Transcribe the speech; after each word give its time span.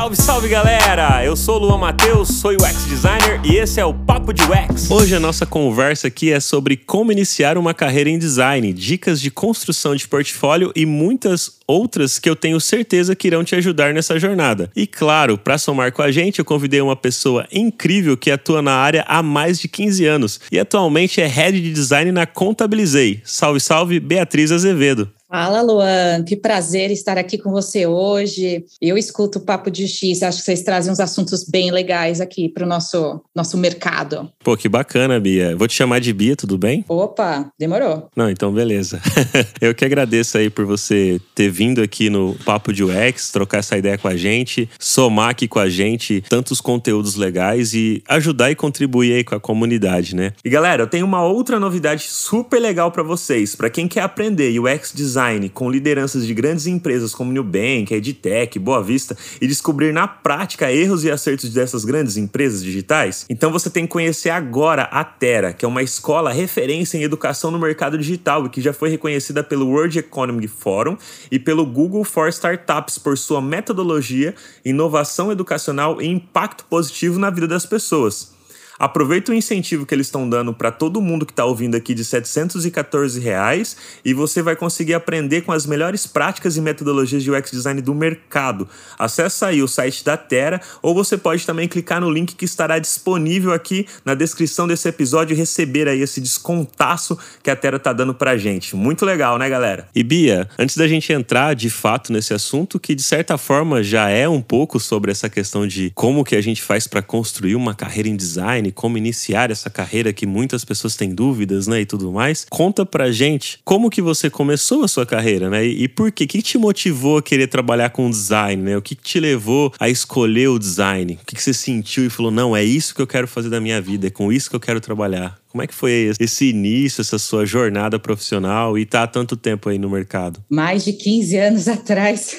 Salve, 0.00 0.16
salve 0.16 0.48
galera! 0.48 1.22
Eu 1.22 1.36
sou 1.36 1.56
o 1.56 1.58
Luan 1.58 1.76
Matheus, 1.76 2.28
sou 2.28 2.52
UX 2.52 2.86
designer 2.86 3.38
e 3.44 3.56
esse 3.56 3.78
é 3.78 3.84
o 3.84 3.92
Papo 3.92 4.32
de 4.32 4.42
UX. 4.44 4.90
Hoje 4.90 5.14
a 5.14 5.20
nossa 5.20 5.44
conversa 5.44 6.06
aqui 6.06 6.32
é 6.32 6.40
sobre 6.40 6.74
como 6.74 7.12
iniciar 7.12 7.58
uma 7.58 7.74
carreira 7.74 8.08
em 8.08 8.18
design, 8.18 8.72
dicas 8.72 9.20
de 9.20 9.30
construção 9.30 9.94
de 9.94 10.08
portfólio 10.08 10.72
e 10.74 10.86
muitas 10.86 11.58
outras 11.66 12.18
que 12.18 12.30
eu 12.30 12.34
tenho 12.34 12.58
certeza 12.58 13.14
que 13.14 13.28
irão 13.28 13.44
te 13.44 13.54
ajudar 13.56 13.92
nessa 13.92 14.18
jornada. 14.18 14.70
E 14.74 14.86
claro, 14.86 15.36
para 15.36 15.58
somar 15.58 15.92
com 15.92 16.00
a 16.00 16.10
gente, 16.10 16.38
eu 16.38 16.46
convidei 16.46 16.80
uma 16.80 16.96
pessoa 16.96 17.46
incrível 17.52 18.16
que 18.16 18.30
atua 18.30 18.62
na 18.62 18.72
área 18.72 19.04
há 19.06 19.22
mais 19.22 19.60
de 19.60 19.68
15 19.68 20.06
anos 20.06 20.40
e 20.50 20.58
atualmente 20.58 21.20
é 21.20 21.26
head 21.26 21.60
de 21.60 21.74
design 21.74 22.10
na 22.10 22.24
Contabilizei. 22.24 23.20
Salve, 23.22 23.60
salve, 23.60 24.00
Beatriz 24.00 24.50
Azevedo. 24.50 25.10
Fala, 25.30 25.62
Luan. 25.62 26.24
Que 26.24 26.34
prazer 26.34 26.90
estar 26.90 27.16
aqui 27.16 27.38
com 27.38 27.52
você 27.52 27.86
hoje. 27.86 28.64
Eu 28.82 28.98
escuto 28.98 29.38
o 29.38 29.40
Papo 29.40 29.70
de 29.70 29.86
X. 29.86 30.24
Acho 30.24 30.38
que 30.38 30.44
vocês 30.44 30.64
trazem 30.64 30.92
uns 30.92 30.98
assuntos 30.98 31.44
bem 31.44 31.70
legais 31.70 32.20
aqui 32.20 32.48
para 32.48 32.64
o 32.64 32.68
nosso, 32.68 33.22
nosso 33.32 33.56
mercado. 33.56 34.28
Pô, 34.42 34.56
que 34.56 34.68
bacana, 34.68 35.20
Bia. 35.20 35.54
Vou 35.54 35.68
te 35.68 35.74
chamar 35.74 36.00
de 36.00 36.12
Bia, 36.12 36.34
tudo 36.34 36.58
bem? 36.58 36.84
Opa, 36.88 37.48
demorou. 37.56 38.08
Não, 38.16 38.28
então 38.28 38.52
beleza. 38.52 39.00
Eu 39.60 39.72
que 39.72 39.84
agradeço 39.84 40.36
aí 40.36 40.50
por 40.50 40.66
você 40.66 41.20
ter 41.32 41.48
vindo 41.48 41.80
aqui 41.80 42.10
no 42.10 42.34
Papo 42.44 42.72
de 42.72 42.82
UX, 42.82 43.30
trocar 43.30 43.58
essa 43.58 43.78
ideia 43.78 43.96
com 43.96 44.08
a 44.08 44.16
gente, 44.16 44.68
somar 44.80 45.30
aqui 45.30 45.46
com 45.46 45.60
a 45.60 45.68
gente 45.68 46.24
tantos 46.28 46.60
conteúdos 46.60 47.14
legais 47.14 47.72
e 47.72 48.02
ajudar 48.08 48.50
e 48.50 48.56
contribuir 48.56 49.12
aí 49.12 49.22
com 49.22 49.36
a 49.36 49.40
comunidade, 49.40 50.16
né? 50.16 50.32
E 50.44 50.50
galera, 50.50 50.82
eu 50.82 50.88
tenho 50.88 51.06
uma 51.06 51.24
outra 51.24 51.60
novidade 51.60 52.02
super 52.08 52.58
legal 52.58 52.90
para 52.90 53.04
vocês, 53.04 53.54
para 53.54 53.70
quem 53.70 53.86
quer 53.86 54.00
aprender 54.00 54.58
UX 54.58 54.92
design 54.92 55.19
design 55.20 55.48
com 55.50 55.70
lideranças 55.70 56.26
de 56.26 56.32
grandes 56.32 56.66
empresas 56.66 57.14
como 57.14 57.32
Nubank, 57.32 57.92
Edtech, 57.92 58.58
Boa 58.58 58.82
Vista 58.82 59.16
e 59.40 59.46
descobrir 59.46 59.92
na 59.92 60.08
prática 60.08 60.72
erros 60.72 61.04
e 61.04 61.10
acertos 61.10 61.50
dessas 61.52 61.84
grandes 61.84 62.16
empresas 62.16 62.62
digitais? 62.62 63.26
Então 63.28 63.52
você 63.52 63.68
tem 63.68 63.84
que 63.84 63.92
conhecer 63.92 64.30
agora 64.30 64.84
a 64.84 65.04
Terra, 65.04 65.52
que 65.52 65.64
é 65.64 65.68
uma 65.68 65.82
escola 65.82 66.32
referência 66.32 66.96
em 66.96 67.02
educação 67.02 67.50
no 67.50 67.58
mercado 67.58 67.98
digital 67.98 68.46
e 68.46 68.48
que 68.48 68.60
já 68.60 68.72
foi 68.72 68.88
reconhecida 68.88 69.44
pelo 69.44 69.68
World 69.68 69.98
Economic 69.98 70.48
Forum 70.48 70.96
e 71.30 71.38
pelo 71.38 71.66
Google 71.66 72.04
for 72.04 72.28
Startups 72.28 72.96
por 72.96 73.18
sua 73.18 73.42
metodologia, 73.42 74.34
inovação 74.64 75.30
educacional 75.30 76.00
e 76.00 76.06
impacto 76.06 76.64
positivo 76.64 77.18
na 77.18 77.28
vida 77.28 77.46
das 77.46 77.66
pessoas. 77.66 78.39
Aproveita 78.80 79.30
o 79.30 79.34
incentivo 79.34 79.84
que 79.84 79.94
eles 79.94 80.06
estão 80.06 80.26
dando 80.26 80.54
para 80.54 80.70
todo 80.70 81.02
mundo 81.02 81.26
que 81.26 81.32
está 81.32 81.44
ouvindo 81.44 81.74
aqui 81.74 81.92
de 81.92 82.02
714 82.02 83.20
reais 83.20 83.76
e 84.02 84.14
você 84.14 84.40
vai 84.40 84.56
conseguir 84.56 84.94
aprender 84.94 85.42
com 85.42 85.52
as 85.52 85.66
melhores 85.66 86.06
práticas 86.06 86.56
e 86.56 86.62
metodologias 86.62 87.22
de 87.22 87.30
UX 87.30 87.50
design 87.50 87.82
do 87.82 87.94
mercado. 87.94 88.66
Acesse 88.98 89.44
aí 89.44 89.62
o 89.62 89.68
site 89.68 90.02
da 90.02 90.16
Terra 90.16 90.62
ou 90.80 90.94
você 90.94 91.18
pode 91.18 91.44
também 91.44 91.68
clicar 91.68 92.00
no 92.00 92.10
link 92.10 92.34
que 92.34 92.46
estará 92.46 92.78
disponível 92.78 93.52
aqui 93.52 93.86
na 94.02 94.14
descrição 94.14 94.66
desse 94.66 94.88
episódio 94.88 95.34
e 95.34 95.36
receber 95.36 95.86
aí 95.86 96.00
esse 96.00 96.18
descontaço 96.18 97.18
que 97.42 97.50
a 97.50 97.56
Terra 97.56 97.76
está 97.76 97.92
dando 97.92 98.14
para 98.14 98.38
gente. 98.38 98.74
Muito 98.74 99.04
legal, 99.04 99.36
né, 99.36 99.46
galera? 99.50 99.88
E 99.94 100.02
Bia, 100.02 100.48
antes 100.58 100.78
da 100.78 100.88
gente 100.88 101.12
entrar 101.12 101.54
de 101.54 101.68
fato 101.68 102.10
nesse 102.14 102.32
assunto, 102.32 102.80
que 102.80 102.94
de 102.94 103.02
certa 103.02 103.36
forma 103.36 103.82
já 103.82 104.08
é 104.08 104.26
um 104.26 104.40
pouco 104.40 104.80
sobre 104.80 105.12
essa 105.12 105.28
questão 105.28 105.66
de 105.66 105.92
como 105.94 106.24
que 106.24 106.34
a 106.34 106.40
gente 106.40 106.62
faz 106.62 106.86
para 106.86 107.02
construir 107.02 107.54
uma 107.54 107.74
carreira 107.74 108.08
em 108.08 108.16
design 108.16 108.69
como 108.72 108.98
iniciar 108.98 109.50
essa 109.50 109.70
carreira 109.70 110.12
que 110.12 110.26
muitas 110.26 110.64
pessoas 110.64 110.96
têm 110.96 111.14
dúvidas, 111.14 111.66
né, 111.66 111.80
e 111.80 111.86
tudo 111.86 112.12
mais. 112.12 112.46
Conta 112.48 112.84
pra 112.84 113.10
gente 113.10 113.58
como 113.64 113.90
que 113.90 114.02
você 114.02 114.28
começou 114.28 114.84
a 114.84 114.88
sua 114.88 115.06
carreira, 115.06 115.48
né? 115.50 115.64
E, 115.64 115.88
por 115.88 116.10
quê? 116.12 116.24
O 116.24 116.26
que 116.26 116.42
te 116.42 116.58
motivou 116.58 117.18
a 117.18 117.22
querer 117.22 117.46
trabalhar 117.46 117.90
com 117.90 118.08
design, 118.10 118.62
né? 118.62 118.76
O 118.76 118.82
que 118.82 118.94
te 118.94 119.18
levou 119.18 119.72
a 119.78 119.88
escolher 119.88 120.48
o 120.48 120.58
design? 120.58 121.18
O 121.20 121.26
que, 121.26 121.36
que 121.36 121.42
você 121.42 121.52
sentiu 121.52 122.06
e 122.06 122.10
falou, 122.10 122.30
não, 122.30 122.56
é 122.56 122.62
isso 122.62 122.94
que 122.94 123.02
eu 123.02 123.06
quero 123.06 123.26
fazer 123.26 123.48
da 123.48 123.60
minha 123.60 123.80
vida, 123.80 124.06
é 124.06 124.10
com 124.10 124.32
isso 124.32 124.48
que 124.48 124.56
eu 124.56 124.60
quero 124.60 124.80
trabalhar? 124.80 125.38
Como 125.50 125.62
é 125.62 125.66
que 125.66 125.74
foi 125.74 126.12
esse 126.20 126.48
início, 126.48 127.00
essa 127.00 127.18
sua 127.18 127.44
jornada 127.44 127.98
profissional 127.98 128.78
e 128.78 128.86
tá 128.86 129.02
há 129.02 129.06
tanto 129.06 129.36
tempo 129.36 129.68
aí 129.68 129.78
no 129.78 129.90
mercado? 129.90 130.42
Mais 130.48 130.84
de 130.84 130.92
15 130.92 131.36
anos 131.36 131.66
atrás. 131.68 132.36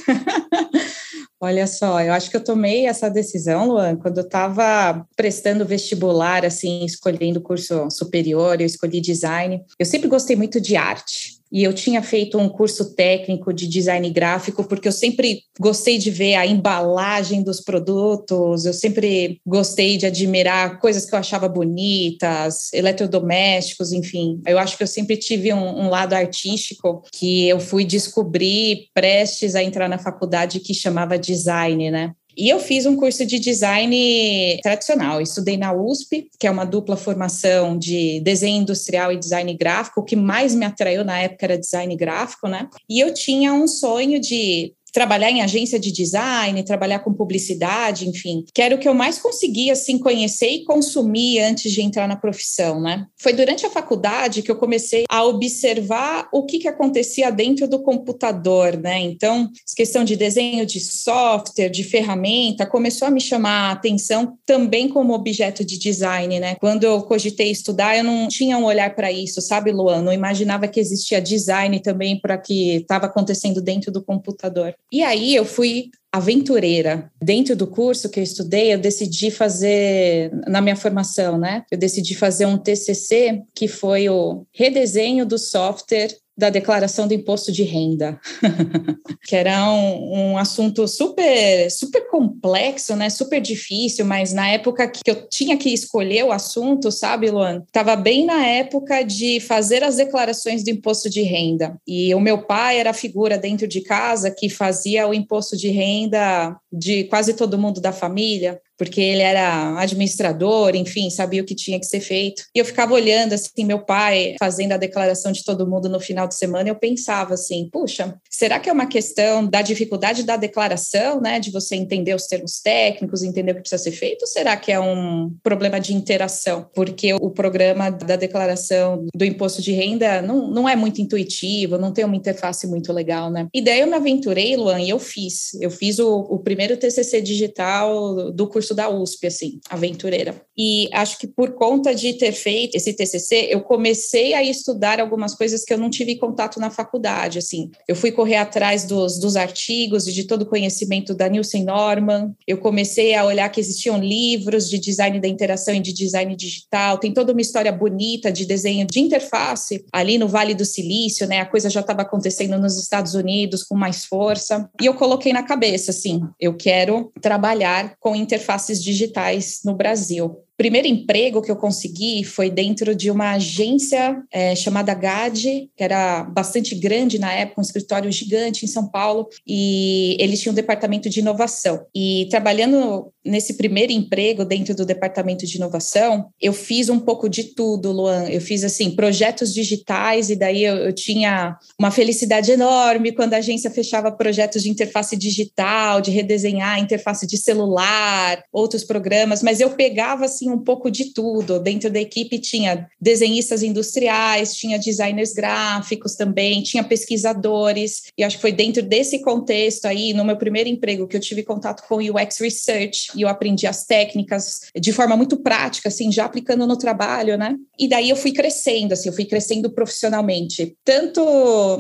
Olha 1.44 1.66
só, 1.66 2.00
eu 2.00 2.13
acho 2.13 2.29
que 2.29 2.38
eu 2.38 2.44
tomei 2.44 2.85
essa 2.85 3.09
decisão, 3.09 3.68
Luan, 3.68 3.96
quando 3.96 4.19
eu 4.19 4.24
estava 4.24 5.03
prestando 5.16 5.66
vestibular, 5.66 6.46
assim, 6.46 6.85
escolhendo 6.85 7.41
curso 7.41 7.90
superior, 7.90 8.62
eu 8.62 8.68
escolhi 8.68 9.02
design. 9.02 9.66
Eu 9.79 9.85
sempre 9.88 10.07
gostei 10.07 10.35
muito 10.35 10.62
de 10.62 10.75
arte 10.75 11.41
e 11.51 11.63
eu 11.63 11.73
tinha 11.73 12.01
feito 12.01 12.38
um 12.38 12.47
curso 12.47 12.95
técnico 12.95 13.53
de 13.53 13.67
design 13.67 14.09
gráfico, 14.09 14.63
porque 14.63 14.88
eu 14.88 14.91
sempre 14.91 15.44
gostei 15.59 15.97
de 15.97 16.09
ver 16.09 16.35
a 16.35 16.47
embalagem 16.47 17.44
dos 17.44 17.59
produtos, 17.59 18.66
eu 18.66 18.73
sempre 18.73 19.41
gostei 19.45 19.97
de 19.97 20.06
admirar 20.06 20.79
coisas 20.79 21.06
que 21.06 21.13
eu 21.13 21.19
achava 21.19 21.50
bonitas, 21.50 22.72
eletrodomésticos, 22.73 23.91
enfim. 23.91 24.41
Eu 24.47 24.57
acho 24.57 24.78
que 24.78 24.84
eu 24.84 24.88
sempre 24.88 25.17
tive 25.17 25.53
um, 25.53 25.81
um 25.81 25.90
lado 25.90 26.13
artístico 26.13 27.03
que 27.11 27.47
eu 27.47 27.59
fui 27.59 27.84
descobrir 27.84 28.88
prestes 28.94 29.53
a 29.56 29.63
entrar 29.63 29.90
na 29.90 29.97
faculdade 29.97 30.59
que 30.59 30.73
chamava 30.73 31.19
design, 31.19 31.91
né? 31.91 32.13
E 32.37 32.49
eu 32.49 32.59
fiz 32.59 32.85
um 32.85 32.95
curso 32.95 33.25
de 33.25 33.39
design 33.39 34.59
tradicional. 34.63 35.21
Estudei 35.21 35.57
na 35.57 35.73
USP, 35.73 36.29
que 36.39 36.47
é 36.47 36.51
uma 36.51 36.65
dupla 36.65 36.95
formação 36.95 37.77
de 37.77 38.19
desenho 38.21 38.61
industrial 38.61 39.11
e 39.11 39.17
design 39.17 39.53
gráfico. 39.55 40.01
O 40.01 40.03
que 40.03 40.15
mais 40.15 40.55
me 40.55 40.65
atraiu 40.65 41.03
na 41.03 41.19
época 41.19 41.45
era 41.45 41.57
design 41.57 41.95
gráfico, 41.95 42.47
né? 42.47 42.69
E 42.89 42.99
eu 42.99 43.13
tinha 43.13 43.53
um 43.53 43.67
sonho 43.67 44.19
de 44.19 44.73
trabalhar 44.91 45.31
em 45.31 45.41
agência 45.41 45.79
de 45.79 45.91
design, 45.91 46.63
trabalhar 46.63 47.00
com 47.00 47.13
publicidade, 47.13 48.07
enfim, 48.07 48.44
que 48.53 48.62
era 48.62 48.75
o 48.75 48.78
que 48.78 48.88
eu 48.88 48.94
mais 48.94 49.19
conseguia 49.19 49.74
assim 49.74 49.97
conhecer 49.97 50.50
e 50.50 50.63
consumir 50.63 51.40
antes 51.40 51.72
de 51.72 51.81
entrar 51.81 52.07
na 52.07 52.16
profissão, 52.16 52.81
né? 52.81 53.06
Foi 53.18 53.34
durante 53.34 53.66
a 53.66 53.69
faculdade 53.69 54.41
que 54.41 54.52
eu 54.52 54.56
comecei 54.56 55.06
a 55.09 55.24
observar 55.24 56.28
o 56.31 56.46
que 56.46 56.59
que 56.59 56.68
acontecia 56.68 57.31
dentro 57.31 57.68
do 57.68 57.81
computador, 57.81 58.78
né? 58.78 59.00
Então, 59.00 59.50
questão 59.75 60.03
de 60.03 60.16
desenho 60.16 60.66
de 60.66 60.79
software, 60.79 61.69
de 61.69 61.84
ferramenta, 61.84 62.66
começou 62.66 63.08
a 63.08 63.12
me 63.12 63.22
chamar 63.22 63.69
a 63.69 63.72
atenção 63.72 64.38
também 64.46 64.88
como 64.90 65.13
objeto 65.13 65.63
de 65.63 65.78
design, 65.78 66.40
né? 66.40 66.56
Quando 66.56 66.84
eu 66.84 67.02
cogitei 67.03 67.50
estudar, 67.50 67.97
eu 67.97 68.03
não 68.03 68.28
tinha 68.28 68.58
um 68.58 68.66
olhar 68.66 68.94
para 68.96 69.12
isso, 69.12 69.41
sabe, 69.41 69.72
Luan? 69.72 70.02
Não 70.02 70.13
imaginava 70.13 70.68
que 70.68 70.79
existia 70.79 71.22
design 71.22 71.79
também 71.79 72.19
para 72.19 72.38
que 72.38 72.78
estava 72.78 73.06
acontecendo 73.06 73.62
dentro 73.62 73.91
do 73.91 74.03
computador. 74.03 74.75
E 74.91 75.03
aí 75.03 75.35
eu 75.35 75.45
fui 75.45 75.89
aventureira. 76.11 77.09
Dentro 77.21 77.55
do 77.55 77.65
curso 77.65 78.09
que 78.09 78.19
eu 78.19 78.23
estudei, 78.23 78.73
eu 78.73 78.77
decidi 78.77 79.31
fazer, 79.31 80.29
na 80.47 80.59
minha 80.59 80.75
formação, 80.75 81.37
né? 81.37 81.63
Eu 81.71 81.77
decidi 81.77 82.15
fazer 82.15 82.45
um 82.45 82.57
TCC 82.57 83.41
que 83.55 83.67
foi 83.67 84.09
o 84.09 84.45
redesenho 84.53 85.25
do 85.25 85.37
software 85.37 86.13
da 86.37 86.49
declaração 86.49 87.07
do 87.07 87.13
imposto 87.13 87.51
de 87.51 87.63
renda, 87.63 88.19
que 89.25 89.35
era 89.35 89.69
um, 89.69 90.31
um, 90.31 90.37
assunto 90.37 90.87
super, 90.87 91.69
super 91.69 92.09
complexo, 92.09 92.95
né? 92.95 93.09
Super 93.09 93.41
difícil, 93.41 94.05
mas 94.05 94.33
na 94.33 94.47
época 94.49 94.87
que 94.87 95.09
eu 95.09 95.27
tinha 95.27 95.57
que 95.57 95.69
escolher 95.69 96.23
o 96.23 96.31
assunto, 96.31 96.91
sabe, 96.91 97.29
Luan? 97.29 97.63
Estava 97.67 97.95
bem 97.95 98.25
na 98.25 98.45
época 98.45 99.03
de 99.03 99.39
fazer 99.39 99.83
as 99.83 99.97
declarações 99.97 100.63
do 100.63 100.69
imposto 100.69 101.09
de 101.09 101.21
renda. 101.21 101.77
E 101.85 102.13
o 102.15 102.19
meu 102.19 102.39
pai 102.39 102.79
era 102.79 102.91
a 102.91 102.93
figura 102.93 103.37
dentro 103.37 103.67
de 103.67 103.81
casa 103.81 104.31
que 104.31 104.49
fazia 104.49 105.07
o 105.07 105.13
imposto 105.13 105.57
de 105.57 105.69
renda 105.69 106.55
de 106.71 107.03
quase 107.05 107.33
todo 107.33 107.57
mundo 107.57 107.81
da 107.81 107.91
família 107.91 108.59
porque 108.81 108.99
ele 108.99 109.21
era 109.21 109.79
administrador, 109.79 110.75
enfim, 110.75 111.11
sabia 111.11 111.43
o 111.43 111.45
que 111.45 111.53
tinha 111.53 111.79
que 111.79 111.85
ser 111.85 111.99
feito. 111.99 112.45
E 112.55 112.57
eu 112.57 112.65
ficava 112.65 112.95
olhando 112.95 113.33
assim 113.33 113.63
meu 113.63 113.77
pai 113.77 114.33
fazendo 114.39 114.71
a 114.71 114.77
declaração 114.77 115.31
de 115.31 115.43
todo 115.43 115.69
mundo 115.69 115.87
no 115.87 115.99
final 115.99 116.27
de 116.27 116.33
semana, 116.33 116.67
eu 116.67 116.73
pensava 116.73 117.35
assim, 117.35 117.69
puxa, 117.71 118.15
será 118.27 118.59
que 118.59 118.71
é 118.71 118.73
uma 118.73 118.87
questão 118.87 119.45
da 119.45 119.61
dificuldade 119.61 120.23
da 120.23 120.35
declaração, 120.35 121.21
né, 121.21 121.39
de 121.39 121.51
você 121.51 121.75
entender 121.75 122.15
os 122.15 122.25
termos 122.25 122.59
técnicos, 122.59 123.22
entender 123.22 123.51
o 123.51 123.55
que 123.55 123.61
precisa 123.61 123.83
ser 123.83 123.91
feito, 123.91 124.23
ou 124.23 124.28
será 124.28 124.57
que 124.57 124.72
é 124.72 124.79
um 124.79 125.31
problema 125.43 125.79
de 125.79 125.93
interação? 125.93 126.67
Porque 126.73 127.13
o 127.13 127.29
programa 127.29 127.91
da 127.91 128.16
declaração 128.16 129.05
do 129.13 129.23
imposto 129.23 129.61
de 129.61 129.73
renda 129.73 130.23
não, 130.23 130.47
não 130.47 130.67
é 130.67 130.75
muito 130.75 130.99
intuitivo, 130.99 131.77
não 131.77 131.93
tem 131.93 132.03
uma 132.03 132.16
interface 132.16 132.66
muito 132.66 132.91
legal, 132.91 133.29
né? 133.29 133.45
E 133.53 133.61
daí 133.61 133.81
eu 133.81 133.87
me 133.87 133.93
aventurei, 133.93 134.57
Luan, 134.57 134.81
e 134.81 134.89
eu 134.89 134.97
fiz. 134.97 135.53
Eu 135.61 135.69
fiz 135.69 135.99
o, 135.99 136.22
o 136.22 136.39
primeiro 136.39 136.75
TCC 136.77 137.22
digital 137.22 138.31
do 138.31 138.47
curso 138.47 138.71
curso 138.72 138.76
da 138.76 138.90
USP, 138.90 139.28
assim, 139.28 139.59
aventureira. 139.70 140.46
E 140.63 140.87
acho 140.93 141.17
que 141.17 141.25
por 141.25 141.55
conta 141.55 141.96
de 141.96 142.13
ter 142.13 142.34
feito 142.34 142.75
esse 142.75 142.93
TCC, 142.93 143.47
eu 143.49 143.61
comecei 143.61 144.35
a 144.35 144.43
estudar 144.43 144.99
algumas 144.99 145.34
coisas 145.34 145.63
que 145.63 145.73
eu 145.73 145.78
não 145.78 145.90
tive 145.90 146.17
contato 146.17 146.59
na 146.59 146.69
faculdade. 146.69 147.40
Assim, 147.40 147.72
eu 147.87 147.96
fui 147.96 148.11
correr 148.11 148.35
atrás 148.35 148.84
dos, 148.84 149.17
dos 149.17 149.35
artigos 149.35 150.08
e 150.08 150.13
de 150.13 150.25
todo 150.25 150.43
o 150.43 150.46
conhecimento 150.46 151.16
da 151.16 151.28
Nielsen 151.28 151.63
Norman. 151.63 152.35
Eu 152.46 152.59
comecei 152.59 153.16
a 153.16 153.25
olhar 153.25 153.49
que 153.49 153.59
existiam 153.59 153.97
livros 153.97 154.69
de 154.69 154.78
design 154.78 155.19
da 155.19 155.28
interação 155.28 155.73
e 155.73 155.79
de 155.79 155.91
design 155.93 156.35
digital. 156.35 156.99
Tem 156.99 157.11
toda 157.11 157.31
uma 157.31 157.41
história 157.41 157.72
bonita 157.72 158.31
de 158.31 158.46
desenho 158.46 158.85
de 158.85 158.99
interface 158.99 159.84
ali 159.91 160.19
no 160.19 160.28
Vale 160.28 160.53
do 160.53 160.63
Silício, 160.63 161.25
né? 161.25 161.40
A 161.40 161.46
coisa 161.47 161.72
já 161.72 161.79
estava 161.79 162.03
acontecendo 162.03 162.59
nos 162.59 162.78
Estados 162.79 163.16
Unidos 163.16 163.63
com 163.63 163.75
mais 163.75 164.05
força. 164.05 164.69
E 164.79 164.85
eu 164.85 164.93
coloquei 164.93 165.34
na 165.34 165.41
cabeça, 165.41 165.90
assim, 165.90 166.22
eu 166.40 166.55
quero 166.55 167.11
trabalhar 167.19 167.96
com 167.99 168.16
interfaces 168.16 168.84
digitais 168.84 169.61
no 169.66 169.73
Brasil 169.73 170.37
primeiro 170.61 170.87
emprego 170.87 171.41
que 171.41 171.49
eu 171.49 171.55
consegui 171.55 172.23
foi 172.23 172.47
dentro 172.47 172.93
de 172.93 173.09
uma 173.09 173.31
agência 173.31 174.22
é, 174.31 174.55
chamada 174.55 174.93
GAD, 174.93 175.72
que 175.75 175.84
era 175.84 176.23
bastante 176.23 176.75
grande 176.75 177.17
na 177.17 177.34
época, 177.34 177.59
um 177.59 177.63
escritório 177.63 178.11
gigante 178.11 178.63
em 178.63 178.67
São 178.67 178.87
Paulo, 178.87 179.28
e 179.47 180.16
eles 180.19 180.40
tinham 180.40 180.52
um 180.52 180.55
departamento 180.55 181.09
de 181.09 181.19
inovação. 181.19 181.84
E 181.96 182.28
trabalhando 182.29 183.11
nesse 183.25 183.55
primeiro 183.55 183.91
emprego 183.91 184.46
dentro 184.46 184.75
do 184.75 184.85
departamento 184.85 185.47
de 185.47 185.58
inovação, 185.58 186.29
eu 186.40 186.53
fiz 186.53 186.90
um 186.90 186.99
pouco 186.99 187.28
de 187.28 187.55
tudo, 187.55 187.91
Luan. 187.91 188.29
Eu 188.29 188.40
fiz 188.40 188.63
assim 188.63 188.91
projetos 188.91 189.52
digitais 189.55 190.29
e 190.29 190.35
daí 190.35 190.63
eu, 190.63 190.75
eu 190.75 190.93
tinha 190.93 191.58
uma 191.79 191.90
felicidade 191.90 192.52
enorme 192.52 193.11
quando 193.13 193.34
a 193.34 193.37
agência 193.37 193.72
fechava 193.72 194.11
projetos 194.11 194.61
de 194.61 194.69
interface 194.69 195.17
digital, 195.17 196.02
de 196.02 196.11
redesenhar 196.11 196.79
interface 196.79 197.25
de 197.25 197.37
celular, 197.37 198.43
outros 198.52 198.84
programas, 198.84 199.41
mas 199.41 199.59
eu 199.59 199.72
pegava 199.72 200.25
assim 200.25 200.50
um 200.51 200.63
pouco 200.63 200.89
de 200.89 201.13
tudo. 201.13 201.59
Dentro 201.59 201.89
da 201.89 201.99
equipe 201.99 202.39
tinha 202.39 202.87
desenhistas 202.99 203.63
industriais, 203.63 204.55
tinha 204.55 204.77
designers 204.77 205.33
gráficos 205.33 206.15
também, 206.15 206.61
tinha 206.61 206.83
pesquisadores. 206.83 208.03
E 208.17 208.23
acho 208.23 208.37
que 208.37 208.41
foi 208.41 208.51
dentro 208.51 208.83
desse 208.83 209.19
contexto 209.19 209.85
aí, 209.85 210.13
no 210.13 210.25
meu 210.25 210.37
primeiro 210.37 210.69
emprego, 210.69 211.07
que 211.07 211.15
eu 211.15 211.21
tive 211.21 211.43
contato 211.43 211.83
com 211.87 211.97
UX 211.97 212.39
Research 212.39 213.11
e 213.15 213.21
eu 213.21 213.27
aprendi 213.27 213.67
as 213.67 213.85
técnicas 213.85 214.61
de 214.75 214.91
forma 214.91 215.15
muito 215.15 215.37
prática, 215.37 215.89
assim, 215.89 216.11
já 216.11 216.25
aplicando 216.25 216.67
no 216.67 216.77
trabalho, 216.77 217.37
né? 217.37 217.55
E 217.79 217.87
daí 217.87 218.09
eu 218.09 218.15
fui 218.15 218.31
crescendo, 218.31 218.93
assim, 218.93 219.09
eu 219.09 219.13
fui 219.13 219.25
crescendo 219.25 219.71
profissionalmente, 219.71 220.75
tanto 220.83 221.21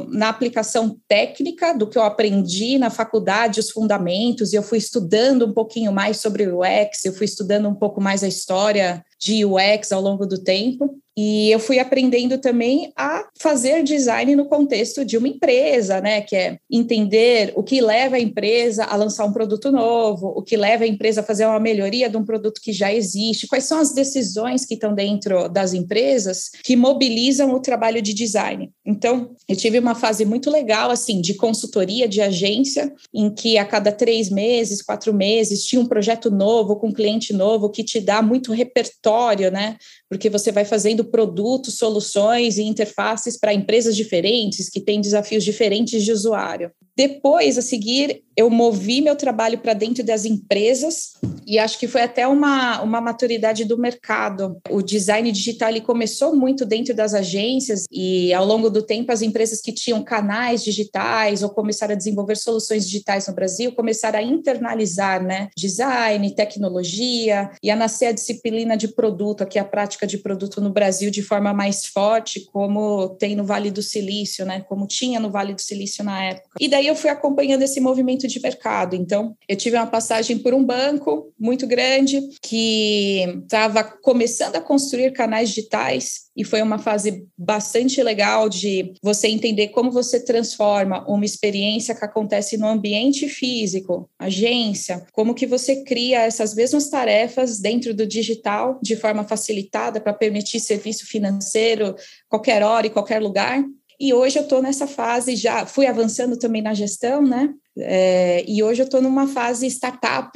na 0.09 0.29
aplicação 0.29 0.97
técnica 1.07 1.73
do 1.73 1.87
que 1.87 1.97
eu 1.97 2.03
aprendi 2.03 2.77
na 2.77 2.89
faculdade, 2.89 3.59
os 3.59 3.69
fundamentos, 3.69 4.53
e 4.53 4.55
eu 4.55 4.63
fui 4.63 4.77
estudando 4.77 5.45
um 5.45 5.53
pouquinho 5.53 5.91
mais 5.91 6.17
sobre 6.17 6.47
o 6.47 6.61
UX, 6.61 7.05
eu 7.05 7.13
fui 7.13 7.25
estudando 7.25 7.67
um 7.67 7.75
pouco 7.75 8.01
mais 8.01 8.23
a 8.23 8.27
história 8.27 8.60
história 8.61 9.03
de 9.21 9.45
UX 9.45 9.91
ao 9.91 10.01
longo 10.01 10.25
do 10.25 10.43
tempo. 10.43 11.01
E 11.17 11.51
eu 11.51 11.59
fui 11.59 11.77
aprendendo 11.77 12.37
também 12.37 12.91
a 12.95 13.27
fazer 13.37 13.83
design 13.83 14.33
no 14.33 14.45
contexto 14.45 15.03
de 15.03 15.17
uma 15.17 15.27
empresa, 15.27 15.99
né? 15.99 16.21
Que 16.21 16.35
é 16.35 16.57
entender 16.71 17.51
o 17.55 17.63
que 17.63 17.81
leva 17.81 18.15
a 18.15 18.19
empresa 18.19 18.85
a 18.85 18.95
lançar 18.95 19.25
um 19.25 19.33
produto 19.33 19.71
novo, 19.71 20.27
o 20.27 20.41
que 20.41 20.55
leva 20.55 20.85
a 20.85 20.87
empresa 20.87 21.19
a 21.19 21.23
fazer 21.23 21.45
uma 21.45 21.59
melhoria 21.59 22.09
de 22.09 22.15
um 22.15 22.23
produto 22.23 22.61
que 22.63 22.71
já 22.71 22.93
existe, 22.93 23.47
quais 23.47 23.65
são 23.65 23.79
as 23.79 23.93
decisões 23.93 24.65
que 24.65 24.75
estão 24.75 24.95
dentro 24.95 25.49
das 25.49 25.73
empresas 25.73 26.49
que 26.63 26.77
mobilizam 26.77 27.53
o 27.53 27.59
trabalho 27.59 28.01
de 28.01 28.13
design. 28.13 28.71
Então, 28.85 29.35
eu 29.49 29.55
tive 29.55 29.79
uma 29.79 29.95
fase 29.95 30.23
muito 30.23 30.49
legal, 30.49 30.89
assim, 30.89 31.19
de 31.19 31.33
consultoria 31.33 32.07
de 32.07 32.21
agência, 32.21 32.91
em 33.13 33.29
que 33.29 33.57
a 33.57 33.65
cada 33.65 33.91
três 33.91 34.29
meses, 34.29 34.81
quatro 34.81 35.13
meses, 35.13 35.65
tinha 35.65 35.81
um 35.81 35.87
projeto 35.87 36.31
novo 36.31 36.77
com 36.77 36.87
um 36.87 36.93
cliente 36.93 37.33
novo 37.33 37.69
que 37.69 37.83
te 37.83 37.99
dá 37.99 38.21
muito 38.21 38.53
repertório, 38.53 39.10
né? 39.51 39.77
Porque 40.11 40.29
você 40.29 40.51
vai 40.51 40.65
fazendo 40.65 41.05
produtos, 41.05 41.77
soluções 41.77 42.57
e 42.57 42.63
interfaces 42.63 43.39
para 43.39 43.53
empresas 43.53 43.95
diferentes 43.95 44.69
que 44.69 44.81
têm 44.81 44.99
desafios 44.99 45.41
diferentes 45.41 46.03
de 46.03 46.11
usuário. 46.11 46.69
Depois, 46.97 47.57
a 47.57 47.61
seguir, 47.61 48.21
eu 48.35 48.49
movi 48.49 49.01
meu 49.01 49.15
trabalho 49.15 49.57
para 49.57 49.73
dentro 49.73 50.03
das 50.03 50.25
empresas 50.25 51.13
e 51.47 51.57
acho 51.57 51.79
que 51.79 51.87
foi 51.87 52.01
até 52.01 52.27
uma, 52.27 52.81
uma 52.81 52.99
maturidade 52.99 53.65
do 53.65 53.77
mercado. 53.77 54.57
O 54.69 54.81
design 54.81 55.31
digital 55.31 55.69
ele 55.69 55.81
começou 55.81 56.35
muito 56.35 56.65
dentro 56.65 56.93
das 56.93 57.13
agências 57.13 57.85
e, 57.91 58.33
ao 58.33 58.45
longo 58.45 58.69
do 58.69 58.81
tempo, 58.81 59.11
as 59.11 59.21
empresas 59.21 59.61
que 59.61 59.71
tinham 59.71 60.03
canais 60.03 60.63
digitais 60.63 61.43
ou 61.43 61.49
começaram 61.49 61.93
a 61.93 61.97
desenvolver 61.97 62.35
soluções 62.35 62.85
digitais 62.85 63.27
no 63.27 63.33
Brasil 63.33 63.71
começaram 63.73 64.19
a 64.19 64.23
internalizar 64.23 65.23
né, 65.23 65.49
design, 65.57 66.35
tecnologia 66.35 67.49
e 67.63 67.71
a 67.71 67.75
nascer 67.75 68.07
a 68.07 68.11
disciplina 68.11 68.75
de 68.75 68.89
produto, 68.89 69.41
aqui 69.41 69.57
a 69.57 69.65
prática 69.65 70.00
de 70.05 70.17
produto 70.17 70.61
no 70.61 70.69
Brasil 70.69 71.11
de 71.11 71.21
forma 71.21 71.53
mais 71.53 71.85
forte, 71.85 72.45
como 72.51 73.09
tem 73.19 73.35
no 73.35 73.43
Vale 73.43 73.71
do 73.71 73.81
Silício, 73.81 74.45
né, 74.45 74.61
como 74.61 74.87
tinha 74.87 75.19
no 75.19 75.31
Vale 75.31 75.53
do 75.53 75.61
Silício 75.61 76.03
na 76.03 76.23
época. 76.23 76.57
E 76.59 76.67
daí 76.67 76.87
eu 76.87 76.95
fui 76.95 77.09
acompanhando 77.09 77.63
esse 77.63 77.79
movimento 77.79 78.27
de 78.27 78.41
mercado. 78.41 78.95
Então, 78.95 79.35
eu 79.47 79.55
tive 79.55 79.75
uma 79.77 79.87
passagem 79.87 80.37
por 80.37 80.53
um 80.53 80.63
banco 80.63 81.31
muito 81.39 81.67
grande 81.67 82.21
que 82.41 83.25
estava 83.43 83.83
começando 83.83 84.55
a 84.55 84.61
construir 84.61 85.11
canais 85.11 85.49
digitais 85.49 86.30
e 86.35 86.43
foi 86.43 86.61
uma 86.61 86.79
fase 86.79 87.27
bastante 87.37 88.01
legal 88.01 88.47
de 88.47 88.93
você 89.03 89.27
entender 89.27 89.69
como 89.69 89.91
você 89.91 90.23
transforma 90.23 91.05
uma 91.07 91.25
experiência 91.25 91.93
que 91.93 92.05
acontece 92.05 92.57
no 92.57 92.67
ambiente 92.67 93.27
físico, 93.27 94.09
agência, 94.17 95.05
como 95.11 95.33
que 95.33 95.45
você 95.45 95.83
cria 95.83 96.21
essas 96.21 96.55
mesmas 96.55 96.89
tarefas 96.89 97.59
dentro 97.59 97.93
do 97.93 98.05
digital 98.05 98.79
de 98.81 98.95
forma 98.95 99.23
facilitada 99.23 99.99
para 99.99 100.13
permitir 100.13 100.59
serviço 100.59 101.05
financeiro 101.05 101.95
qualquer 102.29 102.63
hora 102.63 102.87
e 102.87 102.91
qualquer 102.91 103.21
lugar. 103.21 103.63
E 103.99 104.15
hoje 104.15 104.39
eu 104.39 104.43
estou 104.43 104.63
nessa 104.63 104.87
fase, 104.87 105.35
já 105.35 105.63
fui 105.63 105.85
avançando 105.85 106.35
também 106.35 106.61
na 106.61 106.73
gestão, 106.73 107.21
né? 107.21 107.53
É, 107.77 108.43
e 108.47 108.63
hoje 108.63 108.81
eu 108.81 108.85
estou 108.85 108.99
numa 108.99 109.27
fase 109.27 109.67
startup, 109.67 110.31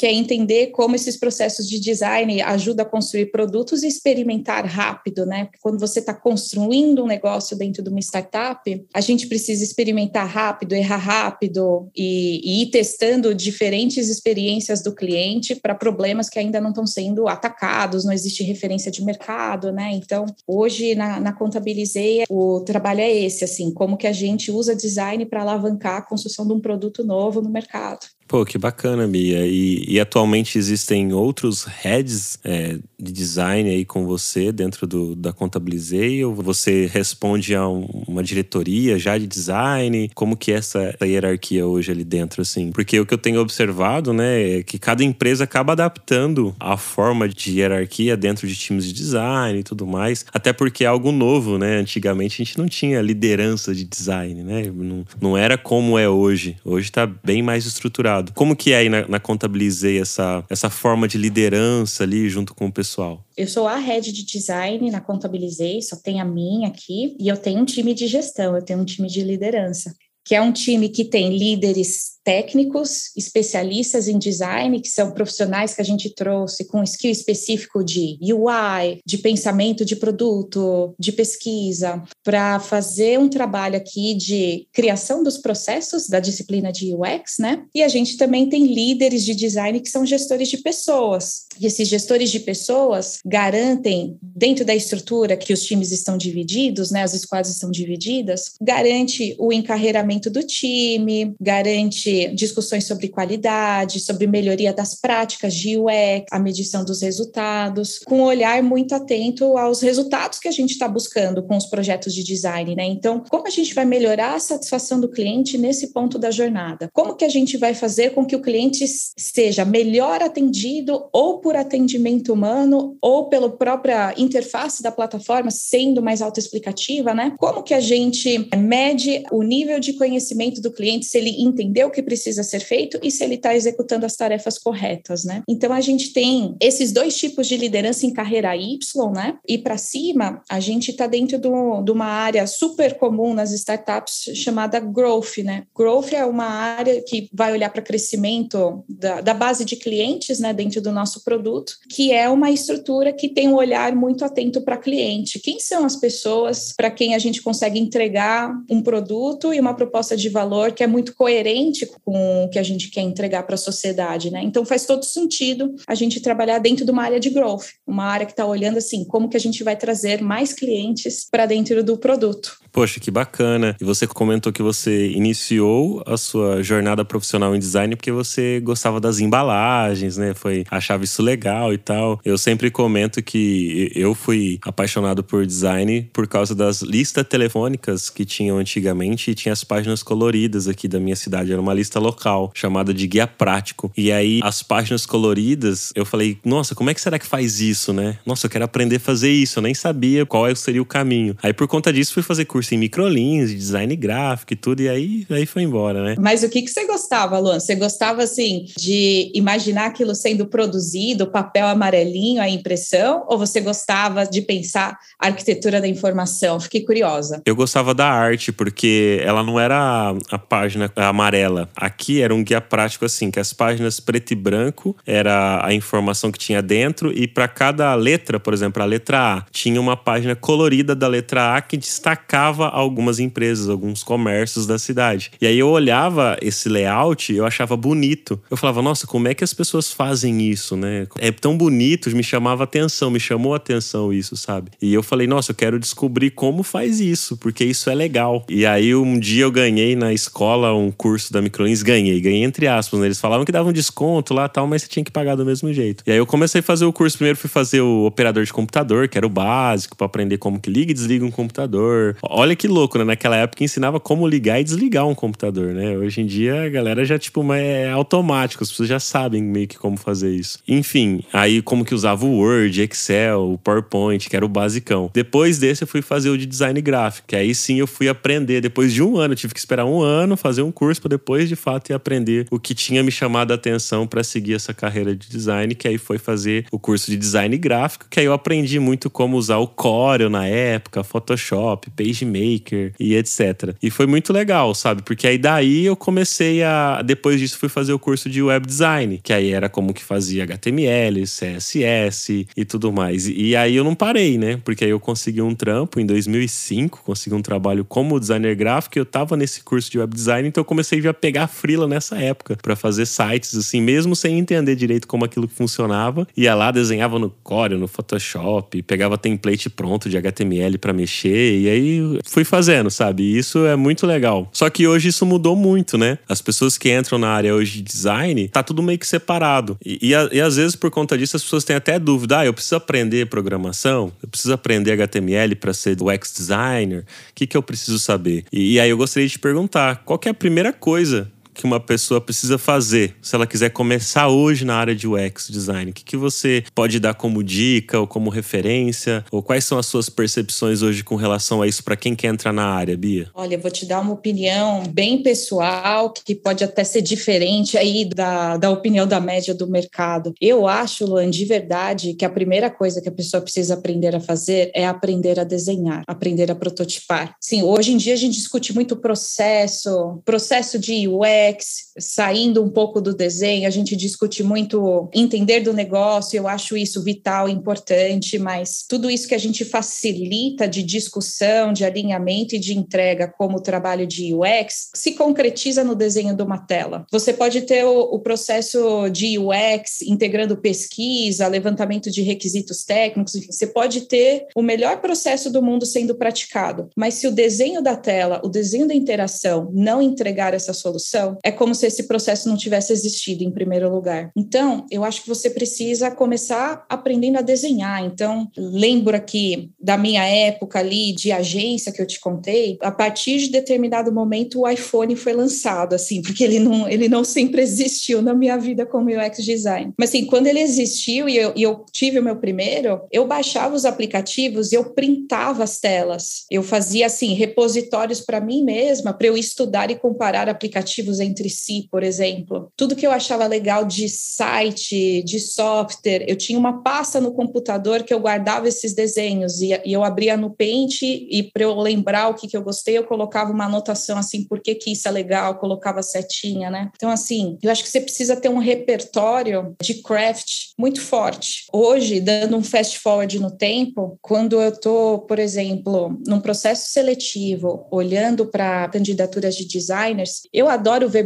que 0.00 0.06
é 0.06 0.14
entender 0.14 0.68
como 0.68 0.96
esses 0.96 1.18
processos 1.18 1.68
de 1.68 1.78
design 1.78 2.40
ajudam 2.40 2.86
a 2.86 2.88
construir 2.88 3.26
produtos 3.26 3.82
e 3.82 3.86
experimentar 3.86 4.64
rápido, 4.64 5.26
né? 5.26 5.50
Quando 5.60 5.78
você 5.78 5.98
está 5.98 6.14
construindo 6.14 7.04
um 7.04 7.06
negócio 7.06 7.54
dentro 7.54 7.82
de 7.82 7.90
uma 7.90 8.00
startup, 8.00 8.86
a 8.94 9.00
gente 9.02 9.26
precisa 9.26 9.62
experimentar 9.62 10.26
rápido, 10.26 10.72
errar 10.72 10.96
rápido 10.96 11.90
e, 11.94 12.40
e 12.42 12.62
ir 12.62 12.70
testando 12.70 13.34
diferentes 13.34 14.08
experiências 14.08 14.82
do 14.82 14.94
cliente 14.94 15.54
para 15.54 15.74
problemas 15.74 16.30
que 16.30 16.38
ainda 16.38 16.62
não 16.62 16.70
estão 16.70 16.86
sendo 16.86 17.28
atacados, 17.28 18.02
não 18.02 18.14
existe 18.14 18.42
referência 18.42 18.90
de 18.90 19.04
mercado, 19.04 19.70
né? 19.70 19.90
Então, 19.92 20.24
hoje 20.46 20.94
na, 20.94 21.20
na 21.20 21.34
Contabilizei, 21.34 22.24
o 22.30 22.60
trabalho 22.60 23.02
é 23.02 23.14
esse, 23.14 23.44
assim, 23.44 23.70
como 23.70 23.98
que 23.98 24.06
a 24.06 24.12
gente 24.12 24.50
usa 24.50 24.74
design 24.74 25.26
para 25.26 25.42
alavancar 25.42 25.98
a 25.98 26.02
construção 26.02 26.46
de 26.46 26.54
um 26.54 26.60
produto 26.60 27.04
novo 27.04 27.42
no 27.42 27.50
mercado. 27.50 28.06
Pô, 28.30 28.44
que 28.44 28.56
bacana, 28.56 29.08
Mia. 29.08 29.44
E, 29.44 29.84
e 29.88 29.98
atualmente 29.98 30.56
existem 30.56 31.12
outros 31.12 31.64
heads 31.64 32.38
é, 32.44 32.78
de 32.96 33.10
design 33.10 33.68
aí 33.68 33.84
com 33.84 34.06
você 34.06 34.52
dentro 34.52 34.86
do, 34.86 35.16
da 35.16 35.32
Contabilizei? 35.32 36.24
Ou 36.24 36.32
você 36.32 36.86
responde 36.86 37.56
a 37.56 37.66
um, 37.66 38.04
uma 38.06 38.22
diretoria 38.22 38.96
já 39.00 39.18
de 39.18 39.26
design? 39.26 40.08
Como 40.14 40.36
que 40.36 40.52
é 40.52 40.54
essa, 40.54 40.78
essa, 40.94 41.08
hierarquia 41.08 41.66
hoje 41.66 41.90
ali 41.90 42.04
dentro, 42.04 42.40
assim? 42.40 42.70
Porque 42.70 43.00
o 43.00 43.04
que 43.04 43.12
eu 43.12 43.18
tenho 43.18 43.40
observado, 43.40 44.12
né, 44.12 44.58
é 44.58 44.62
que 44.62 44.78
cada 44.78 45.02
empresa 45.02 45.42
acaba 45.42 45.72
adaptando 45.72 46.54
a 46.60 46.76
forma 46.76 47.28
de 47.28 47.58
hierarquia 47.58 48.16
dentro 48.16 48.46
de 48.46 48.54
times 48.54 48.84
de 48.84 48.92
design 48.92 49.58
e 49.58 49.64
tudo 49.64 49.88
mais. 49.88 50.24
Até 50.32 50.52
porque 50.52 50.84
é 50.84 50.86
algo 50.86 51.10
novo, 51.10 51.58
né? 51.58 51.78
Antigamente 51.78 52.40
a 52.40 52.44
gente 52.44 52.56
não 52.56 52.68
tinha 52.68 53.02
liderança 53.02 53.74
de 53.74 53.82
design, 53.82 54.44
né? 54.44 54.70
Não, 54.72 55.04
não 55.20 55.36
era 55.36 55.58
como 55.58 55.98
é 55.98 56.08
hoje. 56.08 56.56
Hoje 56.64 56.90
está 56.90 57.08
bem 57.08 57.42
mais 57.42 57.66
estruturado 57.66 58.19
mercado. 58.20 58.32
Como 58.34 58.54
que 58.54 58.72
é 58.72 58.78
aí 58.78 58.88
na, 58.88 59.06
na 59.08 59.20
Contabilizei 59.20 60.00
essa, 60.00 60.44
essa 60.48 60.70
forma 60.70 61.08
de 61.08 61.18
liderança 61.18 62.04
ali 62.04 62.28
junto 62.28 62.54
com 62.54 62.66
o 62.66 62.72
pessoal? 62.72 63.24
Eu 63.36 63.48
sou 63.48 63.66
a 63.66 63.76
head 63.76 64.12
de 64.12 64.24
design 64.24 64.90
na 64.90 65.00
Contabilizei, 65.00 65.80
só 65.82 65.96
tem 65.96 66.20
a 66.20 66.24
minha 66.24 66.68
aqui, 66.68 67.16
e 67.18 67.28
eu 67.28 67.36
tenho 67.36 67.60
um 67.60 67.64
time 67.64 67.94
de 67.94 68.06
gestão, 68.06 68.54
eu 68.54 68.62
tenho 68.62 68.78
um 68.78 68.84
time 68.84 69.08
de 69.08 69.22
liderança 69.22 69.94
que 70.22 70.34
é 70.34 70.40
um 70.40 70.52
time 70.52 70.88
que 70.88 71.04
tem 71.04 71.36
líderes 71.36 72.19
técnicos, 72.24 73.10
especialistas 73.16 74.08
em 74.08 74.18
design, 74.18 74.80
que 74.80 74.88
são 74.88 75.12
profissionais 75.12 75.74
que 75.74 75.80
a 75.80 75.84
gente 75.84 76.14
trouxe 76.14 76.64
com 76.66 76.82
skill 76.82 77.10
específico 77.10 77.82
de 77.82 78.18
UI, 78.20 79.00
de 79.06 79.18
pensamento 79.18 79.84
de 79.84 79.96
produto, 79.96 80.94
de 80.98 81.12
pesquisa, 81.12 82.02
para 82.24 82.60
fazer 82.60 83.18
um 83.18 83.28
trabalho 83.28 83.76
aqui 83.76 84.14
de 84.14 84.66
criação 84.72 85.22
dos 85.22 85.38
processos 85.38 86.08
da 86.08 86.20
disciplina 86.20 86.70
de 86.70 86.94
UX, 86.94 87.38
né? 87.38 87.64
E 87.74 87.82
a 87.82 87.88
gente 87.88 88.16
também 88.16 88.48
tem 88.48 88.66
líderes 88.66 89.24
de 89.24 89.34
design 89.34 89.80
que 89.80 89.88
são 89.88 90.04
gestores 90.04 90.48
de 90.48 90.58
pessoas. 90.58 91.46
E 91.58 91.66
esses 91.66 91.88
gestores 91.88 92.30
de 92.30 92.40
pessoas 92.40 93.18
garantem, 93.24 94.16
dentro 94.22 94.64
da 94.64 94.74
estrutura 94.74 95.36
que 95.36 95.52
os 95.52 95.62
times 95.62 95.92
estão 95.92 96.16
divididos, 96.18 96.90
né? 96.90 97.02
As 97.02 97.12
squads 97.12 97.50
estão 97.50 97.70
divididas, 97.70 98.52
garante 98.60 99.34
o 99.38 99.52
encarreiramento 99.52 100.30
do 100.30 100.42
time, 100.42 101.34
garante 101.40 102.09
discussões 102.34 102.84
sobre 102.86 103.08
qualidade, 103.08 104.00
sobre 104.00 104.26
melhoria 104.26 104.72
das 104.72 104.94
práticas 104.94 105.54
de 105.54 105.76
UX, 105.76 106.26
a 106.30 106.38
medição 106.38 106.84
dos 106.84 107.02
resultados, 107.02 107.98
com 108.00 108.20
um 108.20 108.24
olhar 108.24 108.62
muito 108.62 108.94
atento 108.94 109.56
aos 109.56 109.80
resultados 109.80 110.38
que 110.38 110.48
a 110.48 110.52
gente 110.52 110.70
está 110.70 110.88
buscando 110.88 111.42
com 111.42 111.56
os 111.56 111.66
projetos 111.66 112.14
de 112.14 112.22
design, 112.22 112.74
né? 112.74 112.84
Então, 112.84 113.22
como 113.28 113.46
a 113.46 113.50
gente 113.50 113.74
vai 113.74 113.84
melhorar 113.84 114.34
a 114.34 114.40
satisfação 114.40 115.00
do 115.00 115.08
cliente 115.08 115.56
nesse 115.58 115.92
ponto 115.92 116.18
da 116.18 116.30
jornada? 116.30 116.90
Como 116.92 117.14
que 117.14 117.24
a 117.24 117.28
gente 117.28 117.56
vai 117.56 117.74
fazer 117.74 118.10
com 118.10 118.24
que 118.24 118.36
o 118.36 118.42
cliente 118.42 118.84
seja 119.16 119.64
melhor 119.64 120.22
atendido 120.22 121.08
ou 121.12 121.40
por 121.40 121.56
atendimento 121.56 122.32
humano 122.32 122.96
ou 123.00 123.28
pela 123.28 123.50
própria 123.50 124.14
interface 124.16 124.82
da 124.82 124.92
plataforma 124.92 125.50
sendo 125.50 126.02
mais 126.02 126.22
autoexplicativa, 126.22 127.14
né? 127.14 127.34
Como 127.38 127.62
que 127.62 127.74
a 127.74 127.80
gente 127.80 128.48
mede 128.56 129.22
o 129.30 129.42
nível 129.42 129.80
de 129.80 129.92
conhecimento 129.94 130.60
do 130.60 130.72
cliente, 130.72 131.06
se 131.06 131.18
ele 131.18 131.42
entendeu 131.42 131.88
o 131.88 131.90
que 131.90 131.99
precisa 132.02 132.42
ser 132.42 132.60
feito 132.60 132.98
e 133.02 133.10
se 133.10 133.24
ele 133.24 133.34
está 133.34 133.54
executando 133.54 134.06
as 134.06 134.16
tarefas 134.16 134.58
corretas, 134.58 135.24
né? 135.24 135.42
Então 135.48 135.72
a 135.72 135.80
gente 135.80 136.12
tem 136.12 136.56
esses 136.60 136.92
dois 136.92 137.16
tipos 137.16 137.46
de 137.46 137.56
liderança 137.56 138.06
em 138.06 138.12
carreira 138.12 138.56
Y, 138.56 138.78
né? 139.12 139.38
E 139.48 139.58
para 139.58 139.76
cima, 139.76 140.42
a 140.48 140.60
gente 140.60 140.90
está 140.90 141.06
dentro 141.06 141.38
do, 141.38 141.82
de 141.82 141.90
uma 141.90 142.06
área 142.06 142.46
super 142.46 142.94
comum 142.94 143.34
nas 143.34 143.52
startups 143.52 144.30
chamada 144.34 144.80
growth, 144.80 145.38
né? 145.38 145.64
Growth 145.76 146.12
é 146.12 146.24
uma 146.24 146.46
área 146.46 147.02
que 147.02 147.28
vai 147.32 147.52
olhar 147.52 147.70
para 147.70 147.82
crescimento 147.82 148.84
da, 148.88 149.20
da 149.20 149.34
base 149.34 149.64
de 149.64 149.76
clientes, 149.76 150.38
né? 150.38 150.52
Dentro 150.52 150.80
do 150.80 150.92
nosso 150.92 151.22
produto, 151.24 151.74
que 151.88 152.12
é 152.12 152.28
uma 152.28 152.50
estrutura 152.50 153.12
que 153.12 153.28
tem 153.28 153.48
um 153.48 153.54
olhar 153.54 153.94
muito 153.94 154.24
atento 154.24 154.60
para 154.60 154.76
cliente. 154.76 155.38
Quem 155.38 155.58
são 155.58 155.84
as 155.84 155.96
pessoas 155.96 156.72
para 156.76 156.90
quem 156.90 157.14
a 157.14 157.18
gente 157.18 157.42
consegue 157.42 157.78
entregar 157.78 158.52
um 158.70 158.82
produto 158.82 159.52
e 159.52 159.60
uma 159.60 159.74
proposta 159.74 160.16
de 160.16 160.28
valor 160.28 160.72
que 160.72 160.82
é 160.82 160.86
muito 160.86 161.14
coerente 161.14 161.86
com 162.04 162.44
o 162.44 162.48
que 162.48 162.58
a 162.58 162.62
gente 162.62 162.90
quer 162.90 163.02
entregar 163.02 163.42
para 163.44 163.54
a 163.54 163.58
sociedade, 163.58 164.30
né? 164.30 164.42
Então 164.42 164.64
faz 164.64 164.84
todo 164.84 165.04
sentido 165.04 165.74
a 165.86 165.94
gente 165.94 166.20
trabalhar 166.20 166.58
dentro 166.58 166.84
de 166.84 166.90
uma 166.90 167.02
área 167.02 167.20
de 167.20 167.30
growth, 167.30 167.66
uma 167.86 168.04
área 168.04 168.26
que 168.26 168.32
está 168.32 168.46
olhando 168.46 168.78
assim 168.78 169.04
como 169.04 169.28
que 169.28 169.36
a 169.36 169.40
gente 169.40 169.62
vai 169.62 169.76
trazer 169.76 170.22
mais 170.22 170.52
clientes 170.52 171.26
para 171.30 171.46
dentro 171.46 171.82
do 171.82 171.96
produto. 171.96 172.58
Poxa, 172.72 173.00
que 173.00 173.10
bacana. 173.10 173.76
E 173.80 173.84
você 173.84 174.06
comentou 174.06 174.52
que 174.52 174.62
você 174.62 175.08
iniciou 175.08 176.02
a 176.06 176.16
sua 176.16 176.62
jornada 176.62 177.04
profissional 177.04 177.54
em 177.54 177.58
design 177.58 177.96
porque 177.96 178.12
você 178.12 178.60
gostava 178.60 179.00
das 179.00 179.18
embalagens, 179.18 180.16
né? 180.16 180.34
Foi 180.34 180.64
achava 180.70 181.04
isso 181.04 181.22
legal 181.22 181.72
e 181.72 181.78
tal. 181.78 182.20
Eu 182.24 182.38
sempre 182.38 182.70
comento 182.70 183.22
que 183.22 183.90
eu 183.94 184.14
fui 184.14 184.58
apaixonado 184.62 185.22
por 185.24 185.44
design 185.44 186.08
por 186.12 186.28
causa 186.28 186.54
das 186.54 186.82
listas 186.82 187.26
telefônicas 187.26 188.08
que 188.08 188.24
tinham 188.24 188.58
antigamente 188.58 189.30
e 189.30 189.34
tinha 189.34 189.52
as 189.52 189.64
páginas 189.64 190.02
coloridas 190.02 190.68
aqui 190.68 190.86
da 190.86 191.00
minha 191.00 191.16
cidade. 191.16 191.52
Era 191.52 191.60
uma 191.60 191.74
lista 191.74 191.98
local 191.98 192.52
chamada 192.54 192.94
de 192.94 193.06
guia 193.06 193.26
prático. 193.26 193.92
E 193.96 194.12
aí 194.12 194.40
as 194.42 194.62
páginas 194.62 195.04
coloridas, 195.04 195.92
eu 195.94 196.06
falei, 196.06 196.38
nossa, 196.44 196.74
como 196.74 196.90
é 196.90 196.94
que 196.94 197.00
será 197.00 197.18
que 197.18 197.26
faz 197.26 197.60
isso, 197.60 197.92
né? 197.92 198.18
Nossa, 198.24 198.46
eu 198.46 198.50
quero 198.50 198.64
aprender 198.64 198.96
a 198.96 199.00
fazer 199.00 199.30
isso. 199.30 199.58
Eu 199.58 199.62
nem 199.62 199.74
sabia 199.74 200.24
qual 200.24 200.54
seria 200.54 200.82
o 200.82 200.86
caminho. 200.86 201.36
Aí 201.42 201.52
por 201.52 201.66
conta 201.66 201.92
disso 201.92 202.14
fui 202.14 202.22
fazer 202.22 202.44
curso 202.44 202.59
curso 202.60 202.74
em 202.74 202.78
microlinhas, 202.78 203.48
de 203.48 203.56
design 203.56 203.96
gráfico 203.96 204.52
e 204.52 204.56
tudo, 204.56 204.82
e 204.82 204.88
aí, 204.88 205.26
aí 205.30 205.46
foi 205.46 205.62
embora, 205.62 206.04
né? 206.04 206.16
Mas 206.18 206.42
o 206.42 206.50
que, 206.50 206.60
que 206.60 206.68
você 206.68 206.86
gostava, 206.86 207.38
Luan? 207.38 207.58
Você 207.58 207.74
gostava, 207.74 208.22
assim, 208.22 208.66
de 208.76 209.32
imaginar 209.34 209.86
aquilo 209.86 210.14
sendo 210.14 210.44
produzido, 210.44 211.30
papel 211.30 211.66
amarelinho, 211.66 212.42
a 212.42 212.48
impressão, 212.48 213.24
ou 213.28 213.38
você 213.38 213.62
gostava 213.62 214.26
de 214.26 214.42
pensar 214.42 214.98
a 215.18 215.28
arquitetura 215.28 215.80
da 215.80 215.88
informação? 215.88 216.60
Fiquei 216.60 216.82
curiosa. 216.82 217.40
Eu 217.46 217.56
gostava 217.56 217.94
da 217.94 218.06
arte, 218.06 218.52
porque 218.52 219.22
ela 219.24 219.42
não 219.42 219.58
era 219.58 220.14
a 220.30 220.38
página 220.38 220.92
amarela. 220.96 221.66
Aqui 221.74 222.20
era 222.20 222.34
um 222.34 222.44
guia 222.44 222.60
prático, 222.60 223.06
assim, 223.06 223.30
que 223.30 223.40
as 223.40 223.54
páginas 223.54 224.00
preto 224.00 224.32
e 224.32 224.36
branco 224.36 224.94
era 225.06 225.64
a 225.64 225.72
informação 225.72 226.30
que 226.30 226.38
tinha 226.38 226.60
dentro, 226.60 227.10
e 227.10 227.26
para 227.26 227.48
cada 227.48 227.94
letra, 227.94 228.38
por 228.38 228.52
exemplo, 228.52 228.82
a 228.82 228.86
letra 228.86 229.38
A, 229.38 229.46
tinha 229.50 229.80
uma 229.80 229.96
página 229.96 230.36
colorida 230.36 230.94
da 230.94 231.08
letra 231.08 231.56
A 231.56 231.62
que 231.62 231.78
destacava 231.78 232.49
algumas 232.58 233.18
empresas, 233.18 233.68
alguns 233.68 234.02
comércios 234.02 234.66
da 234.66 234.78
cidade. 234.78 235.32
E 235.40 235.46
aí 235.46 235.58
eu 235.58 235.68
olhava 235.68 236.36
esse 236.40 236.68
layout 236.68 237.30
eu 237.36 237.46
achava 237.46 237.76
bonito. 237.76 238.40
Eu 238.50 238.56
falava, 238.56 238.82
nossa, 238.82 239.06
como 239.06 239.28
é 239.28 239.34
que 239.34 239.44
as 239.44 239.52
pessoas 239.52 239.92
fazem 239.92 240.42
isso, 240.42 240.76
né? 240.76 241.06
É 241.18 241.30
tão 241.30 241.56
bonito, 241.56 242.14
me 242.14 242.22
chamava 242.22 242.64
atenção, 242.64 243.10
me 243.10 243.20
chamou 243.20 243.54
atenção 243.54 244.12
isso, 244.12 244.36
sabe? 244.36 244.70
E 244.80 244.92
eu 244.92 245.02
falei, 245.02 245.26
nossa, 245.26 245.52
eu 245.52 245.54
quero 245.54 245.78
descobrir 245.78 246.30
como 246.30 246.62
faz 246.62 247.00
isso, 247.00 247.36
porque 247.36 247.64
isso 247.64 247.90
é 247.90 247.94
legal. 247.94 248.44
E 248.48 248.66
aí 248.66 248.94
um 248.94 249.18
dia 249.18 249.44
eu 249.44 249.50
ganhei 249.50 249.96
na 249.96 250.12
escola 250.12 250.74
um 250.74 250.90
curso 250.90 251.32
da 251.32 251.40
Microlins, 251.40 251.82
ganhei, 251.82 252.20
ganhei 252.20 252.42
entre 252.42 252.66
aspas, 252.66 253.00
né? 253.00 253.06
Eles 253.06 253.20
falavam 253.20 253.44
que 253.44 253.52
davam 253.52 253.70
um 253.70 253.74
desconto 253.74 254.34
lá 254.34 254.48
tal, 254.48 254.66
mas 254.66 254.82
você 254.82 254.88
tinha 254.88 255.04
que 255.04 255.10
pagar 255.10 255.34
do 255.34 255.44
mesmo 255.44 255.72
jeito. 255.72 256.02
E 256.06 256.12
aí 256.12 256.18
eu 256.18 256.26
comecei 256.26 256.60
a 256.60 256.62
fazer 256.62 256.84
o 256.84 256.92
curso, 256.92 257.16
primeiro 257.16 257.38
fui 257.38 257.50
fazer 257.50 257.80
o 257.80 258.06
operador 258.06 258.44
de 258.44 258.52
computador, 258.52 259.08
que 259.08 259.16
era 259.16 259.26
o 259.26 259.30
básico, 259.30 259.96
para 259.96 260.06
aprender 260.06 260.38
como 260.38 260.60
que 260.60 260.70
liga 260.70 260.90
e 260.90 260.94
desliga 260.94 261.24
um 261.24 261.30
computador. 261.30 262.16
Olha 262.40 262.56
que 262.56 262.66
louco, 262.66 262.96
né? 262.96 263.04
Naquela 263.04 263.36
época 263.36 263.62
ensinava 263.62 264.00
como 264.00 264.26
ligar 264.26 264.58
e 264.58 264.64
desligar 264.64 265.06
um 265.06 265.14
computador, 265.14 265.74
né? 265.74 265.94
Hoje 265.98 266.22
em 266.22 266.26
dia 266.26 266.62
a 266.62 266.70
galera 266.70 267.04
já, 267.04 267.18
tipo, 267.18 267.44
é 267.52 267.90
automático, 267.90 268.64
as 268.64 268.70
pessoas 268.70 268.88
já 268.88 268.98
sabem 268.98 269.42
meio 269.42 269.68
que 269.68 269.76
como 269.76 269.98
fazer 269.98 270.34
isso. 270.34 270.58
Enfim, 270.66 271.22
aí 271.34 271.60
como 271.60 271.84
que 271.84 271.94
usava 271.94 272.24
o 272.24 272.38
Word, 272.38 272.80
Excel, 272.80 273.52
o 273.52 273.58
PowerPoint, 273.58 274.26
que 274.26 274.34
era 274.34 274.42
o 274.42 274.48
basicão. 274.48 275.10
Depois 275.12 275.58
desse 275.58 275.82
eu 275.82 275.86
fui 275.86 276.00
fazer 276.00 276.30
o 276.30 276.38
de 276.38 276.46
design 276.46 276.80
gráfico, 276.80 277.28
que 277.28 277.36
aí 277.36 277.54
sim 277.54 277.78
eu 277.78 277.86
fui 277.86 278.08
aprender. 278.08 278.62
Depois 278.62 278.94
de 278.94 279.02
um 279.02 279.18
ano, 279.18 279.34
eu 279.34 279.36
tive 279.36 279.52
que 279.52 279.60
esperar 279.60 279.84
um 279.84 280.00
ano, 280.00 280.34
fazer 280.34 280.62
um 280.62 280.72
curso 280.72 280.98
para 281.02 281.10
depois 281.10 281.46
de 281.46 281.56
fato 281.56 281.90
ir 281.90 281.92
aprender 281.92 282.46
o 282.50 282.58
que 282.58 282.74
tinha 282.74 283.02
me 283.02 283.10
chamado 283.10 283.52
a 283.52 283.56
atenção 283.56 284.06
para 284.06 284.24
seguir 284.24 284.54
essa 284.54 284.72
carreira 284.72 285.14
de 285.14 285.28
design, 285.28 285.74
que 285.74 285.86
aí 285.86 285.98
foi 285.98 286.16
fazer 286.16 286.64
o 286.72 286.78
curso 286.78 287.10
de 287.10 287.18
design 287.18 287.54
gráfico, 287.58 288.06
que 288.08 288.18
aí 288.18 288.24
eu 288.24 288.32
aprendi 288.32 288.78
muito 288.80 289.10
como 289.10 289.36
usar 289.36 289.58
o 289.58 289.66
Corel 289.66 290.30
na 290.30 290.46
época, 290.46 291.04
Photoshop, 291.04 291.90
PageMaker 292.30 292.92
e 292.98 293.16
etc. 293.16 293.74
E 293.82 293.90
foi 293.90 294.06
muito 294.06 294.32
legal, 294.32 294.74
sabe? 294.74 295.02
Porque 295.02 295.26
aí 295.26 295.38
daí 295.38 295.84
eu 295.84 295.96
comecei 295.96 296.62
a. 296.62 297.02
Depois 297.02 297.40
disso, 297.40 297.58
fui 297.58 297.68
fazer 297.68 297.92
o 297.92 297.98
curso 297.98 298.30
de 298.30 298.42
web 298.42 298.66
design, 298.66 299.20
que 299.22 299.32
aí 299.32 299.50
era 299.52 299.68
como 299.68 299.92
que 299.92 300.02
fazia 300.02 300.44
HTML, 300.44 301.22
CSS 301.22 302.46
e 302.56 302.64
tudo 302.64 302.92
mais. 302.92 303.28
E 303.28 303.56
aí 303.56 303.76
eu 303.76 303.84
não 303.84 303.94
parei, 303.94 304.38
né? 304.38 304.60
Porque 304.64 304.84
aí 304.84 304.90
eu 304.90 305.00
consegui 305.00 305.42
um 305.42 305.54
trampo 305.54 306.00
em 306.00 306.06
2005, 306.06 307.02
consegui 307.04 307.34
um 307.34 307.42
trabalho 307.42 307.84
como 307.84 308.18
designer 308.20 308.54
gráfico 308.54 308.98
e 308.98 309.00
eu 309.00 309.06
tava 309.06 309.36
nesse 309.36 309.62
curso 309.62 309.90
de 309.90 309.98
web 309.98 310.14
design, 310.14 310.48
então 310.48 310.60
eu 310.60 310.64
comecei 310.64 311.06
a 311.06 311.14
pegar 311.14 311.46
frila 311.46 311.86
nessa 311.86 312.18
época 312.18 312.56
para 312.60 312.76
fazer 312.76 313.06
sites, 313.06 313.54
assim, 313.54 313.80
mesmo 313.80 314.14
sem 314.14 314.38
entender 314.38 314.76
direito 314.76 315.08
como 315.08 315.24
aquilo 315.24 315.48
funcionava. 315.48 316.26
Ia 316.36 316.54
lá, 316.54 316.70
desenhava 316.70 317.18
no 317.18 317.30
Corel, 317.42 317.78
no 317.78 317.88
Photoshop, 317.88 318.82
pegava 318.82 319.16
template 319.16 319.70
pronto 319.70 320.08
de 320.08 320.16
HTML 320.16 320.78
para 320.78 320.92
mexer, 320.92 321.60
e 321.60 321.68
aí 321.68 322.19
fui 322.24 322.44
fazendo, 322.44 322.90
sabe? 322.90 323.22
E 323.22 323.38
isso 323.38 323.66
é 323.66 323.76
muito 323.76 324.06
legal. 324.06 324.48
Só 324.52 324.68
que 324.70 324.86
hoje 324.86 325.08
isso 325.08 325.24
mudou 325.26 325.56
muito, 325.56 325.96
né? 325.98 326.18
As 326.28 326.40
pessoas 326.40 326.76
que 326.76 326.90
entram 326.90 327.18
na 327.18 327.28
área 327.28 327.54
hoje 327.54 327.78
de 327.78 327.82
design, 327.82 328.48
tá 328.48 328.62
tudo 328.62 328.82
meio 328.82 328.98
que 328.98 329.06
separado. 329.06 329.78
E, 329.84 330.10
e, 330.10 330.36
e 330.36 330.40
às 330.40 330.56
vezes, 330.56 330.76
por 330.76 330.90
conta 330.90 331.16
disso, 331.16 331.36
as 331.36 331.42
pessoas 331.42 331.64
têm 331.64 331.76
até 331.76 331.98
dúvida: 331.98 332.40
ah, 332.40 332.46
eu 332.46 332.52
preciso 332.52 332.76
aprender 332.76 333.26
programação, 333.26 334.12
eu 334.22 334.28
preciso 334.28 334.54
aprender 334.54 334.92
HTML 334.92 335.54
para 335.56 335.72
ser 335.72 335.96
UX 336.00 336.32
designer, 336.32 337.00
o 337.00 337.34
que, 337.34 337.46
que 337.46 337.56
eu 337.56 337.62
preciso 337.62 337.98
saber? 337.98 338.44
E, 338.52 338.74
e 338.74 338.80
aí 338.80 338.90
eu 338.90 338.96
gostaria 338.96 339.26
de 339.26 339.32
te 339.32 339.38
perguntar: 339.38 340.02
qual 340.04 340.20
é 340.24 340.28
a 340.30 340.34
primeira 340.34 340.72
coisa 340.72 341.30
que 341.60 341.66
uma 341.66 341.78
pessoa 341.78 342.22
precisa 342.22 342.56
fazer 342.56 343.14
se 343.20 343.34
ela 343.34 343.46
quiser 343.46 343.68
começar 343.68 344.28
hoje 344.28 344.64
na 344.64 344.76
área 344.76 344.94
de 344.94 345.06
UX 345.06 345.48
design? 345.50 345.90
O 345.90 345.94
que, 345.94 346.02
que 346.02 346.16
você 346.16 346.64
pode 346.74 346.98
dar 346.98 347.12
como 347.12 347.44
dica 347.44 348.00
ou 348.00 348.06
como 348.06 348.30
referência? 348.30 349.22
Ou 349.30 349.42
quais 349.42 349.66
são 349.66 349.78
as 349.78 349.84
suas 349.84 350.08
percepções 350.08 350.80
hoje 350.80 351.04
com 351.04 351.16
relação 351.16 351.60
a 351.60 351.66
isso 351.66 351.84
para 351.84 351.96
quem 351.96 352.16
quer 352.16 352.28
entrar 352.28 352.50
na 352.50 352.64
área, 352.64 352.96
Bia? 352.96 353.28
Olha, 353.34 353.56
eu 353.56 353.60
vou 353.60 353.70
te 353.70 353.84
dar 353.84 354.00
uma 354.00 354.14
opinião 354.14 354.84
bem 354.86 355.22
pessoal, 355.22 356.14
que 356.24 356.34
pode 356.34 356.64
até 356.64 356.82
ser 356.82 357.02
diferente 357.02 357.76
aí 357.76 358.06
da, 358.06 358.56
da 358.56 358.70
opinião 358.70 359.06
da 359.06 359.20
média 359.20 359.54
do 359.54 359.68
mercado. 359.68 360.32
Eu 360.40 360.66
acho, 360.66 361.04
Luan, 361.04 361.28
de 361.28 361.44
verdade, 361.44 362.14
que 362.14 362.24
a 362.24 362.30
primeira 362.30 362.70
coisa 362.70 363.02
que 363.02 363.08
a 363.10 363.12
pessoa 363.12 363.42
precisa 363.42 363.74
aprender 363.74 364.16
a 364.16 364.20
fazer 364.20 364.70
é 364.74 364.86
aprender 364.86 365.38
a 365.38 365.44
desenhar, 365.44 366.04
aprender 366.06 366.50
a 366.50 366.54
prototipar. 366.54 367.34
Sim, 367.38 367.62
hoje 367.62 367.92
em 367.92 367.98
dia 367.98 368.14
a 368.14 368.16
gente 368.16 368.38
discute 368.38 368.72
muito 368.72 368.96
processo, 368.96 370.22
processo 370.24 370.78
de 370.78 371.06
UX, 371.06 371.49
UX, 371.50 371.89
saindo 372.00 372.62
um 372.62 372.70
pouco 372.70 373.00
do 373.00 373.14
desenho, 373.14 373.66
a 373.66 373.70
gente 373.70 373.96
discute 373.96 374.42
muito 374.42 375.08
entender 375.14 375.60
do 375.60 375.72
negócio, 375.72 376.36
eu 376.36 376.48
acho 376.48 376.76
isso 376.76 377.02
vital, 377.02 377.48
importante, 377.48 378.38
mas 378.38 378.84
tudo 378.88 379.10
isso 379.10 379.28
que 379.28 379.34
a 379.34 379.38
gente 379.38 379.64
facilita 379.64 380.66
de 380.66 380.82
discussão, 380.82 381.72
de 381.72 381.84
alinhamento 381.84 382.54
e 382.54 382.58
de 382.58 382.76
entrega 382.76 383.28
como 383.28 383.60
trabalho 383.60 384.06
de 384.06 384.34
UX 384.34 384.90
se 384.94 385.12
concretiza 385.12 385.84
no 385.84 385.94
desenho 385.94 386.34
de 386.34 386.42
uma 386.42 386.58
tela. 386.58 387.04
Você 387.10 387.32
pode 387.32 387.62
ter 387.62 387.84
o, 387.84 388.00
o 388.00 388.18
processo 388.18 389.08
de 389.10 389.38
UX 389.38 390.02
integrando 390.02 390.56
pesquisa, 390.56 391.46
levantamento 391.48 392.10
de 392.10 392.22
requisitos 392.22 392.84
técnicos, 392.84 393.34
enfim, 393.34 393.52
você 393.52 393.66
pode 393.66 394.02
ter 394.02 394.46
o 394.54 394.62
melhor 394.62 395.00
processo 395.00 395.50
do 395.50 395.62
mundo 395.62 395.84
sendo 395.86 396.14
praticado, 396.14 396.88
mas 396.96 397.14
se 397.14 397.26
o 397.26 397.32
desenho 397.32 397.82
da 397.82 397.96
tela, 397.96 398.40
o 398.44 398.48
desenho 398.48 398.86
da 398.86 398.94
interação 398.94 399.70
não 399.72 400.00
entregar 400.00 400.54
essa 400.54 400.72
solução. 400.72 401.36
É 401.44 401.50
como 401.50 401.74
se 401.74 401.89
esse 401.90 402.04
processo 402.04 402.48
não 402.48 402.56
tivesse 402.56 402.92
existido 402.92 403.44
em 403.44 403.50
primeiro 403.50 403.92
lugar. 403.92 404.30
Então, 404.36 404.86
eu 404.90 405.04
acho 405.04 405.22
que 405.22 405.28
você 405.28 405.50
precisa 405.50 406.10
começar 406.10 406.84
aprendendo 406.88 407.38
a 407.38 407.42
desenhar. 407.42 408.04
Então, 408.04 408.48
lembro 408.56 409.16
aqui 409.16 409.70
da 409.80 409.98
minha 409.98 410.24
época 410.24 410.78
ali 410.78 411.12
de 411.12 411.32
agência 411.32 411.92
que 411.92 412.00
eu 412.00 412.06
te 412.06 412.20
contei, 412.20 412.78
a 412.80 412.90
partir 412.90 413.38
de 413.38 413.50
determinado 413.50 414.12
momento 414.12 414.60
o 414.60 414.68
iPhone 414.68 415.14
foi 415.16 415.32
lançado, 415.32 415.94
assim, 415.94 416.22
porque 416.22 416.44
ele 416.44 416.58
não, 416.58 416.88
ele 416.88 417.08
não 417.08 417.24
sempre 417.24 417.60
existiu 417.62 418.22
na 418.22 418.34
minha 418.34 418.56
vida 418.56 418.86
como 418.86 419.10
UX 419.10 419.44
design. 419.44 419.92
Mas 419.98 420.10
assim, 420.10 420.24
quando 420.24 420.46
ele 420.46 420.60
existiu 420.60 421.28
e 421.28 421.36
eu, 421.36 421.52
e 421.56 421.62
eu 421.62 421.84
tive 421.92 422.18
o 422.18 422.22
meu 422.22 422.36
primeiro, 422.36 423.00
eu 423.10 423.26
baixava 423.26 423.74
os 423.74 423.84
aplicativos 423.84 424.72
e 424.72 424.76
eu 424.76 424.92
printava 424.92 425.64
as 425.64 425.78
telas. 425.78 426.44
Eu 426.50 426.62
fazia 426.62 427.06
assim 427.06 427.34
repositórios 427.34 428.20
para 428.20 428.40
mim 428.40 428.64
mesma, 428.64 429.12
para 429.12 429.26
eu 429.26 429.36
estudar 429.36 429.90
e 429.90 429.96
comparar 429.96 430.48
aplicativos 430.48 431.20
entre 431.20 431.48
si, 431.48 431.69
por 431.90 432.02
exemplo. 432.02 432.72
Tudo 432.76 432.96
que 432.96 433.06
eu 433.06 433.10
achava 433.10 433.46
legal 433.46 433.84
de 433.84 434.08
site, 434.08 435.22
de 435.22 435.38
software, 435.38 436.24
eu 436.26 436.36
tinha 436.36 436.58
uma 436.58 436.82
pasta 436.82 437.20
no 437.20 437.32
computador 437.32 438.02
que 438.02 438.12
eu 438.12 438.20
guardava 438.20 438.68
esses 438.68 438.94
desenhos 438.94 439.60
e, 439.60 439.70
e 439.84 439.92
eu 439.92 440.02
abria 440.02 440.36
no 440.36 440.50
Paint 440.50 441.02
e 441.02 441.50
para 441.52 441.64
eu 441.64 441.78
lembrar 441.78 442.28
o 442.28 442.34
que, 442.34 442.48
que 442.48 442.56
eu 442.56 442.62
gostei, 442.62 442.96
eu 442.98 443.04
colocava 443.04 443.52
uma 443.52 443.66
anotação 443.66 444.18
assim, 444.18 444.44
por 444.44 444.60
que, 444.60 444.78
isso 444.86 445.08
é 445.08 445.10
legal, 445.10 445.58
colocava 445.58 446.02
setinha, 446.02 446.70
né? 446.70 446.90
Então, 446.94 447.10
assim, 447.10 447.58
eu 447.62 447.70
acho 447.70 447.82
que 447.82 447.88
você 447.88 448.00
precisa 448.00 448.36
ter 448.36 448.48
um 448.48 448.58
repertório 448.58 449.74
de 449.80 449.94
craft 450.02 450.70
muito 450.78 451.00
forte. 451.00 451.66
Hoje, 451.72 452.20
dando 452.20 452.56
um 452.56 452.62
fast 452.62 452.98
forward 452.98 453.38
no 453.38 453.50
tempo, 453.50 454.18
quando 454.20 454.60
eu 454.60 454.70
estou, 454.70 455.20
por 455.20 455.38
exemplo, 455.38 456.18
num 456.26 456.40
processo 456.40 456.90
seletivo, 456.90 457.86
olhando 457.90 458.46
para 458.46 458.88
candidaturas 458.88 459.56
de 459.56 459.66
designers, 459.66 460.42
eu 460.52 460.68
adoro 460.68 461.08
ver 461.08 461.24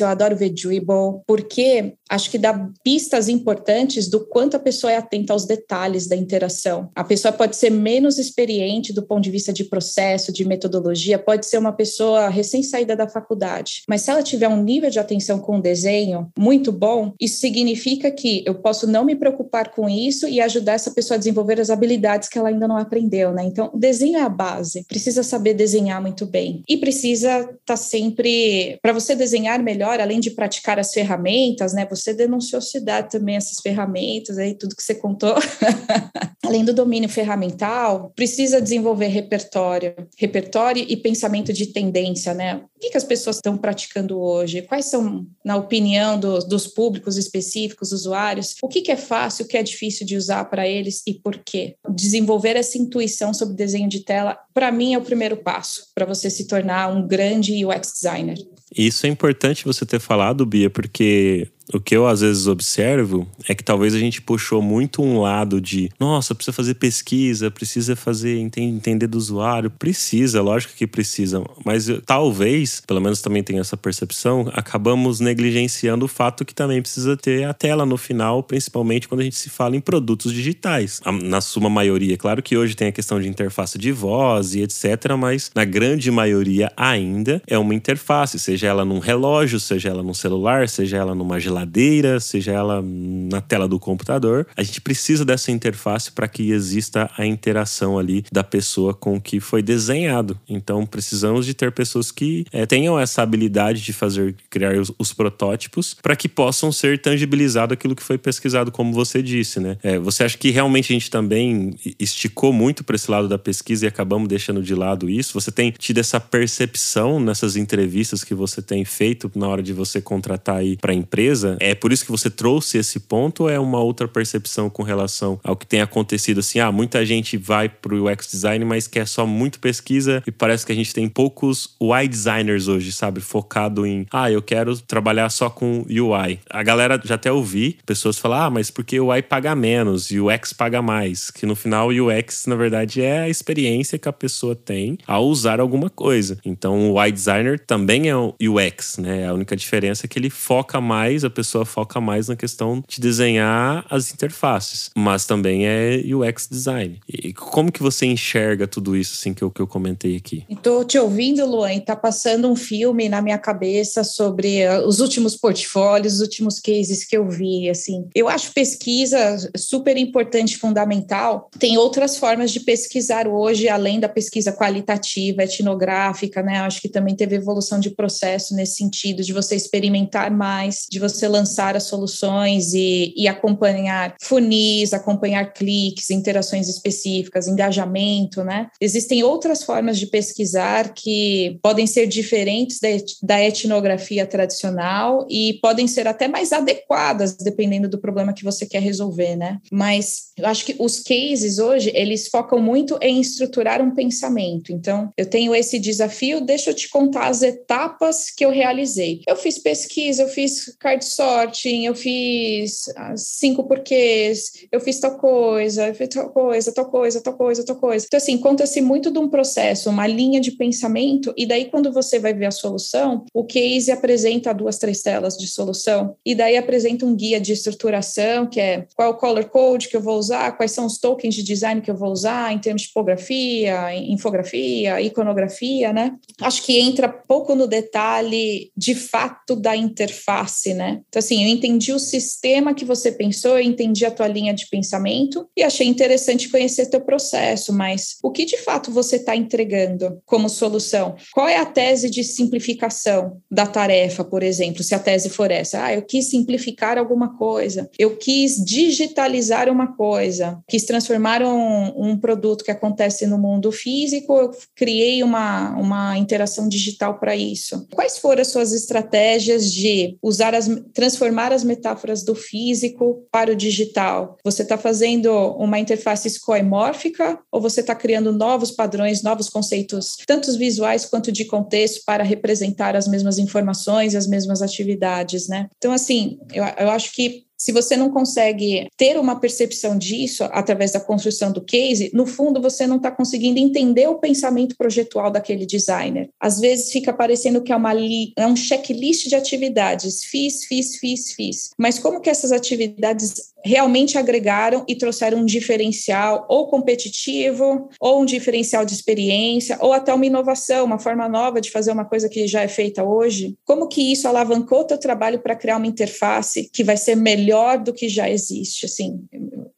Eu 0.00 0.08
adoro 0.08 0.36
ver 0.36 0.50
Dribble, 0.50 1.22
porque 1.26 1.94
acho 2.10 2.30
que 2.30 2.38
dá 2.38 2.68
pistas 2.84 3.28
importantes 3.28 4.08
do 4.08 4.26
quanto 4.26 4.56
a 4.56 4.60
pessoa 4.60 4.92
é 4.92 4.96
atenta 4.96 5.32
aos 5.32 5.46
detalhes 5.46 6.06
da 6.06 6.14
interação. 6.14 6.90
A 6.94 7.02
pessoa 7.02 7.32
pode 7.32 7.56
ser 7.56 7.70
menos 7.70 8.18
experiente 8.18 8.92
do 8.92 9.02
ponto 9.02 9.22
de 9.22 9.30
vista 9.30 9.52
de 9.52 9.64
processo, 9.64 10.32
de 10.32 10.44
metodologia, 10.44 11.18
pode 11.18 11.46
ser 11.46 11.56
uma 11.56 11.72
pessoa 11.72 12.28
recém-saída 12.28 12.94
da 12.94 13.08
faculdade, 13.08 13.82
mas 13.88 14.02
se 14.02 14.10
ela 14.10 14.22
tiver 14.22 14.48
um 14.48 14.62
nível 14.62 14.90
de 14.90 14.98
atenção 14.98 15.38
com 15.38 15.58
o 15.58 15.62
desenho 15.62 16.30
muito 16.38 16.70
bom, 16.70 17.14
isso 17.20 17.38
significa 17.38 18.10
que 18.10 18.42
eu 18.46 18.56
posso 18.56 18.86
não 18.86 19.04
me 19.04 19.16
preocupar 19.16 19.70
com 19.70 19.88
isso 19.88 20.28
e 20.28 20.40
ajudar 20.40 20.74
essa 20.74 20.90
pessoa 20.90 21.16
a 21.16 21.18
desenvolver 21.18 21.60
as 21.60 21.70
habilidades 21.70 22.28
que 22.28 22.38
ela 22.38 22.48
ainda 22.48 22.68
não 22.68 22.76
aprendeu, 22.76 23.32
né? 23.32 23.44
Então, 23.44 23.70
o 23.72 23.78
desenho 23.78 24.18
é 24.18 24.22
a 24.22 24.28
base, 24.28 24.84
precisa 24.86 25.22
saber 25.22 25.54
desenhar 25.54 26.00
muito 26.02 26.26
bem 26.26 26.62
e 26.68 26.76
precisa 26.76 27.40
estar 27.40 27.56
tá 27.64 27.76
sempre 27.76 28.78
para 28.82 28.92
você 28.92 29.14
desenhar 29.14 29.61
melhor, 29.62 30.00
além 30.00 30.20
de 30.20 30.30
praticar 30.30 30.78
as 30.78 30.92
ferramentas, 30.92 31.72
né? 31.72 31.86
Você 31.88 32.12
denunciosidade 32.12 33.10
também 33.10 33.36
essas 33.36 33.60
ferramentas 33.60 34.38
aí, 34.38 34.54
tudo 34.54 34.76
que 34.76 34.82
você 34.82 34.94
contou. 34.94 35.34
além 36.44 36.64
do 36.64 36.74
domínio 36.74 37.08
ferramental, 37.08 38.12
precisa 38.14 38.60
desenvolver 38.60 39.06
repertório, 39.06 39.94
repertório 40.18 40.84
e 40.86 40.96
pensamento 40.96 41.52
de 41.52 41.66
tendência, 41.66 42.34
né? 42.34 42.56
O 42.56 42.80
que, 42.80 42.90
que 42.90 42.96
as 42.96 43.04
pessoas 43.04 43.36
estão 43.36 43.56
praticando 43.56 44.20
hoje? 44.20 44.62
Quais 44.62 44.86
são, 44.86 45.24
na 45.44 45.56
opinião 45.56 46.18
do, 46.18 46.40
dos 46.40 46.66
públicos 46.66 47.16
específicos, 47.16 47.92
usuários, 47.92 48.56
o 48.60 48.68
que, 48.68 48.82
que 48.82 48.90
é 48.90 48.96
fácil, 48.96 49.44
o 49.44 49.48
que 49.48 49.56
é 49.56 49.62
difícil 49.62 50.04
de 50.04 50.16
usar 50.16 50.44
para 50.46 50.66
eles 50.66 51.02
e 51.06 51.14
por 51.14 51.38
quê? 51.38 51.76
Desenvolver 51.88 52.56
essa 52.56 52.76
intuição 52.76 53.32
sobre 53.32 53.54
desenho 53.54 53.88
de 53.88 54.00
tela, 54.00 54.36
para 54.54 54.70
mim, 54.70 54.94
é 54.94 54.98
o 54.98 55.02
primeiro 55.02 55.36
passo 55.36 55.86
para 55.94 56.06
você 56.06 56.28
se 56.30 56.46
tornar 56.46 56.88
um 56.88 57.06
grande 57.06 57.64
UX 57.64 57.92
designer. 57.94 58.36
Isso 58.76 59.06
é 59.06 59.08
importante 59.08 59.64
você 59.64 59.84
ter 59.84 60.00
falado, 60.00 60.46
Bia, 60.46 60.70
porque 60.70 61.48
o 61.72 61.80
que 61.80 61.96
eu 61.96 62.06
às 62.06 62.20
vezes 62.20 62.46
observo 62.46 63.26
é 63.48 63.54
que 63.54 63.62
talvez 63.62 63.94
a 63.94 63.98
gente 63.98 64.20
puxou 64.20 64.60
muito 64.60 65.02
um 65.02 65.20
lado 65.20 65.60
de, 65.60 65.90
nossa, 65.98 66.34
precisa 66.34 66.52
fazer 66.52 66.74
pesquisa, 66.74 67.50
precisa 67.50 67.94
fazer 67.94 68.38
entender 68.38 69.06
do 69.06 69.18
usuário, 69.18 69.70
precisa, 69.70 70.42
lógico 70.42 70.74
que 70.74 70.86
precisa, 70.86 71.42
mas 71.64 71.86
talvez, 72.04 72.82
pelo 72.86 73.00
menos 73.00 73.20
também 73.20 73.42
tem 73.42 73.58
essa 73.58 73.76
percepção, 73.76 74.50
acabamos 74.52 75.20
negligenciando 75.20 76.04
o 76.04 76.08
fato 76.08 76.44
que 76.44 76.54
também 76.54 76.80
precisa 76.80 77.16
ter 77.16 77.44
a 77.44 77.54
tela 77.54 77.86
no 77.86 77.96
final, 77.96 78.42
principalmente 78.42 79.08
quando 79.08 79.20
a 79.20 79.24
gente 79.24 79.36
se 79.36 79.50
fala 79.50 79.76
em 79.76 79.80
produtos 79.80 80.32
digitais. 80.32 81.00
Na 81.22 81.40
suma 81.40 81.70
maioria, 81.70 82.16
claro 82.16 82.42
que 82.42 82.56
hoje 82.56 82.74
tem 82.74 82.88
a 82.88 82.92
questão 82.92 83.20
de 83.20 83.28
interface 83.28 83.78
de 83.78 83.92
voz 83.92 84.54
e 84.54 84.62
etc, 84.62 85.16
mas 85.18 85.50
na 85.54 85.64
grande 85.64 86.10
maioria 86.10 86.72
ainda 86.76 87.42
é 87.46 87.56
uma 87.58 87.74
interface, 87.74 88.38
seja 88.38 88.66
ela 88.66 88.84
num 88.84 88.98
relógio, 88.98 89.58
seja 89.60 89.88
ela 89.88 90.02
num 90.02 90.14
celular, 90.14 90.68
seja 90.68 90.96
ela 90.96 91.14
numa 91.14 91.38
geladeira 91.38 91.51
geladeira, 91.52 92.18
seja 92.18 92.52
ela 92.52 92.82
na 92.82 93.40
tela 93.40 93.68
do 93.68 93.78
computador. 93.78 94.46
A 94.56 94.62
gente 94.62 94.80
precisa 94.80 95.24
dessa 95.24 95.52
interface 95.52 96.10
para 96.10 96.26
que 96.26 96.50
exista 96.50 97.10
a 97.16 97.26
interação 97.26 97.98
ali 97.98 98.24
da 98.32 98.42
pessoa 98.42 98.94
com 98.94 99.16
o 99.16 99.20
que 99.20 99.38
foi 99.38 99.62
desenhado. 99.62 100.38
Então 100.48 100.86
precisamos 100.86 101.44
de 101.44 101.54
ter 101.54 101.70
pessoas 101.70 102.10
que 102.10 102.46
é, 102.50 102.64
tenham 102.64 102.98
essa 102.98 103.22
habilidade 103.22 103.82
de 103.82 103.92
fazer 103.92 104.34
criar 104.48 104.74
os, 104.74 104.90
os 104.98 105.12
protótipos 105.12 105.94
para 106.02 106.16
que 106.16 106.28
possam 106.28 106.72
ser 106.72 107.00
tangibilizado 107.00 107.74
aquilo 107.74 107.94
que 107.94 108.02
foi 108.02 108.16
pesquisado, 108.16 108.72
como 108.72 108.92
você 108.92 109.22
disse, 109.22 109.60
né? 109.60 109.76
É, 109.82 109.98
você 109.98 110.24
acha 110.24 110.38
que 110.38 110.50
realmente 110.50 110.92
a 110.92 110.94
gente 110.94 111.10
também 111.10 111.74
esticou 111.98 112.52
muito 112.52 112.82
para 112.82 112.96
esse 112.96 113.10
lado 113.10 113.28
da 113.28 113.38
pesquisa 113.38 113.84
e 113.84 113.88
acabamos 113.88 114.28
deixando 114.28 114.62
de 114.62 114.74
lado 114.74 115.10
isso? 115.10 115.34
Você 115.34 115.50
tem 115.50 115.70
tido 115.70 115.98
essa 115.98 116.18
percepção 116.18 117.20
nessas 117.20 117.56
entrevistas 117.56 118.24
que 118.24 118.34
você 118.34 118.62
tem 118.62 118.84
feito 118.84 119.30
na 119.34 119.48
hora 119.48 119.62
de 119.62 119.72
você 119.72 120.00
contratar 120.00 120.56
aí 120.56 120.76
para 120.76 120.92
a 120.92 120.94
empresa? 120.94 121.41
É 121.60 121.74
por 121.74 121.92
isso 121.92 122.04
que 122.04 122.10
você 122.10 122.30
trouxe 122.30 122.78
esse 122.78 123.00
ponto 123.00 123.44
ou 123.44 123.50
é 123.50 123.58
uma 123.58 123.80
outra 123.80 124.06
percepção 124.06 124.68
com 124.70 124.82
relação 124.82 125.38
ao 125.42 125.56
que 125.56 125.66
tem 125.66 125.80
acontecido? 125.80 126.40
Assim, 126.40 126.60
ah, 126.60 126.72
muita 126.72 127.04
gente 127.04 127.36
vai 127.36 127.68
para 127.68 127.94
o 127.94 128.10
UX 128.10 128.28
design, 128.30 128.64
mas 128.64 128.86
quer 128.86 129.06
só 129.06 129.26
muito 129.26 129.58
pesquisa 129.58 130.22
e 130.26 130.30
parece 130.30 130.64
que 130.64 130.72
a 130.72 130.74
gente 130.74 130.92
tem 130.92 131.08
poucos 131.08 131.74
UI 131.80 132.08
designers 132.08 132.68
hoje, 132.68 132.92
sabe? 132.92 133.20
Focado 133.20 133.86
em, 133.86 134.06
ah, 134.12 134.30
eu 134.30 134.42
quero 134.42 134.76
trabalhar 134.78 135.28
só 135.30 135.48
com 135.50 135.84
UI. 135.88 136.40
A 136.50 136.62
galera 136.62 137.00
já 137.04 137.14
até 137.14 137.30
ouvi 137.32 137.78
pessoas 137.84 138.18
falar, 138.18 138.46
ah, 138.46 138.50
mas 138.50 138.70
porque 138.70 138.98
o 138.98 139.08
UI 139.08 139.22
paga 139.22 139.54
menos 139.54 140.10
e 140.10 140.20
o 140.20 140.32
UX 140.32 140.52
paga 140.52 140.82
mais. 140.82 141.30
Que 141.30 141.46
no 141.46 141.54
final 141.54 141.88
o 141.88 142.08
UX, 142.08 142.46
na 142.46 142.54
verdade, 142.54 143.00
é 143.00 143.20
a 143.20 143.28
experiência 143.28 143.98
que 143.98 144.08
a 144.08 144.12
pessoa 144.12 144.54
tem 144.54 144.98
ao 145.06 145.26
usar 145.26 145.60
alguma 145.60 145.88
coisa. 145.88 146.38
Então 146.44 146.90
o 146.90 146.98
UI 146.98 147.12
designer 147.12 147.58
também 147.58 148.08
é 148.08 148.16
o 148.16 148.34
UX, 148.40 148.98
né? 148.98 149.26
A 149.26 149.34
única 149.34 149.56
diferença 149.56 150.06
é 150.06 150.08
que 150.08 150.18
ele 150.18 150.30
foca 150.30 150.80
mais, 150.80 151.24
a 151.24 151.30
pessoa 151.32 151.64
foca 151.64 152.00
mais 152.00 152.28
na 152.28 152.36
questão 152.36 152.82
de 152.86 153.00
desenhar 153.00 153.84
as 153.90 154.12
interfaces, 154.12 154.90
mas 154.94 155.26
também 155.26 155.66
é 155.66 156.02
UX 156.14 156.48
design. 156.50 157.00
E 157.08 157.32
como 157.32 157.72
que 157.72 157.82
você 157.82 158.06
enxerga 158.06 158.66
tudo 158.66 158.96
isso 158.96 159.14
assim 159.14 159.34
que 159.34 159.42
eu, 159.42 159.50
que 159.50 159.60
eu 159.60 159.66
comentei 159.66 160.16
aqui? 160.16 160.44
Estou 160.48 160.84
te 160.84 160.98
ouvindo, 160.98 161.44
Luan, 161.46 161.74
e 161.74 161.80
tá 161.80 161.96
passando 161.96 162.48
um 162.48 162.56
filme 162.56 163.08
na 163.08 163.20
minha 163.20 163.38
cabeça 163.38 164.04
sobre 164.04 164.66
uh, 164.66 164.86
os 164.86 165.00
últimos 165.00 165.36
portfólios, 165.36 166.14
os 166.14 166.20
últimos 166.20 166.60
cases 166.60 167.04
que 167.04 167.16
eu 167.16 167.28
vi, 167.28 167.68
assim. 167.68 168.06
Eu 168.14 168.28
acho 168.28 168.52
pesquisa 168.52 169.50
super 169.56 169.96
importante, 169.96 170.56
fundamental. 170.56 171.50
Tem 171.58 171.76
outras 171.78 172.16
formas 172.16 172.50
de 172.50 172.60
pesquisar 172.60 173.26
hoje, 173.26 173.68
além 173.68 173.98
da 173.98 174.08
pesquisa 174.08 174.52
qualitativa, 174.52 175.42
etnográfica, 175.42 176.42
né? 176.42 176.58
Acho 176.58 176.80
que 176.80 176.88
também 176.88 177.14
teve 177.14 177.36
evolução 177.36 177.80
de 177.80 177.90
processo 177.90 178.54
nesse 178.54 178.76
sentido, 178.76 179.22
de 179.22 179.32
você 179.32 179.56
experimentar 179.56 180.30
mais, 180.30 180.86
de 180.90 180.98
você 180.98 181.21
você 181.22 181.28
lançar 181.28 181.76
as 181.76 181.84
soluções 181.84 182.74
e, 182.74 183.14
e 183.16 183.28
acompanhar 183.28 184.16
funis, 184.20 184.92
acompanhar 184.92 185.52
cliques, 185.52 186.10
interações 186.10 186.68
específicas, 186.68 187.46
engajamento, 187.46 188.42
né? 188.42 188.68
Existem 188.80 189.22
outras 189.22 189.62
formas 189.62 189.98
de 189.98 190.06
pesquisar 190.06 190.92
que 190.92 191.58
podem 191.62 191.86
ser 191.86 192.06
diferentes 192.06 192.80
da, 193.22 193.42
etnografia 193.42 194.26
tradicional 194.26 195.26
e 195.28 195.58
podem 195.60 195.86
ser 195.86 196.06
até 196.06 196.26
mais 196.26 196.52
adequadas, 196.52 197.36
dependendo 197.36 197.88
do 197.88 198.00
problema 198.00 198.32
que 198.32 198.44
você 198.44 198.66
quer 198.66 198.80
resolver, 198.80 199.36
né? 199.36 199.58
Mas 199.70 200.32
eu 200.36 200.46
acho 200.46 200.64
que 200.64 200.76
os 200.78 201.00
cases 201.00 201.58
hoje, 201.58 201.92
eles 201.94 202.28
focam 202.28 202.58
muito 202.58 202.98
em 203.00 203.20
estruturar 203.20 203.80
um 203.80 203.94
pensamento. 203.94 204.72
Então, 204.72 205.10
eu 205.16 205.26
tenho 205.26 205.54
esse 205.54 205.78
desafio, 205.78 206.40
deixa 206.40 206.70
eu 206.70 206.74
te 206.74 206.88
contar 206.88 207.28
as 207.28 207.42
etapas 207.42 208.30
que 208.30 208.44
eu 208.44 208.50
realizei. 208.50 209.20
Eu 209.26 209.36
fiz 209.36 209.58
pesquisa, 209.58 210.22
eu 210.22 210.28
fiz 210.28 210.74
card 210.78 211.04
sorting, 211.14 211.86
eu 211.86 211.94
fiz 211.94 212.86
cinco 213.16 213.64
porquês, 213.64 214.52
eu 214.70 214.80
fiz 214.80 214.98
tal 214.98 215.18
coisa, 215.18 215.88
eu 215.88 215.94
fiz 215.94 216.08
tal 216.08 216.30
coisa, 216.30 216.72
tal 216.72 216.86
coisa, 216.86 217.20
tal 217.20 217.34
coisa, 217.34 217.64
tal 217.64 217.76
coisa. 217.76 218.06
Então, 218.06 218.18
assim, 218.18 218.38
conta-se 218.38 218.80
muito 218.80 219.10
de 219.10 219.18
um 219.18 219.28
processo, 219.28 219.90
uma 219.90 220.06
linha 220.06 220.40
de 220.40 220.52
pensamento, 220.52 221.32
e 221.36 221.46
daí, 221.46 221.66
quando 221.66 221.92
você 221.92 222.18
vai 222.18 222.32
ver 222.32 222.46
a 222.46 222.50
solução, 222.50 223.24
o 223.34 223.44
case 223.44 223.90
apresenta 223.90 224.54
duas, 224.54 224.78
três 224.78 225.02
telas 225.02 225.36
de 225.36 225.46
solução, 225.46 226.16
e 226.24 226.34
daí 226.34 226.56
apresenta 226.56 227.04
um 227.04 227.14
guia 227.14 227.40
de 227.40 227.52
estruturação, 227.52 228.46
que 228.46 228.60
é 228.60 228.86
qual 228.96 229.08
é 229.08 229.10
o 229.10 229.16
color 229.16 229.44
code 229.44 229.88
que 229.88 229.96
eu 229.96 230.00
vou 230.00 230.18
usar, 230.18 230.56
quais 230.56 230.72
são 230.72 230.86
os 230.86 230.98
tokens 230.98 231.34
de 231.34 231.42
design 231.42 231.80
que 231.80 231.90
eu 231.90 231.96
vou 231.96 232.10
usar, 232.10 232.52
em 232.52 232.58
termos 232.58 232.82
de 232.82 232.88
tipografia, 232.88 233.94
infografia, 233.94 235.00
iconografia, 235.00 235.92
né? 235.92 236.14
Acho 236.40 236.62
que 236.62 236.78
entra 236.78 237.08
pouco 237.08 237.54
no 237.54 237.66
detalhe, 237.66 238.70
de 238.76 238.94
fato, 238.94 239.54
da 239.54 239.76
interface, 239.76 240.72
né? 240.74 241.01
Então, 241.08 241.20
assim, 241.20 241.44
eu 241.44 241.48
entendi 241.48 241.92
o 241.92 241.98
sistema 241.98 242.74
que 242.74 242.84
você 242.84 243.12
pensou, 243.12 243.58
eu 243.58 243.64
entendi 243.64 244.04
a 244.04 244.10
tua 244.10 244.28
linha 244.28 244.54
de 244.54 244.68
pensamento 244.68 245.46
e 245.56 245.62
achei 245.62 245.86
interessante 245.86 246.48
conhecer 246.48 246.86
teu 246.86 247.00
processo, 247.00 247.72
mas 247.72 248.16
o 248.22 248.30
que 248.30 248.44
de 248.44 248.56
fato 248.56 248.90
você 248.90 249.16
está 249.16 249.36
entregando 249.36 250.20
como 250.24 250.48
solução? 250.48 251.14
Qual 251.32 251.48
é 251.48 251.56
a 251.56 251.66
tese 251.66 252.10
de 252.10 252.24
simplificação 252.24 253.40
da 253.50 253.66
tarefa, 253.66 254.24
por 254.24 254.42
exemplo, 254.42 254.82
se 254.82 254.94
a 254.94 254.98
tese 254.98 255.28
for 255.30 255.50
essa? 255.50 255.84
Ah, 255.84 255.94
eu 255.94 256.02
quis 256.02 256.30
simplificar 256.30 256.98
alguma 256.98 257.36
coisa, 257.36 257.90
eu 257.98 258.16
quis 258.16 258.56
digitalizar 258.64 259.68
uma 259.68 259.96
coisa, 259.96 260.58
quis 260.68 260.84
transformar 260.84 261.42
um, 261.42 262.10
um 262.10 262.18
produto 262.18 262.64
que 262.64 262.70
acontece 262.70 263.26
no 263.26 263.38
mundo 263.38 263.70
físico, 263.72 264.36
eu 264.36 264.50
criei 264.74 265.22
uma, 265.22 265.70
uma 265.78 266.18
interação 266.18 266.68
digital 266.68 267.18
para 267.18 267.34
isso. 267.36 267.86
Quais 267.94 268.18
foram 268.18 268.42
as 268.42 268.48
suas 268.48 268.72
estratégias 268.72 269.72
de 269.72 270.16
usar 270.22 270.54
as, 270.54 270.68
transformar 270.92 271.52
as 271.52 271.64
metáforas 271.64 272.22
do 272.24 272.34
físico 272.34 273.26
para 273.30 273.52
o 273.52 273.56
digital? 273.56 274.36
Você 274.44 274.62
está 274.62 274.76
fazendo 274.78 275.32
uma 275.56 275.78
interface 275.78 276.28
escoemórfica 276.28 277.38
ou 277.50 277.60
você 277.60 277.80
está 277.80 277.94
criando 277.94 278.32
novos 278.32 278.70
padrões, 278.70 279.22
novos 279.22 279.48
conceitos, 279.48 280.16
tanto 280.26 280.56
visuais 280.56 281.04
quanto 281.04 281.32
de 281.32 281.44
contexto, 281.44 282.02
para 282.04 282.24
representar 282.24 282.96
as 282.96 283.08
mesmas 283.08 283.38
informações, 283.38 284.14
as 284.14 284.26
mesmas 284.26 284.62
atividades, 284.62 285.48
né? 285.48 285.68
Então, 285.76 285.92
assim, 285.92 286.38
eu, 286.52 286.64
eu 286.64 286.90
acho 286.90 287.12
que 287.12 287.44
se 287.62 287.70
você 287.70 287.96
não 287.96 288.10
consegue 288.10 288.88
ter 288.96 289.16
uma 289.16 289.38
percepção 289.38 289.96
disso 289.96 290.42
através 290.50 290.90
da 290.90 290.98
construção 290.98 291.52
do 291.52 291.62
case, 291.64 292.10
no 292.12 292.26
fundo 292.26 292.60
você 292.60 292.88
não 292.88 292.96
está 292.96 293.08
conseguindo 293.08 293.60
entender 293.60 294.08
o 294.08 294.18
pensamento 294.18 294.76
projetual 294.76 295.30
daquele 295.30 295.64
designer. 295.64 296.28
Às 296.40 296.58
vezes 296.58 296.90
fica 296.90 297.12
parecendo 297.12 297.62
que 297.62 297.72
é, 297.72 297.76
uma 297.76 297.92
é 298.36 298.46
um 298.48 298.56
checklist 298.56 299.28
de 299.28 299.36
atividades, 299.36 300.24
fiz, 300.24 300.64
fiz, 300.64 300.96
fiz, 300.96 301.32
fiz. 301.34 301.70
Mas 301.78 302.00
como 302.00 302.20
que 302.20 302.28
essas 302.28 302.50
atividades 302.50 303.52
realmente 303.64 304.18
agregaram 304.18 304.84
e 304.88 304.96
trouxeram 304.96 305.38
um 305.38 305.44
diferencial 305.44 306.44
ou 306.48 306.66
competitivo, 306.66 307.88
ou 308.00 308.22
um 308.22 308.24
diferencial 308.24 308.84
de 308.84 308.92
experiência, 308.92 309.78
ou 309.80 309.92
até 309.92 310.12
uma 310.12 310.26
inovação, 310.26 310.84
uma 310.84 310.98
forma 310.98 311.28
nova 311.28 311.60
de 311.60 311.70
fazer 311.70 311.92
uma 311.92 312.04
coisa 312.04 312.28
que 312.28 312.48
já 312.48 312.62
é 312.62 312.68
feita 312.68 313.04
hoje? 313.04 313.54
Como 313.64 313.86
que 313.86 314.10
isso 314.10 314.26
alavancou 314.26 314.80
o 314.80 314.84
teu 314.84 314.98
trabalho 314.98 315.40
para 315.40 315.54
criar 315.54 315.76
uma 315.76 315.86
interface 315.86 316.68
que 316.72 316.82
vai 316.82 316.96
ser 316.96 317.14
melhor 317.14 317.51
do 317.84 317.92
que 317.92 318.08
já 318.08 318.28
existe? 318.28 318.86
Assim, 318.86 319.26